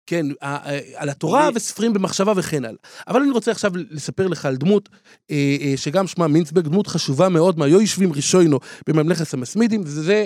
כן, 0.10 0.26
על 0.96 1.10
התורה 1.10 1.50
וספרים 1.56 1.94
במחשבה 1.94 2.34
וכן 2.36 2.66
הלאה. 2.66 2.80
אבל 3.08 3.22
אני 3.22 3.32
רוצה 3.32 3.52
עכשיו 3.52 3.72
לספר 3.90 4.28
לך 4.28 4.46
על 4.46 4.56
דמות 4.56 4.90
אה, 5.32 5.58
אה, 5.62 5.74
שגם 5.78 6.08
שמה 6.08 6.28
מינסברג, 6.28 6.68
דמות 6.68 6.88
חשובה 6.88 7.30
מאוד 7.30 7.60
מהיושבים 7.60 8.14
ראשוינו 8.14 8.60
בממלכת 8.88 9.34
המסמידים, 9.34 9.82
וזה 9.86 10.26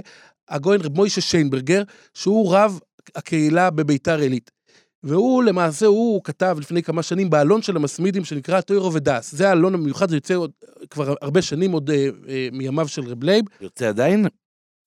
הגויין 0.49 0.81
רב 0.81 0.95
מוישה 0.95 1.21
שיינברגר, 1.21 1.83
שהוא 2.13 2.55
רב 2.55 2.79
הקהילה 3.15 3.69
בביתר 3.69 4.19
עילית. 4.19 4.51
והוא 5.03 5.43
למעשה, 5.43 5.85
הוא 5.85 6.23
כתב 6.23 6.57
לפני 6.59 6.83
כמה 6.83 7.03
שנים 7.03 7.29
בעלון 7.29 7.61
של 7.61 7.75
המסמידים 7.75 8.25
שנקרא 8.25 8.61
טוירו 8.61 8.93
ודס. 8.93 9.31
זה 9.31 9.49
העלון 9.49 9.73
המיוחד, 9.73 10.09
זה 10.09 10.15
יוצא 10.15 10.33
עוד, 10.33 10.51
כבר 10.89 11.13
הרבה 11.21 11.41
שנים 11.41 11.71
עוד 11.71 11.89
אה, 11.89 12.09
אה, 12.29 12.47
מימיו 12.51 12.87
של 12.87 13.01
רב 13.01 13.23
לייב. 13.23 13.45
יוצא 13.61 13.89
עדיין? 13.89 14.25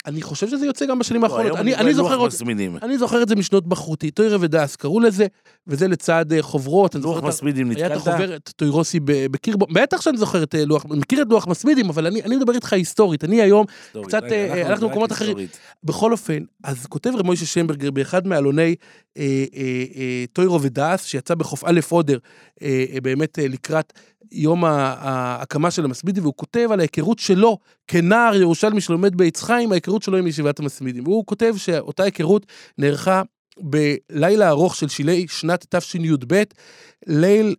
אני 0.07 0.23
חושב 0.23 0.49
שזה 0.49 0.67
יוצא 0.67 0.87
גם 0.87 0.99
בשנים 0.99 1.21
לא, 1.21 1.27
האחרונות. 1.27 1.47
היום 1.47 1.59
אני, 1.59 1.75
אני 1.75 1.85
לוח 1.85 1.97
זוכר 1.97 2.15
עוד, 2.15 2.29
מסמידים. 2.29 2.77
אני 2.83 2.99
זוכר 2.99 3.23
את 3.23 3.29
זה 3.29 3.37
משנות 3.37 3.67
בחרותי, 3.67 4.11
טוירה 4.11 4.37
ודס 4.41 4.77
קראו 4.77 5.01
לזה, 5.01 5.27
וזה 5.67 5.89
לצד 5.89 6.33
אה, 6.33 6.43
חוברות. 6.43 6.97
אני 6.97 7.05
לוח 7.05 7.23
מסמידים 7.23 7.71
היה 7.71 7.87
את 7.87 7.93
נתקלת? 7.93 8.07
החוברת 8.07 8.53
טוירוסי 8.57 9.01
בקירבו, 9.05 9.67
בטח 9.67 10.01
שאני 10.01 10.19
זוכר 10.19 10.43
את 10.43 10.55
אה, 10.55 10.65
לוח, 10.65 10.85
מכיר 10.85 11.23
את 11.23 11.27
לוח 11.31 11.47
מסמידים, 11.47 11.89
אבל 11.89 12.07
אני, 12.07 12.23
אני 12.23 12.37
מדבר 12.37 12.53
איתך 12.53 12.73
היסטורית, 12.73 13.25
אני 13.25 13.43
היום, 13.43 13.67
היסטורית. 13.85 14.09
קצת, 14.09 14.23
רגע, 14.23 14.35
אה, 14.35 14.67
אנחנו 14.67 14.87
למקומות 14.87 15.13
אחרים. 15.13 15.37
בכל 15.85 16.13
אופן, 16.13 16.39
אז 16.65 16.87
כותב 16.87 17.11
רב 17.15 17.27
מוישה 17.27 17.47
שמברגר 17.47 17.91
באחד 17.91 18.27
מעלוני 18.27 18.75
אה, 19.19 19.45
אה, 19.55 19.85
אה, 19.97 20.25
טוירו 20.33 20.63
ודס, 20.63 21.05
שיצא 21.05 21.35
בחוף 21.35 21.65
א' 21.65 21.81
אודר, 21.93 22.19
אה, 22.63 22.85
אה, 22.95 23.01
באמת 23.01 23.39
אה, 23.39 23.49
לקראת 23.49 23.93
יום 24.33 24.65
ההקמה 24.65 25.71
של 25.71 25.85
המסמידים, 25.85 26.23
והוא 26.23 26.35
כותב 26.37 26.69
על 26.73 26.81
ההיכרות 26.81 27.19
שלו 27.19 27.59
כנער 27.87 28.37
ירושלמי 28.37 28.81
שלומד 28.81 29.17
בעץ 29.17 29.43
חיים, 29.43 29.73
ההיכרות 29.73 30.03
שלו 30.03 30.17
עם 30.17 30.27
ישיבת 30.27 30.59
המסמידים. 30.59 31.05
והוא 31.05 31.27
כותב 31.27 31.55
שאותה 31.57 32.03
היכרות 32.03 32.47
נערכה 32.79 33.23
בלילה 33.61 34.49
ארוך 34.49 34.77
של 34.77 34.89
שילי 34.89 35.27
שנת 35.29 35.75
תשי"ב, 35.75 36.43
ליל, 37.07 37.55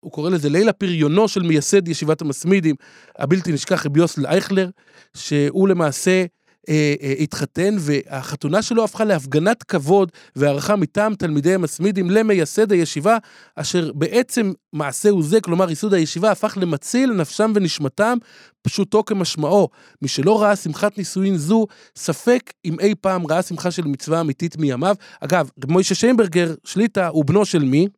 הוא 0.00 0.12
קורא 0.12 0.30
לזה 0.30 0.48
ליל 0.48 0.68
הפריונו 0.68 1.28
של 1.28 1.42
מייסד 1.42 1.88
ישיבת 1.88 2.20
המסמידים, 2.20 2.74
הבלתי 3.18 3.52
נשכח 3.52 3.86
רבי 3.86 4.00
יוסל 4.00 4.26
אייכלר, 4.26 4.70
שהוא 5.16 5.68
למעשה 5.68 6.24
אה, 6.68 6.94
אה, 7.02 7.14
התחתן, 7.18 7.76
והחתונה 7.78 8.62
שלו 8.62 8.84
הפכה 8.84 9.04
להפגנת 9.04 9.62
כבוד 9.62 10.12
והערכה 10.36 10.76
מטעם 10.76 11.14
תלמידי 11.14 11.54
המסמידים 11.54 12.10
למייסד 12.10 12.72
הישיבה, 12.72 13.16
אשר 13.56 13.92
בעצם 13.94 14.52
מעשהו 14.72 15.22
זה, 15.22 15.40
כלומר 15.40 15.70
ייסוד 15.70 15.94
הישיבה, 15.94 16.30
הפך 16.30 16.58
למציל 16.60 17.12
נפשם 17.12 17.52
ונשמתם, 17.54 18.18
פשוטו 18.62 19.04
כמשמעו. 19.04 19.68
מי 20.02 20.08
שלא 20.08 20.42
ראה 20.42 20.56
שמחת 20.56 20.98
נישואין 20.98 21.36
זו, 21.36 21.66
ספק 21.96 22.52
אם 22.64 22.80
אי 22.80 22.94
פעם 23.00 23.26
ראה 23.26 23.42
שמחה 23.42 23.70
של 23.70 23.84
מצווה 23.84 24.20
אמיתית 24.20 24.56
מימיו. 24.56 24.96
אגב, 25.20 25.50
מוישה 25.68 25.94
שיינברגר, 25.94 26.54
שליטה, 26.64 27.08
הוא 27.08 27.24
בנו 27.24 27.44
של 27.44 27.64
מי? 27.64 27.88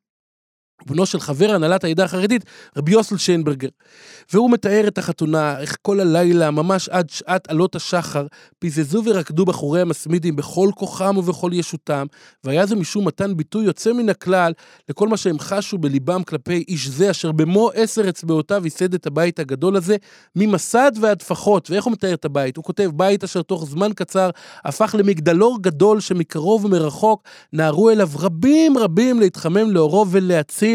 בנו 0.86 1.06
של 1.06 1.20
חבר 1.20 1.50
הנהלת 1.50 1.84
העדה 1.84 2.04
החרדית, 2.04 2.44
רבי 2.76 2.92
יוסל 2.92 3.16
שיינברגר. 3.16 3.68
והוא 4.32 4.50
מתאר 4.50 4.88
את 4.88 4.98
החתונה, 4.98 5.60
איך 5.60 5.76
כל 5.82 6.00
הלילה, 6.00 6.50
ממש 6.50 6.88
עד 6.88 7.10
שעת 7.10 7.50
עלות 7.50 7.76
השחר, 7.76 8.26
פיזזו 8.58 9.02
ורקדו 9.04 9.44
בחורי 9.44 9.80
המסמידים 9.80 10.36
בכל 10.36 10.70
כוחם 10.74 11.16
ובכל 11.18 11.50
ישותם, 11.54 12.06
והיה 12.44 12.66
זה 12.66 12.76
משום 12.76 13.06
מתן 13.06 13.36
ביטוי 13.36 13.64
יוצא 13.64 13.92
מן 13.92 14.08
הכלל 14.08 14.52
לכל 14.88 15.08
מה 15.08 15.16
שהם 15.16 15.38
חשו 15.38 15.78
בליבם 15.78 16.22
כלפי 16.22 16.64
איש 16.68 16.88
זה, 16.88 17.10
אשר 17.10 17.32
במו 17.32 17.70
עשר 17.74 18.08
אצבעותיו 18.08 18.64
ייסד 18.64 18.94
את 18.94 19.06
הבית 19.06 19.38
הגדול 19.38 19.76
הזה, 19.76 19.96
ממסד 20.36 20.92
ועד 21.00 21.18
טפחות. 21.18 21.70
ואיך 21.70 21.84
הוא 21.84 21.92
מתאר 21.92 22.14
את 22.14 22.24
הבית? 22.24 22.56
הוא 22.56 22.64
כותב, 22.64 22.90
בית 22.94 23.24
אשר 23.24 23.42
תוך 23.42 23.66
זמן 23.66 23.92
קצר 23.92 24.30
הפך 24.64 24.94
למגדלור 24.98 25.58
גדול 25.62 26.00
שמקרוב 26.00 26.64
ומרחוק 26.64 27.22
נהרו 27.52 27.90
אליו 27.90 28.08
רבים 28.18 28.78
רבים 28.78 29.20
להתחמם 29.20 29.70
לאורו 29.70 30.06
ולהציל 30.10 30.69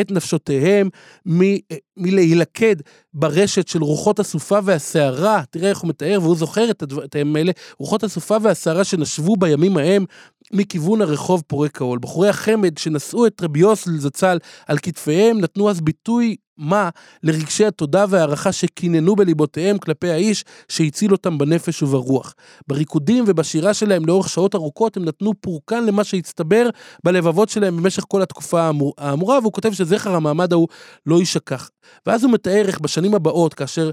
את 0.00 0.10
נפשותיהם 0.10 0.88
מ- 1.28 1.56
מלהילכד 1.96 2.76
ברשת 3.14 3.68
של 3.68 3.82
רוחות 3.82 4.18
הסופה 4.18 4.58
והסערה. 4.64 5.42
תראה 5.50 5.68
איך 5.70 5.78
הוא 5.78 5.88
מתאר, 5.88 6.18
והוא 6.22 6.36
זוכר 6.36 6.70
את 6.70 6.82
הדבר- 6.82 7.02
הימים 7.14 7.36
האלה, 7.36 7.52
רוחות 7.78 8.04
הסופה 8.04 8.36
והסערה 8.42 8.84
שנשבו 8.84 9.36
בימים 9.36 9.76
ההם 9.76 10.04
מכיוון 10.52 11.02
הרחוב 11.02 11.42
פורק 11.46 11.80
העול. 11.80 11.98
בחורי 11.98 12.28
החמד 12.28 12.78
שנשאו 12.78 13.26
את 13.26 13.42
רבי 13.42 13.58
יוסל 13.60 13.98
זצ"ל 13.98 14.38
על 14.66 14.78
כתפיהם 14.78 15.40
נתנו 15.40 15.70
אז 15.70 15.80
ביטוי 15.80 16.36
מה 16.58 16.88
לרגשי 17.22 17.64
התודה 17.66 18.04
וההערכה 18.08 18.52
שקיננו 18.52 19.16
בליבותיהם 19.16 19.78
כלפי 19.78 20.10
האיש 20.10 20.44
שהציל 20.68 21.12
אותם 21.12 21.38
בנפש 21.38 21.82
וברוח. 21.82 22.34
בריקודים 22.68 23.24
ובשירה 23.26 23.74
שלהם 23.74 24.06
לאורך 24.06 24.28
שעות 24.28 24.54
ארוכות 24.54 24.96
הם 24.96 25.04
נתנו 25.04 25.32
פורקן 25.40 25.84
למה 25.84 26.04
שהצטבר 26.04 26.68
בלבבות 27.04 27.48
שלהם 27.48 27.76
במשך 27.76 28.04
כל 28.08 28.22
התקופה 28.22 28.62
האמור- 28.62 28.94
האמורה, 28.98 29.38
והוא 29.38 29.52
כותב 29.52 29.72
שזכר 29.72 30.14
המעמד 30.14 30.52
ההוא 30.52 30.68
לא 31.06 31.18
יישכח. 31.18 31.70
ואז 32.06 32.24
הוא 32.24 32.32
מתאר 32.32 32.64
איך 32.66 32.80
בשנים 32.80 33.14
הבאות, 33.14 33.54
כאשר 33.54 33.90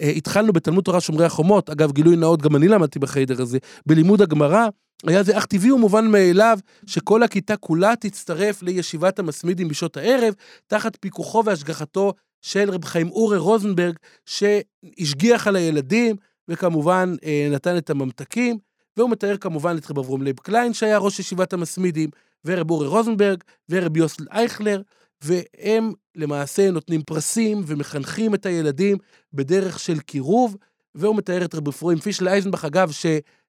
אה, 0.00 0.08
התחלנו 0.08 0.52
בתלמוד 0.52 0.84
תורה 0.84 1.00
שומרי 1.00 1.24
החומות, 1.24 1.70
אגב, 1.70 1.92
גילוי 1.92 2.16
נאות, 2.16 2.42
גם 2.42 2.56
אני 2.56 2.68
למדתי 2.68 2.98
בחיידר 2.98 3.42
הזה, 3.42 3.58
בלימוד 3.86 4.22
הגמרא, 4.22 4.66
היה 5.06 5.22
זה 5.22 5.38
אך 5.38 5.46
טבעי 5.46 5.70
ומובן 5.70 6.06
מאליו 6.06 6.58
שכל 6.86 7.22
הכיתה 7.22 7.56
כולה 7.56 7.96
תצטרף 7.96 8.62
לישיבת 8.62 9.18
המסמידים 9.18 9.68
בשעות 9.68 9.96
הערב, 9.96 10.34
תחת 10.66 10.96
פיקוחו 11.00 11.44
והשגחתו 11.44 12.12
של 12.42 12.70
רב 12.70 12.84
חיים 12.84 13.10
אורי 13.10 13.38
רוזנברג, 13.38 13.96
שהשגיח 14.26 15.46
על 15.46 15.56
הילדים, 15.56 16.16
וכמובן 16.48 17.14
אה, 17.24 17.48
נתן 17.50 17.76
את 17.76 17.90
הממתקים, 17.90 18.58
והוא 18.96 19.10
מתאר 19.10 19.36
כמובן 19.36 19.76
את 19.78 19.90
רב 19.90 19.98
אברום 19.98 20.22
לייב 20.22 20.38
קליין, 20.38 20.72
שהיה 20.72 20.98
ראש 20.98 21.18
ישיבת 21.18 21.52
המסמידים, 21.52 22.10
ורב 22.44 22.70
אורי 22.70 22.86
רוזנברג, 22.86 23.44
ורב 23.68 23.96
יוסל 23.96 24.24
אייכלר, 24.30 24.82
והם 25.24 25.92
למעשה 26.16 26.70
נותנים 26.70 27.02
פרסים 27.02 27.62
ומחנכים 27.66 28.34
את 28.34 28.46
הילדים 28.46 28.96
בדרך 29.32 29.78
של 29.78 30.00
קירוב, 30.00 30.56
והוא 30.94 31.16
מתאר 31.16 31.44
את 31.44 31.54
רב 31.54 31.68
אפרים 31.68 31.98
פישל 31.98 32.28
אייזנבך, 32.28 32.64
אגב, 32.64 32.90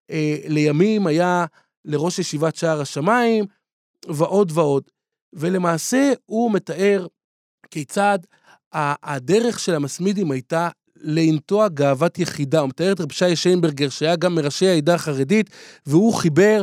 שלימים 0.10 1.08
היה 1.08 1.46
לראש 1.86 2.20
ישיבת 2.20 2.56
שער 2.56 2.82
השמיים, 2.82 3.46
ועוד 4.08 4.52
ועוד. 4.56 4.84
ולמעשה 5.34 6.14
הוא 6.26 6.52
מתאר 6.52 7.08
כיצד 7.72 8.20
הדרך 8.74 9.60
של 9.60 9.76
המסמידים 9.76 10.32
הייתה 10.32 10.70
לנטוע 11.02 11.68
גאוות 11.68 12.20
יחידה. 12.20 12.60
הוא 12.60 12.70
מתאר 12.70 12.92
את 12.92 13.02
רב 13.02 13.12
שי 13.12 13.36
שיינברגר, 13.36 13.90
שהיה 13.90 14.16
גם 14.16 14.36
מראשי 14.36 14.68
העדה 14.68 14.96
החרדית, 14.96 15.50
והוא 15.86 16.14
חיבר 16.14 16.62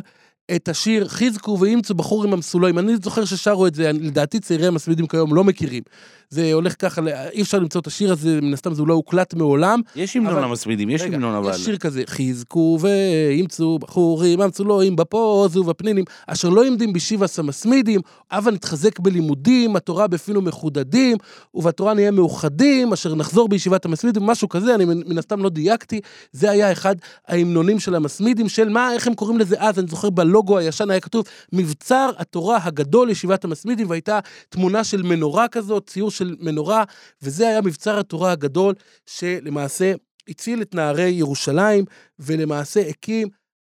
את 0.57 0.69
השיר 0.69 1.09
חזקו 1.09 1.59
ואימצו 1.61 1.95
בחורים 1.95 2.33
המסולואים. 2.33 2.79
אני 2.79 2.97
זוכר 3.03 3.25
ששרו 3.25 3.67
את 3.67 3.75
זה, 3.75 3.93
לדעתי 3.93 4.41
צעירי 4.41 4.67
המסמידים 4.67 5.07
כיום 5.07 5.35
לא 5.35 5.45
מכירים. 5.45 5.83
זה 6.31 6.53
הולך 6.53 6.75
ככה, 6.79 7.03
אי 7.33 7.43
אפשר 7.43 7.59
למצוא 7.59 7.81
את 7.81 7.87
השיר 7.87 8.13
הזה, 8.13 8.41
מן 8.43 8.53
הסתם 8.53 8.75
זה 8.75 8.83
לא 8.83 8.95
הוקלט 8.95 9.35
מעולם. 9.35 9.81
יש 9.97 10.17
המנון 10.17 10.43
למסמידים, 10.43 10.91
יש 10.91 11.03
המנון 11.03 11.35
אבל. 11.35 11.55
יש 11.55 11.65
שיר 11.65 11.77
כזה, 11.77 12.03
חזקו 12.07 12.79
ואימצו 12.81 13.79
בחורים 13.79 14.41
המצולואים 14.41 14.97
בפוז 14.97 15.57
ובפנינים, 15.57 16.05
אשר 16.27 16.49
לא 16.49 16.65
עמדים 16.65 16.93
בשיבס 16.93 17.39
המסמידים, 17.39 18.01
הבה 18.31 18.51
נתחזק 18.51 19.01
בלימודים, 19.01 19.77
התורה 19.77 20.07
בפינו 20.07 20.43
מחודדים, 20.43 21.17
ובתורה 21.55 21.95
נהיה 21.95 22.11
מאוחדים, 22.11 22.93
אשר 22.93 23.15
נחזור 23.15 23.49
בישיבת 23.49 23.85
המסמידים, 23.85 24.23
משהו 24.23 24.49
כזה, 24.49 24.75
אני 24.75 24.85
מן 24.85 25.19
הסתם 25.19 25.43
לא 25.43 25.49
דייקתי, 25.49 26.01
זה 26.33 26.51
היה 26.51 26.73
אחד 26.73 26.97
ההמנונים 27.29 27.79
של 27.79 27.95
המסמידים, 27.95 28.49
של 28.49 28.69
מה, 28.69 28.93
איך 28.93 29.07
הם 29.07 29.15
קוראים 29.15 29.39
לזה 29.39 29.57
אז, 29.59 29.79
אני 29.79 29.87
זוכר 29.87 30.11
בלוגו 30.11 30.59
הישן 30.59 30.91
היה 30.91 31.01
כתוב, 31.01 31.25
מבצר 31.53 32.11
התורה 32.19 32.59
הגדול 32.63 33.11
ישיבת 33.11 33.45
המסמידים, 33.45 33.91
והייתה 33.91 34.19
תמונה 34.49 34.85
של 34.85 35.03
מנורה 35.03 35.49
כזאת, 35.49 35.87
ציור 35.87 36.11
של 36.17 36.37
מנורה, 36.41 36.85
וזה 37.23 37.49
היה 37.49 37.61
מבצר 37.61 37.99
התורה 37.99 38.33
הגדול, 38.33 38.75
שלמעשה 39.07 39.93
הציל 40.29 40.63
את 40.63 40.75
נערי 40.75 41.11
ירושלים, 41.11 41.85
ולמעשה 42.19 42.89
הקים 42.89 43.29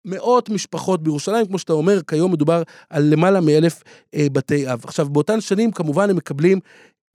מאות 0.05 0.49
משפחות 0.49 1.03
בירושלים, 1.03 1.45
כמו 1.45 1.59
שאתה 1.59 1.73
אומר, 1.73 2.01
כיום 2.07 2.31
מדובר 2.31 2.63
על 2.89 3.03
למעלה 3.03 3.41
מאלף 3.41 3.83
אה, 4.15 4.27
בתי 4.31 4.73
אב. 4.73 4.81
עכשיו, 4.83 5.09
באותן 5.09 5.41
שנים 5.41 5.71
כמובן 5.71 6.09
הם 6.09 6.15
מקבלים 6.15 6.59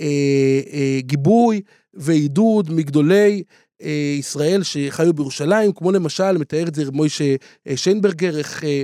אה, 0.01 0.61
אה, 0.73 0.99
גיבוי 1.01 1.61
ועידוד 1.95 2.71
מגדולי 2.71 3.43
אה, 3.83 4.17
ישראל 4.19 4.63
שחיו 4.63 5.13
בירושלים, 5.13 5.73
כמו 5.73 5.93
למשל, 5.93 6.39
מתאר 6.39 6.69
את 6.69 6.75
זה 6.75 6.91
מוישה 6.93 7.37
אה, 7.67 7.77
שיינברגר, 7.77 8.39
איך 8.39 8.65
אה, 8.65 8.83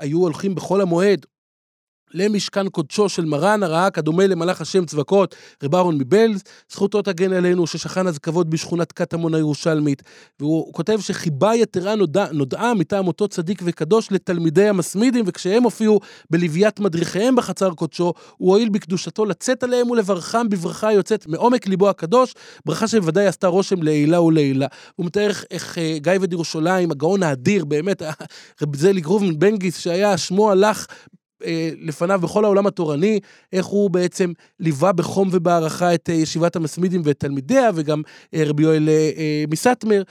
היו 0.00 0.18
הולכים 0.18 0.54
בחול 0.54 0.80
המועד 0.80 1.26
למשכן 2.14 2.68
קודשו 2.68 3.08
של 3.08 3.24
מרן 3.24 3.62
הרעק, 3.62 3.98
הדומה 3.98 4.26
למלאך 4.26 4.60
השם 4.60 4.84
צבקות, 4.84 5.34
רב 5.62 5.74
אהרון 5.74 5.98
מבלז, 5.98 6.42
זכותו 6.72 7.02
תגן 7.02 7.32
עלינו, 7.32 7.66
ששכן 7.66 8.06
אז 8.06 8.18
כבוד 8.18 8.50
בשכונת 8.50 8.92
קטמון 8.92 9.34
הירושלמית. 9.34 10.02
והוא 10.40 10.72
כותב 10.72 11.00
שחיבה 11.00 11.54
יתרה 11.54 11.94
נודע, 11.94 12.26
נודעה 12.32 12.74
מטעם 12.74 13.06
אותו 13.06 13.28
צדיק 13.28 13.62
וקדוש 13.64 14.12
לתלמידי 14.12 14.68
המסמידים, 14.68 15.24
וכשהם 15.28 15.62
הופיעו 15.62 16.00
בלוויית 16.30 16.80
מדריכיהם 16.80 17.36
בחצר 17.36 17.70
קודשו, 17.70 18.12
הוא 18.36 18.50
הואיל 18.50 18.68
בקדושתו 18.68 19.24
לצאת 19.24 19.62
עליהם 19.62 19.90
ולברכם 19.90 20.48
בברכה 20.48 20.92
יוצאת 20.92 21.26
מעומק 21.26 21.66
ליבו 21.66 21.88
הקדוש, 21.88 22.34
ברכה 22.66 22.88
שבוודאי 22.88 23.26
עשתה 23.26 23.46
רושם 23.46 23.82
לעילה 23.82 24.20
ולעילה. 24.20 24.66
הוא 24.96 25.06
מתאר 25.06 25.30
איך, 25.50 25.78
אה, 25.78 25.96
גיא 25.98 26.12
וד 26.20 26.32
ירושלים, 26.32 26.90
הגאון 26.90 27.22
האדיר, 27.22 27.64
באמת, 27.64 28.02
רב 28.62 28.76
זלי 28.76 29.00
גרובן 29.00 29.38
בנגיס, 29.38 29.78
שהיה, 29.78 30.18
שמו 30.18 30.50
הלך 30.50 30.86
אה, 30.90 31.23
לפניו 31.80 32.20
בכל 32.20 32.44
העולם 32.44 32.66
התורני, 32.66 33.20
איך 33.52 33.66
הוא 33.66 33.90
בעצם 33.90 34.32
ליווה 34.60 34.92
בחום 34.92 35.28
ובהערכה 35.32 35.94
את 35.94 36.10
אה, 36.10 36.14
ישיבת 36.14 36.56
המסמידים 36.56 37.02
ואת 37.04 37.20
תלמידיה, 37.20 37.70
וגם 37.74 38.02
אה, 38.34 38.42
רבי 38.46 38.62
יואל 38.62 38.88
מסטמר, 39.50 40.02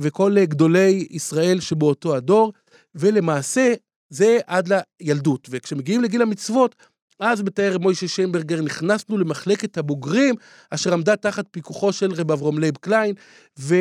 וכל 0.00 0.44
גדולי 0.44 1.06
ישראל 1.10 1.60
שבאותו 1.60 2.16
הדור, 2.16 2.52
ולמעשה 2.94 3.74
זה 4.10 4.38
עד 4.46 4.72
לילדות. 5.00 5.48
וכשמגיעים 5.50 6.02
לגיל 6.02 6.22
המצוות, 6.22 6.74
אז 7.20 7.42
מתאר 7.42 7.78
מוישה 7.78 8.08
שיינברגר, 8.08 8.62
נכנסנו 8.62 9.18
למחלקת 9.18 9.78
הבוגרים, 9.78 10.34
אשר 10.70 10.92
עמדה 10.92 11.16
תחת 11.16 11.46
פיקוחו 11.50 11.92
של 11.92 12.12
רב 12.12 12.32
אברום 12.32 12.58
לייב 12.58 12.76
קליין 12.76 13.14
ו, 13.58 13.74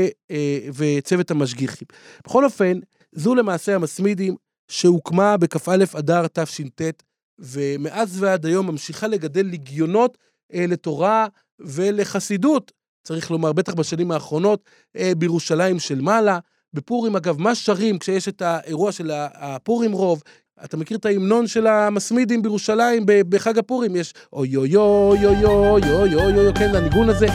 וצוות 0.75 1.31
המשגיחים. 1.31 1.87
בכל 2.25 2.45
אופן, 2.45 2.79
זו 3.11 3.35
למעשה 3.35 3.75
המסמידים, 3.75 4.35
שהוקמה 4.67 5.37
בכ"א 5.37 5.83
אדר 5.99 6.27
תש"ט, 6.27 7.03
ומאז 7.39 8.23
ועד 8.23 8.45
היום 8.45 8.67
ממשיכה 8.67 9.07
לגדל 9.07 9.45
לגיונות 9.45 10.17
אה, 10.53 10.65
לתורה 10.67 11.27
ולחסידות, 11.59 12.71
צריך 13.03 13.31
לומר, 13.31 13.53
בטח 13.53 13.73
בשנים 13.73 14.11
האחרונות, 14.11 14.63
אה, 14.95 15.11
בירושלים 15.17 15.79
של 15.79 16.01
מעלה. 16.01 16.39
בפורים, 16.73 17.15
אגב, 17.15 17.41
מה 17.41 17.55
שרים 17.55 17.99
כשיש 17.99 18.27
את 18.27 18.41
האירוע 18.41 18.91
של 18.91 19.11
הפורים 19.13 19.91
רוב? 19.91 20.23
אתה 20.65 20.77
מכיר 20.77 20.97
את 20.97 21.05
ההמנון 21.05 21.47
של 21.47 21.67
המסמידים 21.67 22.41
בירושלים 22.41 23.03
בחג 23.05 23.57
הפורים? 23.57 23.95
יש 23.95 24.13
אוי 24.33 24.55
אוי 24.55 24.75
אוי 24.75 25.25
אוי 25.25 25.43
אוי 25.45 25.81
אוי 25.91 26.15
אוי 26.15 26.39
אוי, 26.39 26.53
כן, 26.53 26.75
הניגון 26.75 27.09
הזה. 27.09 27.27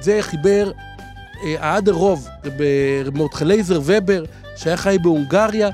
את 0.00 0.04
זה 0.04 0.18
חיבר 0.20 0.70
אה, 1.44 1.54
האדר 1.58 1.92
רוב, 1.92 2.28
מרדכי 3.14 3.44
לייזר 3.44 3.80
ובר, 3.84 4.24
שהיה 4.56 4.76
חי 4.76 4.96
בהונגריה, 5.02 5.70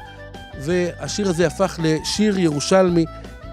והשיר 0.60 1.28
הזה 1.28 1.46
הפך 1.46 1.80
לשיר 1.82 2.38
ירושלמי 2.38 3.04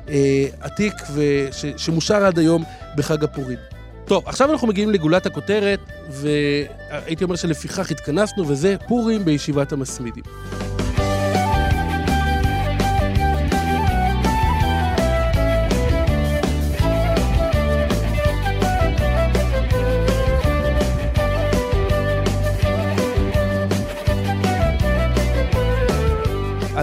אה, 0.10 0.46
עתיק 0.62 0.94
וש, 1.14 1.66
שמושר 1.78 2.26
עד 2.26 2.40
היום 2.40 2.64
בחג 2.96 3.24
הפורים. 3.24 3.58
טוב, 4.06 4.24
עכשיו 4.28 4.52
אנחנו 4.52 4.68
מגיעים 4.68 4.90
לגולת 4.90 5.26
הכותרת, 5.26 5.80
והייתי 6.10 7.24
אומר 7.24 7.36
שלפיכך 7.36 7.92
התכנסנו, 7.92 8.48
וזה 8.48 8.76
פורים 8.88 9.26
בישיבת 9.26 9.72
המסמידים. 9.72 10.24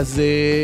אז 0.00 0.20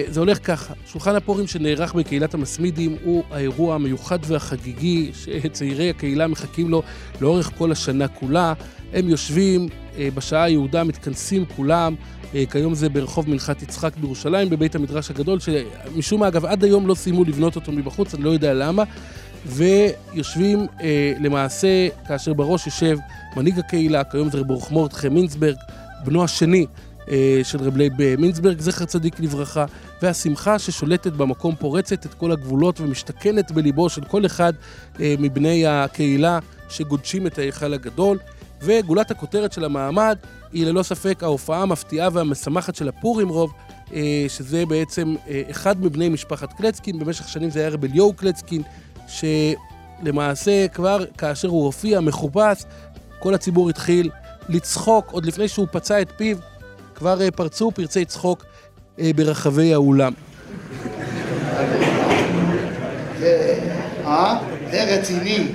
uh, 0.09 0.13
זה 0.13 0.21
הולך 0.21 0.39
ככה, 0.45 0.75
שולחן 0.87 1.15
הפורים 1.17 1.47
שנערך 1.47 1.95
בקהילת 1.95 2.35
המסמידים 2.35 2.97
הוא 3.05 3.25
האירוע 3.31 3.75
המיוחד 3.75 4.19
והחגיגי 4.27 5.11
שצעירי 5.15 5.91
הקהילה 5.91 6.27
מחכים 6.27 6.69
לו 6.69 6.83
לאורך 7.21 7.51
כל 7.59 7.73
השנה 7.73 8.09
כולה. 8.09 8.53
הם 8.93 9.09
יושבים 9.09 9.69
uh, 9.69 9.99
בשעה 10.15 10.45
היהודה, 10.45 10.85
מתכנסים 10.85 11.45
כולם, 11.57 11.95
uh, 12.23 12.37
כיום 12.51 12.75
זה 12.75 12.89
ברחוב 12.89 13.31
מנחת 13.31 13.63
יצחק 13.63 13.97
בירושלים, 13.97 14.51
בבית 14.51 14.75
המדרש 14.75 15.11
הגדול, 15.11 15.39
שמשום 15.41 16.21
מה, 16.21 16.29
אגב, 16.29 16.47
עד 16.47 16.65
היום 16.65 16.87
לא 16.87 16.95
סיימו 16.95 17.25
לבנות 17.25 17.57
אותו 17.57 17.73
מבחוץ, 17.73 18.15
אני 18.15 18.23
לא 18.23 18.31
יודע 18.31 18.55
למה. 18.55 18.85
ויושבים 19.47 20.67
אה, 20.81 21.13
למעשה, 21.21 21.89
כאשר 22.09 22.33
בראש 22.33 22.67
יושב 22.67 22.99
מנהיג 23.37 23.59
הקהילה, 23.59 24.05
כיום 24.05 24.31
זה 24.31 24.39
רב 24.39 24.47
מורדכי 24.71 25.09
מינסברג, 25.09 25.57
בנו 26.05 26.25
השני 26.25 26.61
אה, 26.61 26.86
של 27.43 27.59
רב 27.61 27.77
לייב 27.77 27.93
מינסברג, 28.19 28.61
זכר 28.61 28.85
צדיק 28.85 29.21
לברכה, 29.21 29.65
והשמחה 30.03 30.59
ששולטת 30.59 31.13
במקום 31.13 31.55
פורצת 31.55 32.07
את 32.07 32.15
כל 32.15 32.33
הגבולות 32.33 32.81
ומשתכנת 32.81 33.53
בליבו 33.53 33.89
של 33.89 34.05
כל 34.05 34.27
אחד 34.27 34.53
אה, 35.01 35.15
מבני 35.19 35.67
הקהילה 35.67 36.39
שגודשים 36.69 37.27
את 37.27 37.39
ההיכל 37.39 37.75
הגדול. 37.75 38.19
וגולת 38.63 39.11
הכותרת 39.11 39.53
של 39.53 39.65
המעמד 39.65 40.19
היא 40.53 40.67
ללא 40.67 40.83
ספק 40.83 41.23
ההופעה 41.23 41.63
המפתיעה 41.63 42.09
והמשמחת 42.13 42.75
של 42.75 42.89
הפורים 42.89 43.29
רוב, 43.29 43.53
אה, 43.95 44.25
שזה 44.29 44.67
בעצם 44.67 45.15
אחד 45.51 45.85
מבני 45.85 46.09
משפחת 46.09 46.53
קלצקין, 46.53 46.99
במשך 46.99 47.29
שנים 47.29 47.51
זה 47.51 47.61
היה 47.61 47.69
רב 47.69 47.85
אליהו 47.85 48.13
קלצקין, 48.13 48.63
שלמעשה 49.09 50.69
כבר 50.69 51.05
כאשר 51.19 51.49
הוא 51.49 51.65
הופיע 51.65 52.01
מחופש, 52.01 52.65
כל 53.19 53.35
הציבור 53.35 53.71
התחיל 53.71 54.11
לצחוק 54.49 55.11
עוד 55.11 55.27
לפני 55.27 55.49
שהוא 55.49 55.67
פצע 55.73 56.03
את 56.03 56.13
פיו 56.17 56.37
כבר 56.97 57.23
אה, 57.23 57.31
פרצו 57.31 57.71
פרצי 57.71 58.05
צחוק 58.05 58.45
אה, 58.99 59.11
ברחבי 59.17 59.75
האולם. 59.75 60.13
אה? 64.07 64.39
זה 64.71 64.85
רציני. 64.85 65.49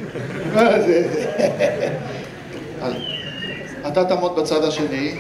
אתה 3.88 4.06
תעמוד 4.06 4.40
בצד 4.40 4.64
השני. 4.64 5.16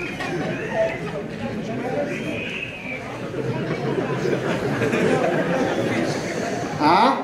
אה? 6.82 7.15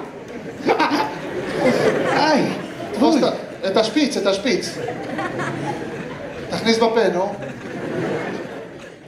היי, 2.10 2.44
תפוס 2.94 3.16
את 3.68 3.78
השפיץ, 3.78 4.18
את 4.18 4.26
השפיץ. 4.26 4.78
תכניס 6.50 6.78
בפה, 6.78 7.08
נו. 7.14 7.34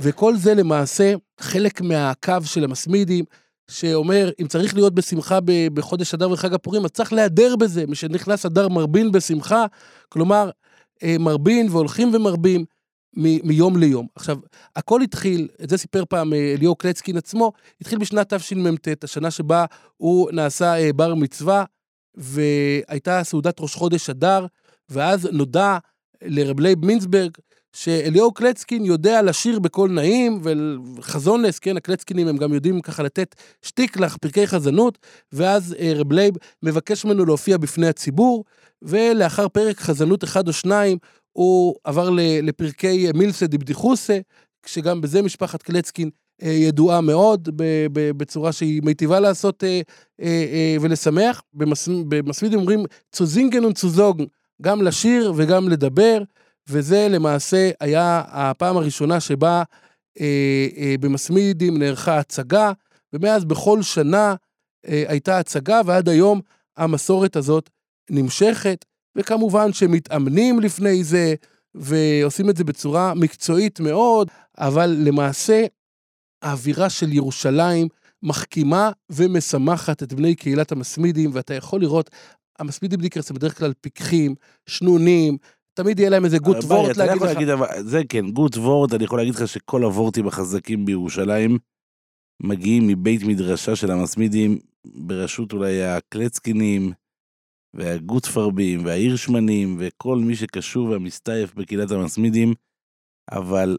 וכל 0.01 0.35
זה 0.35 0.53
למעשה 0.53 1.13
חלק 1.39 1.81
מהקו 1.81 2.33
של 2.43 2.63
המסמידים, 2.63 3.25
שאומר, 3.69 4.29
אם 4.41 4.47
צריך 4.47 4.75
להיות 4.75 4.95
בשמחה 4.95 5.39
בחודש 5.73 6.13
אדר 6.13 6.31
וחג 6.31 6.53
הפורים, 6.53 6.85
אז 6.85 6.91
צריך 6.91 7.13
להיעדר 7.13 7.55
בזה. 7.55 7.87
משנכנס 7.87 8.45
אדר 8.45 8.67
מרבין 8.67 9.11
בשמחה, 9.11 9.65
כלומר, 10.09 10.49
אה, 11.03 11.15
מרבין 11.19 11.67
והולכים 11.69 12.15
ומרבים 12.15 12.65
מ- 13.17 13.47
מיום 13.47 13.77
ליום. 13.77 14.07
עכשיו, 14.15 14.37
הכל 14.75 15.01
התחיל, 15.01 15.47
את 15.63 15.69
זה 15.69 15.77
סיפר 15.77 16.03
פעם 16.09 16.33
אה, 16.33 16.53
אליאור 16.57 16.77
קלצקין 16.77 17.17
עצמו, 17.17 17.51
התחיל 17.81 17.99
בשנת 17.99 18.33
תשמ"ט, 18.33 19.03
השנה 19.03 19.31
שבה 19.31 19.65
הוא 19.97 20.31
נעשה 20.31 20.79
אה, 20.79 20.93
בר 20.93 21.15
מצווה, 21.15 21.63
והייתה 22.15 23.23
סעודת 23.23 23.59
ראש 23.59 23.75
חודש 23.75 24.09
אדר, 24.09 24.45
ואז 24.89 25.29
נודע 25.31 25.77
לרב 26.21 26.59
לייב 26.59 26.85
מינסברג, 26.85 27.31
שאליאור 27.73 28.35
קלצקין 28.35 28.85
יודע 28.85 29.21
לשיר 29.21 29.59
בקול 29.59 29.91
נעים, 29.91 30.41
וחזונס, 30.97 31.59
כן, 31.59 31.77
הקלצקינים 31.77 32.27
הם 32.27 32.37
גם 32.37 32.53
יודעים 32.53 32.81
ככה 32.81 33.03
לתת 33.03 33.35
שטיקלעך, 33.61 34.17
פרקי 34.17 34.47
חזנות, 34.47 34.97
ואז 35.33 35.75
אה, 35.79 35.91
רב 35.95 36.11
לייב 36.13 36.33
מבקש 36.63 37.05
ממנו 37.05 37.25
להופיע 37.25 37.57
בפני 37.57 37.87
הציבור, 37.87 38.45
ולאחר 38.81 39.47
פרק 39.47 39.79
חזנות 39.79 40.23
אחד 40.23 40.47
או 40.47 40.53
שניים, 40.53 40.97
הוא 41.31 41.75
עבר 41.83 42.09
לפרקי 42.43 43.07
מילסה 43.15 43.47
דיבדיחוסה, 43.47 44.19
שגם 44.65 45.01
בזה 45.01 45.21
משפחת 45.21 45.61
קלצקין 45.61 46.09
אה, 46.43 46.49
ידועה 46.49 47.01
מאוד, 47.01 47.49
בצורה 47.93 48.51
שהיא 48.51 48.81
מיטיבה 48.83 49.19
לעשות 49.19 49.63
אה, 49.63 49.81
אה, 50.21 50.25
אה, 50.53 50.75
ולשמח. 50.81 51.41
במס- 51.53 51.87
במסמידים 52.07 52.59
אומרים 52.59 52.83
צוזינגן 53.11 53.65
וצוזוגן, 53.65 54.23
גם 54.61 54.81
לשיר 54.81 55.33
וגם 55.35 55.69
לדבר, 55.69 56.21
וזה 56.69 57.07
למעשה 57.09 57.71
היה 57.79 58.23
הפעם 58.27 58.77
הראשונה 58.77 59.19
שבה 59.19 59.63
אה, 60.19 60.67
אה, 60.77 60.95
במסמידים 60.99 61.77
נערכה 61.77 62.17
הצגה, 62.17 62.71
ומאז 63.13 63.45
בכל 63.45 63.81
שנה 63.81 64.35
אה, 64.87 65.03
הייתה 65.07 65.39
הצגה, 65.39 65.81
ועד 65.85 66.09
היום 66.09 66.41
המסורת 66.77 67.35
הזאת 67.35 67.69
נמשכת, 68.09 68.85
וכמובן 69.15 69.73
שמתאמנים 69.73 70.59
לפני 70.59 71.03
זה, 71.03 71.35
ועושים 71.75 72.49
את 72.49 72.57
זה 72.57 72.63
בצורה 72.63 73.13
מקצועית 73.13 73.79
מאוד, 73.79 74.27
אבל 74.57 74.95
למעשה 74.99 75.65
האווירה 76.41 76.89
של 76.89 77.13
ירושלים 77.13 77.87
מחכימה 78.23 78.91
ומשמחת 79.09 80.03
את 80.03 80.13
בני 80.13 80.35
קהילת 80.35 80.71
המסמידים, 80.71 81.29
ואתה 81.33 81.53
יכול 81.53 81.81
לראות, 81.81 82.09
המסמידים 82.59 83.01
דיקרס 83.01 83.29
הם 83.29 83.35
בדרך 83.35 83.57
כלל 83.57 83.73
פיקחים, 83.81 84.35
שנונים, 84.65 85.37
תמיד 85.83 85.99
יהיה 85.99 86.09
להם 86.09 86.25
איזה 86.25 86.37
גוט 86.39 86.63
וורט 86.63 86.97
להגיד 86.97 87.21
לך. 87.21 87.27
להגיד, 87.33 87.49
אבל- 87.49 87.67
זה 87.83 88.01
כן, 88.09 88.31
גוט 88.31 88.57
וורט, 88.57 88.93
אני 88.93 89.03
יכול 89.03 89.19
להגיד 89.19 89.35
לך 89.35 89.47
שכל 89.47 89.83
הוורטים 89.83 90.27
החזקים 90.27 90.85
בירושלים 90.85 91.57
מגיעים 92.43 92.87
מבית 92.87 93.23
מדרשה 93.23 93.75
של 93.75 93.91
המסמידים, 93.91 94.59
בראשות 94.87 95.53
אולי 95.53 95.83
הקלצקינים, 95.83 96.91
והגוטפרבים, 97.75 98.85
וההירשמנים, 98.85 99.77
וכל 99.79 100.17
מי 100.17 100.35
שקשור 100.35 100.89
והמסתעף 100.89 101.53
בקהילת 101.53 101.91
המסמידים, 101.91 102.53
אבל 103.31 103.77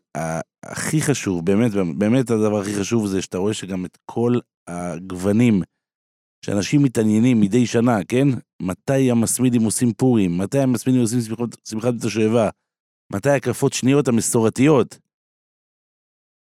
הכי 0.66 1.00
חשוב, 1.00 1.44
באמת, 1.46 1.72
באמת 1.98 2.30
הדבר 2.30 2.60
הכי 2.60 2.74
חשוב 2.74 3.06
זה 3.06 3.22
שאתה 3.22 3.38
רואה 3.38 3.54
שגם 3.54 3.84
את 3.84 3.98
כל 4.10 4.38
הגוונים 4.68 5.62
שאנשים 6.44 6.82
מתעניינים 6.82 7.40
מדי 7.40 7.66
שנה, 7.66 8.04
כן? 8.08 8.28
מתי 8.62 9.10
המסמידים 9.10 9.62
עושים 9.62 9.92
פורים? 9.92 10.38
מתי 10.38 10.58
המסמידים 10.58 11.00
עושים 11.00 11.20
שמחת, 11.64 11.94
בית 11.94 12.04
השואבה? 12.04 12.48
מתי 13.12 13.30
הקפות 13.30 13.72
שניות 13.72 14.08
המסורתיות? 14.08 14.98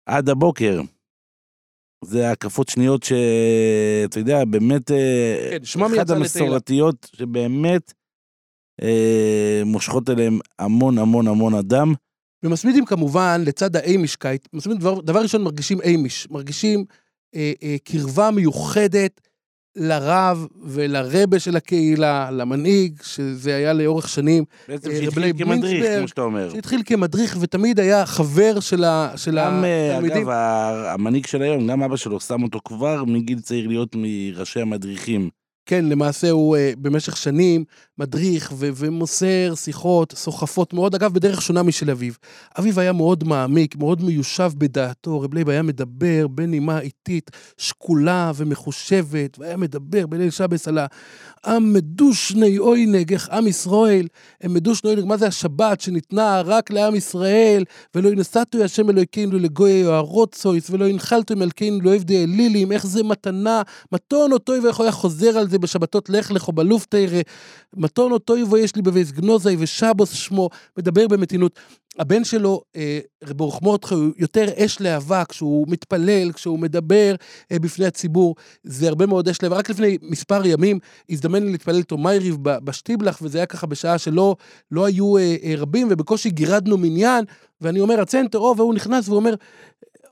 עד 0.05 0.29
הבוקר. 0.29 0.81
זה 2.03 2.31
הקפות 2.31 2.69
שניות 2.69 3.03
שאתה 3.03 4.19
יודע, 4.19 4.45
באמת, 4.45 4.91
אה, 4.91 5.47
כן, 5.51 5.65
שמם 5.65 5.83
אחת 5.83 5.93
יצא 5.93 6.01
לתהילה. 6.01 6.17
המסורתיות 6.17 7.09
שבאמת 7.15 7.93
אה, 8.81 9.61
מושכות 9.65 10.09
אליהם 10.09 10.39
המון 10.59 10.97
המון 10.97 11.27
המון 11.27 11.53
אדם. 11.53 11.93
ומסמידים 12.43 12.86
כמובן, 12.86 13.41
לצד 13.45 13.75
האיימישקייט, 13.75 14.47
מסמידים 14.53 14.81
דבר, 14.81 15.01
דבר 15.01 15.21
ראשון 15.21 15.43
מרגישים 15.43 15.81
איימיש, 15.81 16.29
מרגישים 16.31 16.86
אה, 17.36 17.53
אה, 17.63 17.75
קרבה 17.83 18.31
מיוחדת 18.31 19.24
לרב 19.76 20.47
ולרבה 20.63 21.39
של 21.39 21.55
הקהילה, 21.55 22.32
למנהיג, 22.32 23.01
שזה 23.03 23.55
היה 23.55 23.73
לאורך 23.73 24.09
שנים, 24.09 24.43
בעצם 24.67 24.89
אה, 24.89 24.95
שהתחיל 24.95 25.34
כמדריך, 25.38 25.97
כמו 25.99 26.07
שאתה 26.07 26.21
אומר. 26.21 26.49
שהתחיל 26.49 26.82
כמדריך 26.86 27.38
ותמיד 27.41 27.80
היה 27.80 28.05
חבר 28.05 28.59
של, 28.59 28.84
ה, 28.84 29.11
של 29.15 29.39
גם, 29.39 29.63
אה, 29.63 29.91
התלמידים. 29.91 30.17
אגב, 30.17 30.30
המנהיג 30.86 31.26
של 31.26 31.41
היום, 31.41 31.67
גם 31.67 31.84
אבא 31.84 31.95
שלו 31.95 32.19
שם 32.19 32.43
אותו 32.43 32.59
כבר 32.65 33.03
מגיל 33.03 33.39
צעיר 33.39 33.67
להיות 33.67 33.95
מראשי 33.95 34.61
המדריכים. 34.61 35.30
כן, 35.66 35.86
למעשה 35.86 36.30
הוא 36.32 36.57
uh, 36.57 36.59
במשך 36.82 37.18
שנים 37.18 37.63
מדריך 37.97 38.53
ו- 38.55 38.70
ומוסר 38.76 39.53
שיחות, 39.55 40.13
סוחפות 40.13 40.74
מאוד, 40.74 40.95
אגב, 40.95 41.13
בדרך 41.13 41.41
שונה 41.41 41.63
משל 41.63 41.91
אביו. 41.91 42.13
אביו 42.59 42.80
היה 42.80 42.93
מאוד 42.93 43.24
מעמיק, 43.24 43.76
מאוד 43.76 44.03
מיושב 44.03 44.51
בדעתו, 44.57 45.22
רב 45.22 45.34
לייב 45.34 45.49
היה 45.49 45.61
מדבר 45.61 46.28
בנימה 46.28 46.80
איטית, 46.80 47.32
שקולה 47.57 48.32
ומחושבת, 48.36 49.39
והיה 49.39 49.57
מדבר 49.57 50.07
בליל 50.07 50.30
שבס 50.30 50.68
על 50.68 50.78
העם 51.45 51.73
מדושני 51.73 52.57
עונג, 52.57 53.13
איך 53.13 53.29
עם 53.29 53.47
ישראל, 53.47 54.07
הם 54.41 54.53
מדושני 54.53 54.89
עונג, 54.89 55.05
מה 55.05 55.17
זה 55.17 55.27
השבת 55.27 55.81
שניתנה 55.81 56.41
רק 56.41 56.71
לעם 56.71 56.95
ישראל, 56.95 57.63
ולא 57.95 58.09
נתתו 58.09 58.63
השם 58.63 58.89
אלוהינו 58.89 59.39
לגויי 59.39 59.83
הארצות, 59.83 60.69
ולא 60.69 60.85
הנחלתו 60.86 61.36
מלכנו 61.35 61.81
לעובדי 61.81 62.23
אלילים, 62.23 62.71
איך 62.71 62.87
זה 62.87 63.03
מתנה, 63.03 63.61
מתון 63.91 64.31
אותו 64.31 64.53
ואיך 64.63 64.77
הוא 64.77 64.83
היה 64.83 64.91
חוזר 64.91 65.37
על 65.37 65.49
זה 65.49 65.59
בשבתות 65.59 66.09
לך 66.09 66.31
לך 66.31 66.47
או 66.47 66.53
בלופטיירה, 66.53 67.21
מתון 67.75 68.11
אותו 68.11 68.33
ויש 68.51 68.75
לי 68.75 68.81
בבייס 68.81 69.11
גנוזי 69.11 69.55
ושבוס 69.59 70.13
שמו, 70.13 70.49
מדבר 70.77 71.07
במתינות. 71.07 71.59
הבן 71.99 72.23
שלו, 72.23 72.61
אה, 72.75 72.99
מרדכי, 73.61 73.95
הוא 73.95 74.11
יותר 74.17 74.45
אש 74.57 74.81
להבה 74.81 75.23
כשהוא 75.29 75.65
מתפלל, 75.69 76.31
כשהוא 76.31 76.59
מדבר 76.59 77.15
אה, 77.51 77.59
בפני 77.59 77.85
הציבור, 77.85 78.35
זה 78.63 78.87
הרבה 78.87 79.05
מאוד 79.05 79.29
אש 79.29 79.43
להבה. 79.43 79.57
רק 79.57 79.69
לפני 79.69 79.97
מספר 80.01 80.45
ימים 80.45 80.79
הזדמן 81.09 81.43
לי 81.43 81.51
להתפלל 81.51 81.75
איתו 81.75 81.97
מייריב 81.97 82.37
בשטיבלח, 82.41 83.19
וזה 83.21 83.37
היה 83.37 83.45
ככה 83.45 83.67
בשעה 83.67 83.97
שלא 83.97 84.35
לא 84.71 84.85
היו 84.85 85.17
אה, 85.17 85.35
אה, 85.43 85.53
רבים, 85.57 85.87
ובקושי 85.91 86.29
גירדנו 86.29 86.77
מניין, 86.77 87.25
ואני 87.61 87.79
אומר, 87.79 88.01
הצנטר, 88.01 88.39
או, 88.39 88.53
והוא 88.57 88.73
נכנס 88.73 89.07
והוא 89.07 89.17
אומר, 89.17 89.35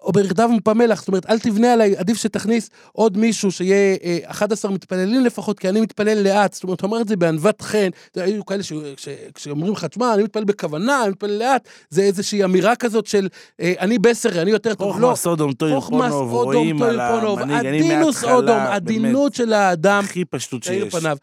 או 0.04 0.12
ברחדיו 0.12 0.50
מפמלח, 0.50 1.00
זאת 1.00 1.08
אומרת, 1.08 1.30
אל 1.30 1.40
תבנה 1.40 1.74
עליי, 1.74 1.98
עדיף 1.98 2.18
שתכניס 2.18 2.70
עוד 2.92 3.18
מישהו 3.18 3.52
שיהיה 3.52 3.96
אה, 4.04 4.18
11 4.26 4.72
מתפללים 4.72 5.26
לפחות, 5.26 5.60
כי 5.60 5.70
אני 5.70 5.82
מתפלל 5.82 6.24
לאט, 6.24 6.54
זאת 6.54 6.64
אומרת, 6.64 6.82
הוא 6.82 6.88
אמר 6.90 7.02
את 7.02 7.08
זה 7.08 7.16
בענוות 7.16 7.62
חן, 7.62 7.90
היו 8.16 8.46
כאלה 8.46 8.64
ש- 8.64 8.74
ש- 8.98 9.08
כשאומרים 9.34 9.74
לך, 9.74 9.86
תשמע, 9.86 10.14
אני 10.14 10.24
מתפלל 10.24 10.44
בכוונה, 10.44 11.04
אני 11.04 11.12
מתפלל 11.12 11.40
לאט, 11.40 11.68
זה 11.90 12.02
איזושהי 12.02 12.44
אמירה 12.44 12.76
כזאת 12.76 13.08
של, 13.08 13.28
אה, 13.62 13.74
אני 13.80 14.00
בסר, 14.00 14.42
אני 14.42 14.52
יותר 14.52 14.74
טוב, 14.74 14.88
לא. 14.88 14.94
חוכמה 14.94 15.16
סודום 15.16 15.54
טויר 15.54 15.80
חוכמס 15.80 16.12
פונוב, 16.12 16.34
אודום 16.34 16.54
רואים 16.54 16.84
על 16.84 17.00
המנהיג, 17.00 17.66
אני 17.66 17.96
מההתחלה, 17.96 18.34
אודום, 18.36 18.58
עדינות 18.58 19.34
של 19.34 19.54
האדם, 19.54 20.04
הכי 20.04 20.26
פשטות 20.26 20.64
שיש. 20.64 20.96
פניו. 20.96 21.18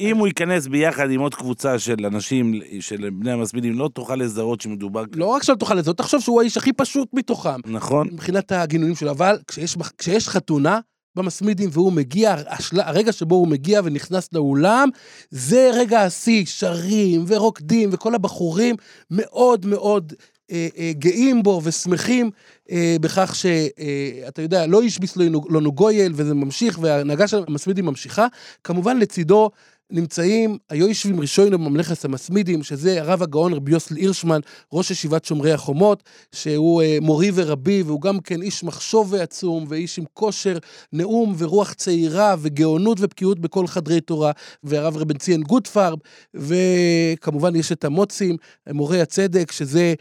אם 0.00 0.16
הוא 0.16 0.26
ייכנס 0.26 0.66
ביחד 0.66 1.10
עם 1.10 1.20
עוד 1.20 1.34
קבוצה 1.34 1.78
של 1.78 2.06
אנשים, 2.06 2.60
של 2.80 3.10
בני 3.12 3.32
המסמידים, 3.32 3.78
לא 3.78 3.90
תוכל 3.94 4.16
לזהות 4.16 4.60
שמדובר... 4.60 5.04
לא 5.14 5.26
רק 5.26 5.42
שלא 5.42 5.54
תוכל 5.54 5.74
לזהות, 5.74 5.98
תחשוב 5.98 6.20
שהוא 6.20 6.40
האיש 6.40 6.56
הכי 6.56 6.72
פשוט 6.72 7.08
מתוכם. 7.12 7.60
נכון? 7.66 8.08
מבחינת 8.26 8.52
הגינויים 8.52 8.94
שלו, 8.94 9.10
אבל 9.10 9.38
כשיש, 9.48 9.76
כשיש 9.98 10.28
חתונה 10.28 10.80
במסמידים 11.16 11.68
והוא 11.72 11.92
מגיע, 11.92 12.34
השל... 12.48 12.80
הרגע 12.80 13.12
שבו 13.12 13.34
הוא 13.34 13.48
מגיע 13.48 13.80
ונכנס 13.84 14.28
לאולם, 14.32 14.88
זה 15.30 15.70
רגע 15.74 16.00
השיא, 16.00 16.44
שרים 16.46 17.24
ורוקדים 17.26 17.88
וכל 17.92 18.14
הבחורים 18.14 18.76
מאוד 19.10 19.66
מאוד 19.66 20.12
אה, 20.50 20.68
אה, 20.78 20.92
גאים 20.92 21.42
בו 21.42 21.60
ושמחים 21.64 22.30
אה, 22.70 22.96
בכך 23.00 23.34
שאתה 23.34 24.42
יודע, 24.42 24.66
לא 24.66 24.82
השביס 24.82 25.16
לנו, 25.16 25.42
לנו 25.50 25.72
גויל 25.72 26.12
וזה 26.14 26.34
ממשיך 26.34 26.78
וההנהגה 26.82 27.26
של 27.26 27.44
המסמידים 27.48 27.86
ממשיכה. 27.86 28.26
כמובן 28.64 28.98
לצידו 28.98 29.50
נמצאים 29.90 30.58
היושבים 30.70 31.20
ראשונים 31.20 31.52
בממלכת 31.52 32.04
המסמידים, 32.04 32.62
שזה 32.62 33.00
הרב 33.00 33.22
הגאון 33.22 33.52
רבי 33.52 33.72
יוסל 33.72 33.96
הירשמן, 33.96 34.40
ראש 34.72 34.90
ישיבת 34.90 35.24
שומרי 35.24 35.52
החומות, 35.52 36.02
שהוא 36.32 36.82
אה, 36.82 36.98
מורי 37.00 37.30
ורבי, 37.34 37.82
והוא 37.82 38.00
גם 38.00 38.20
כן 38.20 38.42
איש 38.42 38.64
מחשוב 38.64 39.12
ועצום, 39.12 39.64
ואיש 39.68 39.98
עם 39.98 40.04
כושר 40.12 40.58
נאום 40.92 41.34
ורוח 41.38 41.72
צעירה, 41.72 42.34
וגאונות 42.38 42.98
ובקיאות 43.00 43.38
בכל 43.38 43.66
חדרי 43.66 44.00
תורה, 44.00 44.32
והרב 44.64 44.96
רבן 44.96 45.18
ציין 45.18 45.42
גוטפרב, 45.42 45.98
וכמובן 46.34 47.56
יש 47.56 47.72
את 47.72 47.84
המוצים, 47.84 48.36
מורי 48.72 49.00
הצדק, 49.00 49.52
שזה 49.52 49.94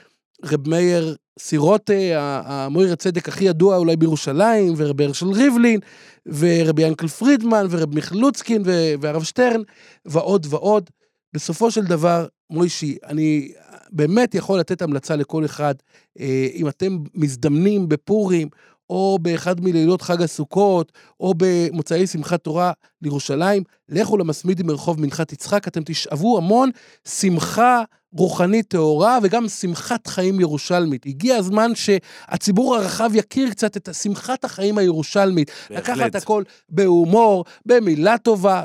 רב 0.44 0.70
מאיר 0.70 1.16
סירוטה, 1.40 1.94
המויר 2.46 2.94
הצדק 2.94 3.30
הכי 3.30 3.44
ידוע 3.46 3.78
אולי 3.78 3.96
בירושלים, 3.96 4.74
ורב 4.78 5.02
הרשל 5.02 5.28
ריבלין, 5.28 5.80
ורבי 6.26 6.82
ינקל 6.82 7.08
פרידמן, 7.08 7.66
ורב 7.70 7.96
מיכלוצקין, 7.96 8.62
והרב 9.02 9.24
שטרן, 9.24 9.62
ועוד 10.06 10.48
ועוד. 10.50 10.90
בסופו 11.34 11.72
של 11.72 11.84
דבר, 11.84 12.26
מוישי, 12.50 12.98
אני 13.06 13.52
באמת 13.92 14.36
יכול 14.36 14.60
לתת 14.60 14.82
המלצה 14.82 15.16
לכל 15.16 15.46
אחד, 15.46 15.76
אה, 16.20 16.48
אם 16.54 16.68
אתם 16.68 16.98
מזדמנים 17.14 17.90
בפורים, 17.90 18.48
או 18.90 19.20
באחד 19.22 19.62
מלילות 19.62 20.02
חג 20.02 20.22
הסוכות, 20.22 20.92
או 21.20 21.34
במוצאי 21.38 22.08
שמחת 22.08 22.44
תורה 22.44 22.72
לירושלים, 23.02 23.64
לכו 23.90 24.18
למסמידים 24.18 24.68
מרחוב 24.68 25.02
מנחת 25.02 25.34
יצחק, 25.34 25.68
אתם 25.68 25.82
תשאבו 25.86 26.38
המון 26.38 26.70
שמחה, 27.08 27.84
רוחנית 28.18 28.68
טהורה 28.68 29.20
וגם 29.24 29.49
שמחת 29.49 30.07
חיים 30.07 30.39
ירושלמית. 30.39 31.05
הגיע 31.05 31.36
הזמן 31.36 31.72
שהציבור 31.76 32.76
הרחב 32.76 33.11
יכיר 33.13 33.49
קצת 33.49 33.78
את 33.78 33.89
שמחת 34.01 34.45
החיים 34.45 34.78
הירושלמית. 34.78 35.51
בהחלט. 35.70 35.97
לקחת 35.97 36.16
הכל 36.16 36.43
בהומור, 36.70 37.45
במילה 37.66 38.18
טובה, 38.18 38.63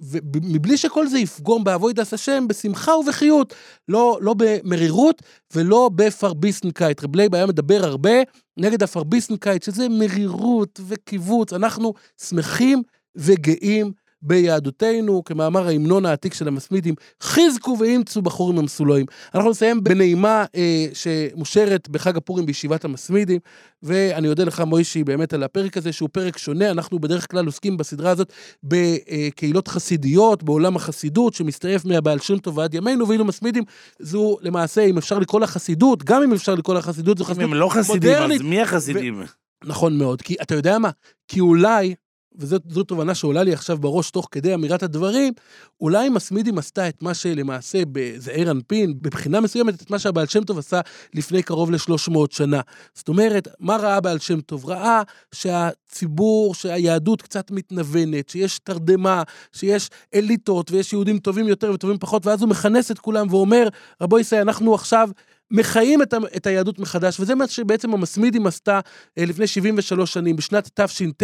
ומבלי 0.00 0.76
שכל 0.76 1.06
זה 1.06 1.18
יפגום 1.18 1.64
בעבודת 1.64 2.14
השם, 2.14 2.48
בשמחה 2.48 2.96
ובחיות. 2.96 3.54
לא, 3.88 4.18
לא 4.20 4.34
במרירות 4.38 5.22
ולא 5.54 5.90
בפארביסנקייט. 5.94 7.04
רב 7.04 7.16
לייב 7.16 7.34
היה 7.34 7.46
מדבר 7.46 7.84
הרבה 7.84 8.22
נגד 8.56 8.82
הפארביסנקייט, 8.82 9.62
שזה 9.62 9.88
מרירות 9.88 10.80
וכיווץ. 10.88 11.52
אנחנו 11.52 11.94
שמחים 12.28 12.82
וגאים 13.16 13.92
ביהדותנו, 14.26 15.24
כמאמר 15.24 15.66
ההמנון 15.66 16.06
העתיק 16.06 16.34
של 16.34 16.48
המתמידים, 16.48 16.94
חזקו 17.20 17.76
ואמצו 17.80 18.22
בחורים 18.22 18.58
המסולאים. 18.58 19.06
אנחנו 19.34 19.50
נסיים 19.50 19.84
בנעימה 19.84 20.44
אה, 20.56 20.86
שמושרת 20.92 21.88
בחג 21.88 22.16
הפורים 22.16 22.46
בישיבת 22.46 22.84
המתמידים, 22.84 23.40
ואני 23.82 24.28
אודה 24.28 24.44
לך, 24.44 24.60
מוישי, 24.60 25.04
באמת 25.04 25.32
על 25.32 25.42
הפרק 25.42 25.76
הזה, 25.76 25.92
שהוא 25.92 26.08
פרק 26.12 26.38
שונה. 26.38 26.70
אנחנו 26.70 26.98
בדרך 26.98 27.30
כלל 27.30 27.46
עוסקים 27.46 27.76
בסדרה 27.76 28.10
הזאת 28.10 28.32
בקהילות 28.62 29.68
חסידיות, 29.68 30.42
בעולם 30.42 30.76
החסידות, 30.76 31.34
שמסתעף 31.34 31.84
מהבעל 31.84 32.18
שם 32.18 32.38
טוב 32.38 32.58
ועד 32.58 32.74
ימינו, 32.74 33.08
ואילו 33.08 33.24
מסמידים 33.24 33.64
זו 33.98 34.36
למעשה, 34.42 34.80
אם 34.80 34.98
אפשר 34.98 35.18
לקרוא 35.18 35.40
לה 35.40 35.46
חסידות, 35.46 36.04
גם 36.04 36.22
אם 36.22 36.32
אפשר 36.32 36.54
לקרוא 36.54 36.74
לה 36.74 36.82
חסידות, 36.82 37.18
זו 37.18 37.24
אם 37.24 37.28
חסידות 37.28 37.48
הם 37.50 37.54
לא 37.54 37.68
חסידים, 37.68 38.12
מודרנית. 38.12 38.40
אז 38.40 38.46
מי 38.46 38.60
החסידים? 38.62 39.22
נכון 39.64 39.98
מאוד, 39.98 40.22
כי 40.22 40.34
אתה 40.42 40.54
יודע 40.54 40.78
מה? 40.78 40.90
כי 41.28 41.40
אולי, 41.40 41.94
וזו 42.38 42.82
תובנה 42.86 43.14
שעולה 43.14 43.42
לי 43.42 43.52
עכשיו 43.52 43.78
בראש 43.78 44.10
תוך 44.10 44.28
כדי 44.30 44.54
אמירת 44.54 44.82
הדברים, 44.82 45.32
אולי 45.80 46.08
מסמידים 46.08 46.58
עשתה 46.58 46.88
את 46.88 47.02
מה 47.02 47.14
שלמעשה 47.14 47.82
בזעיר 47.92 48.50
אנפין, 48.50 48.94
בבחינה 49.02 49.40
מסוימת, 49.40 49.82
את 49.82 49.90
מה 49.90 49.98
שהבעל 49.98 50.26
שם 50.26 50.44
טוב 50.44 50.58
עשה 50.58 50.80
לפני 51.14 51.42
קרוב 51.42 51.70
ל-300 51.70 52.18
שנה. 52.30 52.60
זאת 52.94 53.08
אומרת, 53.08 53.48
מה 53.60 53.76
ראה 53.76 54.00
בעל 54.00 54.18
שם 54.18 54.40
טוב? 54.40 54.66
ראה 54.66 55.02
שהציבור, 55.32 56.54
שהיהדות 56.54 57.22
קצת 57.22 57.50
מתנוונת, 57.50 58.28
שיש 58.28 58.58
תרדמה, 58.58 59.22
שיש 59.52 59.90
אליטות 60.14 60.72
ויש 60.72 60.92
יהודים 60.92 61.18
טובים 61.18 61.48
יותר 61.48 61.72
וטובים 61.72 61.98
פחות, 61.98 62.26
ואז 62.26 62.42
הוא 62.42 62.48
מכנס 62.48 62.90
את 62.90 62.98
כולם 62.98 63.26
ואומר, 63.30 63.68
רבו 64.02 64.18
ישראל, 64.18 64.40
אנחנו 64.40 64.74
עכשיו 64.74 65.08
מחיים 65.50 66.02
את, 66.02 66.12
ה- 66.12 66.18
את 66.36 66.46
היהדות 66.46 66.78
מחדש, 66.78 67.20
וזה 67.20 67.34
מה 67.34 67.48
שבעצם 67.48 67.94
המסמידים 67.94 68.46
עשתה 68.46 68.80
אה, 69.18 69.24
לפני 69.24 69.46
73 69.46 70.12
שנים, 70.12 70.36
בשנת 70.36 70.80
תש"ט, 70.80 71.22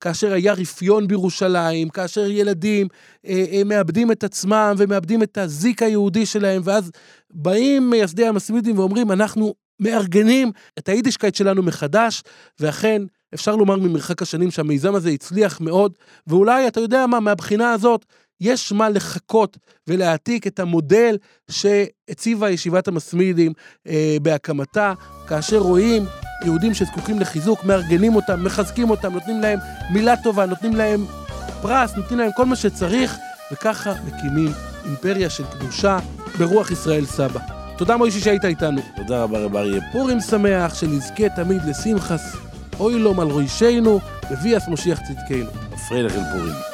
כאשר 0.00 0.32
היה 0.32 0.52
רפיון 0.52 1.08
בירושלים, 1.08 1.88
כאשר 1.88 2.30
ילדים 2.30 2.88
אה, 3.26 3.44
אה, 3.52 3.64
מאבדים 3.64 4.12
את 4.12 4.24
עצמם 4.24 4.74
ומאבדים 4.78 5.22
את 5.22 5.38
הזיק 5.38 5.82
היהודי 5.82 6.26
שלהם, 6.26 6.62
ואז 6.64 6.90
באים 7.30 7.90
מייסדי 7.90 8.26
המסמידים 8.26 8.78
ואומרים, 8.78 9.12
אנחנו 9.12 9.54
מארגנים 9.80 10.52
את 10.78 10.88
היידישקייט 10.88 11.34
שלנו 11.34 11.62
מחדש, 11.62 12.22
ואכן, 12.60 13.02
אפשר 13.34 13.56
לומר 13.56 13.76
ממרחק 13.76 14.22
השנים 14.22 14.50
שהמיזם 14.50 14.94
הזה 14.94 15.10
הצליח 15.10 15.60
מאוד, 15.60 15.92
ואולי, 16.26 16.68
אתה 16.68 16.80
יודע 16.80 17.06
מה, 17.06 17.20
מהבחינה 17.20 17.72
הזאת, 17.72 18.04
יש 18.44 18.72
מה 18.72 18.88
לחכות 18.88 19.58
ולהעתיק 19.88 20.46
את 20.46 20.60
המודל 20.60 21.16
שהציבה 21.50 22.50
ישיבת 22.50 22.88
המסמידים 22.88 23.52
אה, 23.88 24.16
בהקמתה, 24.22 24.92
כאשר 25.26 25.58
רואים 25.58 26.04
יהודים 26.44 26.74
שזקוקים 26.74 27.20
לחיזוק, 27.20 27.64
מארגנים 27.64 28.16
אותם, 28.16 28.44
מחזקים 28.44 28.90
אותם, 28.90 29.12
נותנים 29.12 29.40
להם 29.40 29.58
מילה 29.92 30.14
טובה, 30.22 30.46
נותנים 30.46 30.76
להם 30.76 31.06
פרס, 31.62 31.94
נותנים 31.96 32.18
להם 32.18 32.30
כל 32.36 32.46
מה 32.46 32.56
שצריך, 32.56 33.16
וככה 33.52 33.92
מקימים 34.06 34.52
אימפריה 34.84 35.30
של 35.30 35.44
קדושה 35.44 35.98
ברוח 36.38 36.70
ישראל 36.70 37.06
סבא. 37.06 37.40
תודה 37.78 37.96
מוישי 37.96 38.20
שהיית 38.20 38.44
איתנו. 38.44 38.80
תודה 38.96 39.22
רבה, 39.22 39.38
רב 39.38 39.56
אריה. 39.56 39.80
פורים 39.92 40.20
שמח, 40.20 40.74
שנזכה 40.74 41.28
תמיד 41.36 41.62
לשמחס, 41.64 42.36
אוי 42.80 42.98
לו 42.98 43.22
על 43.22 43.28
ראשנו, 43.28 44.00
בביאס 44.30 44.68
משיח 44.68 45.00
צדקנו. 45.00 45.50
מפריע 45.72 46.02
לכם 46.02 46.20
פורים. 46.32 46.73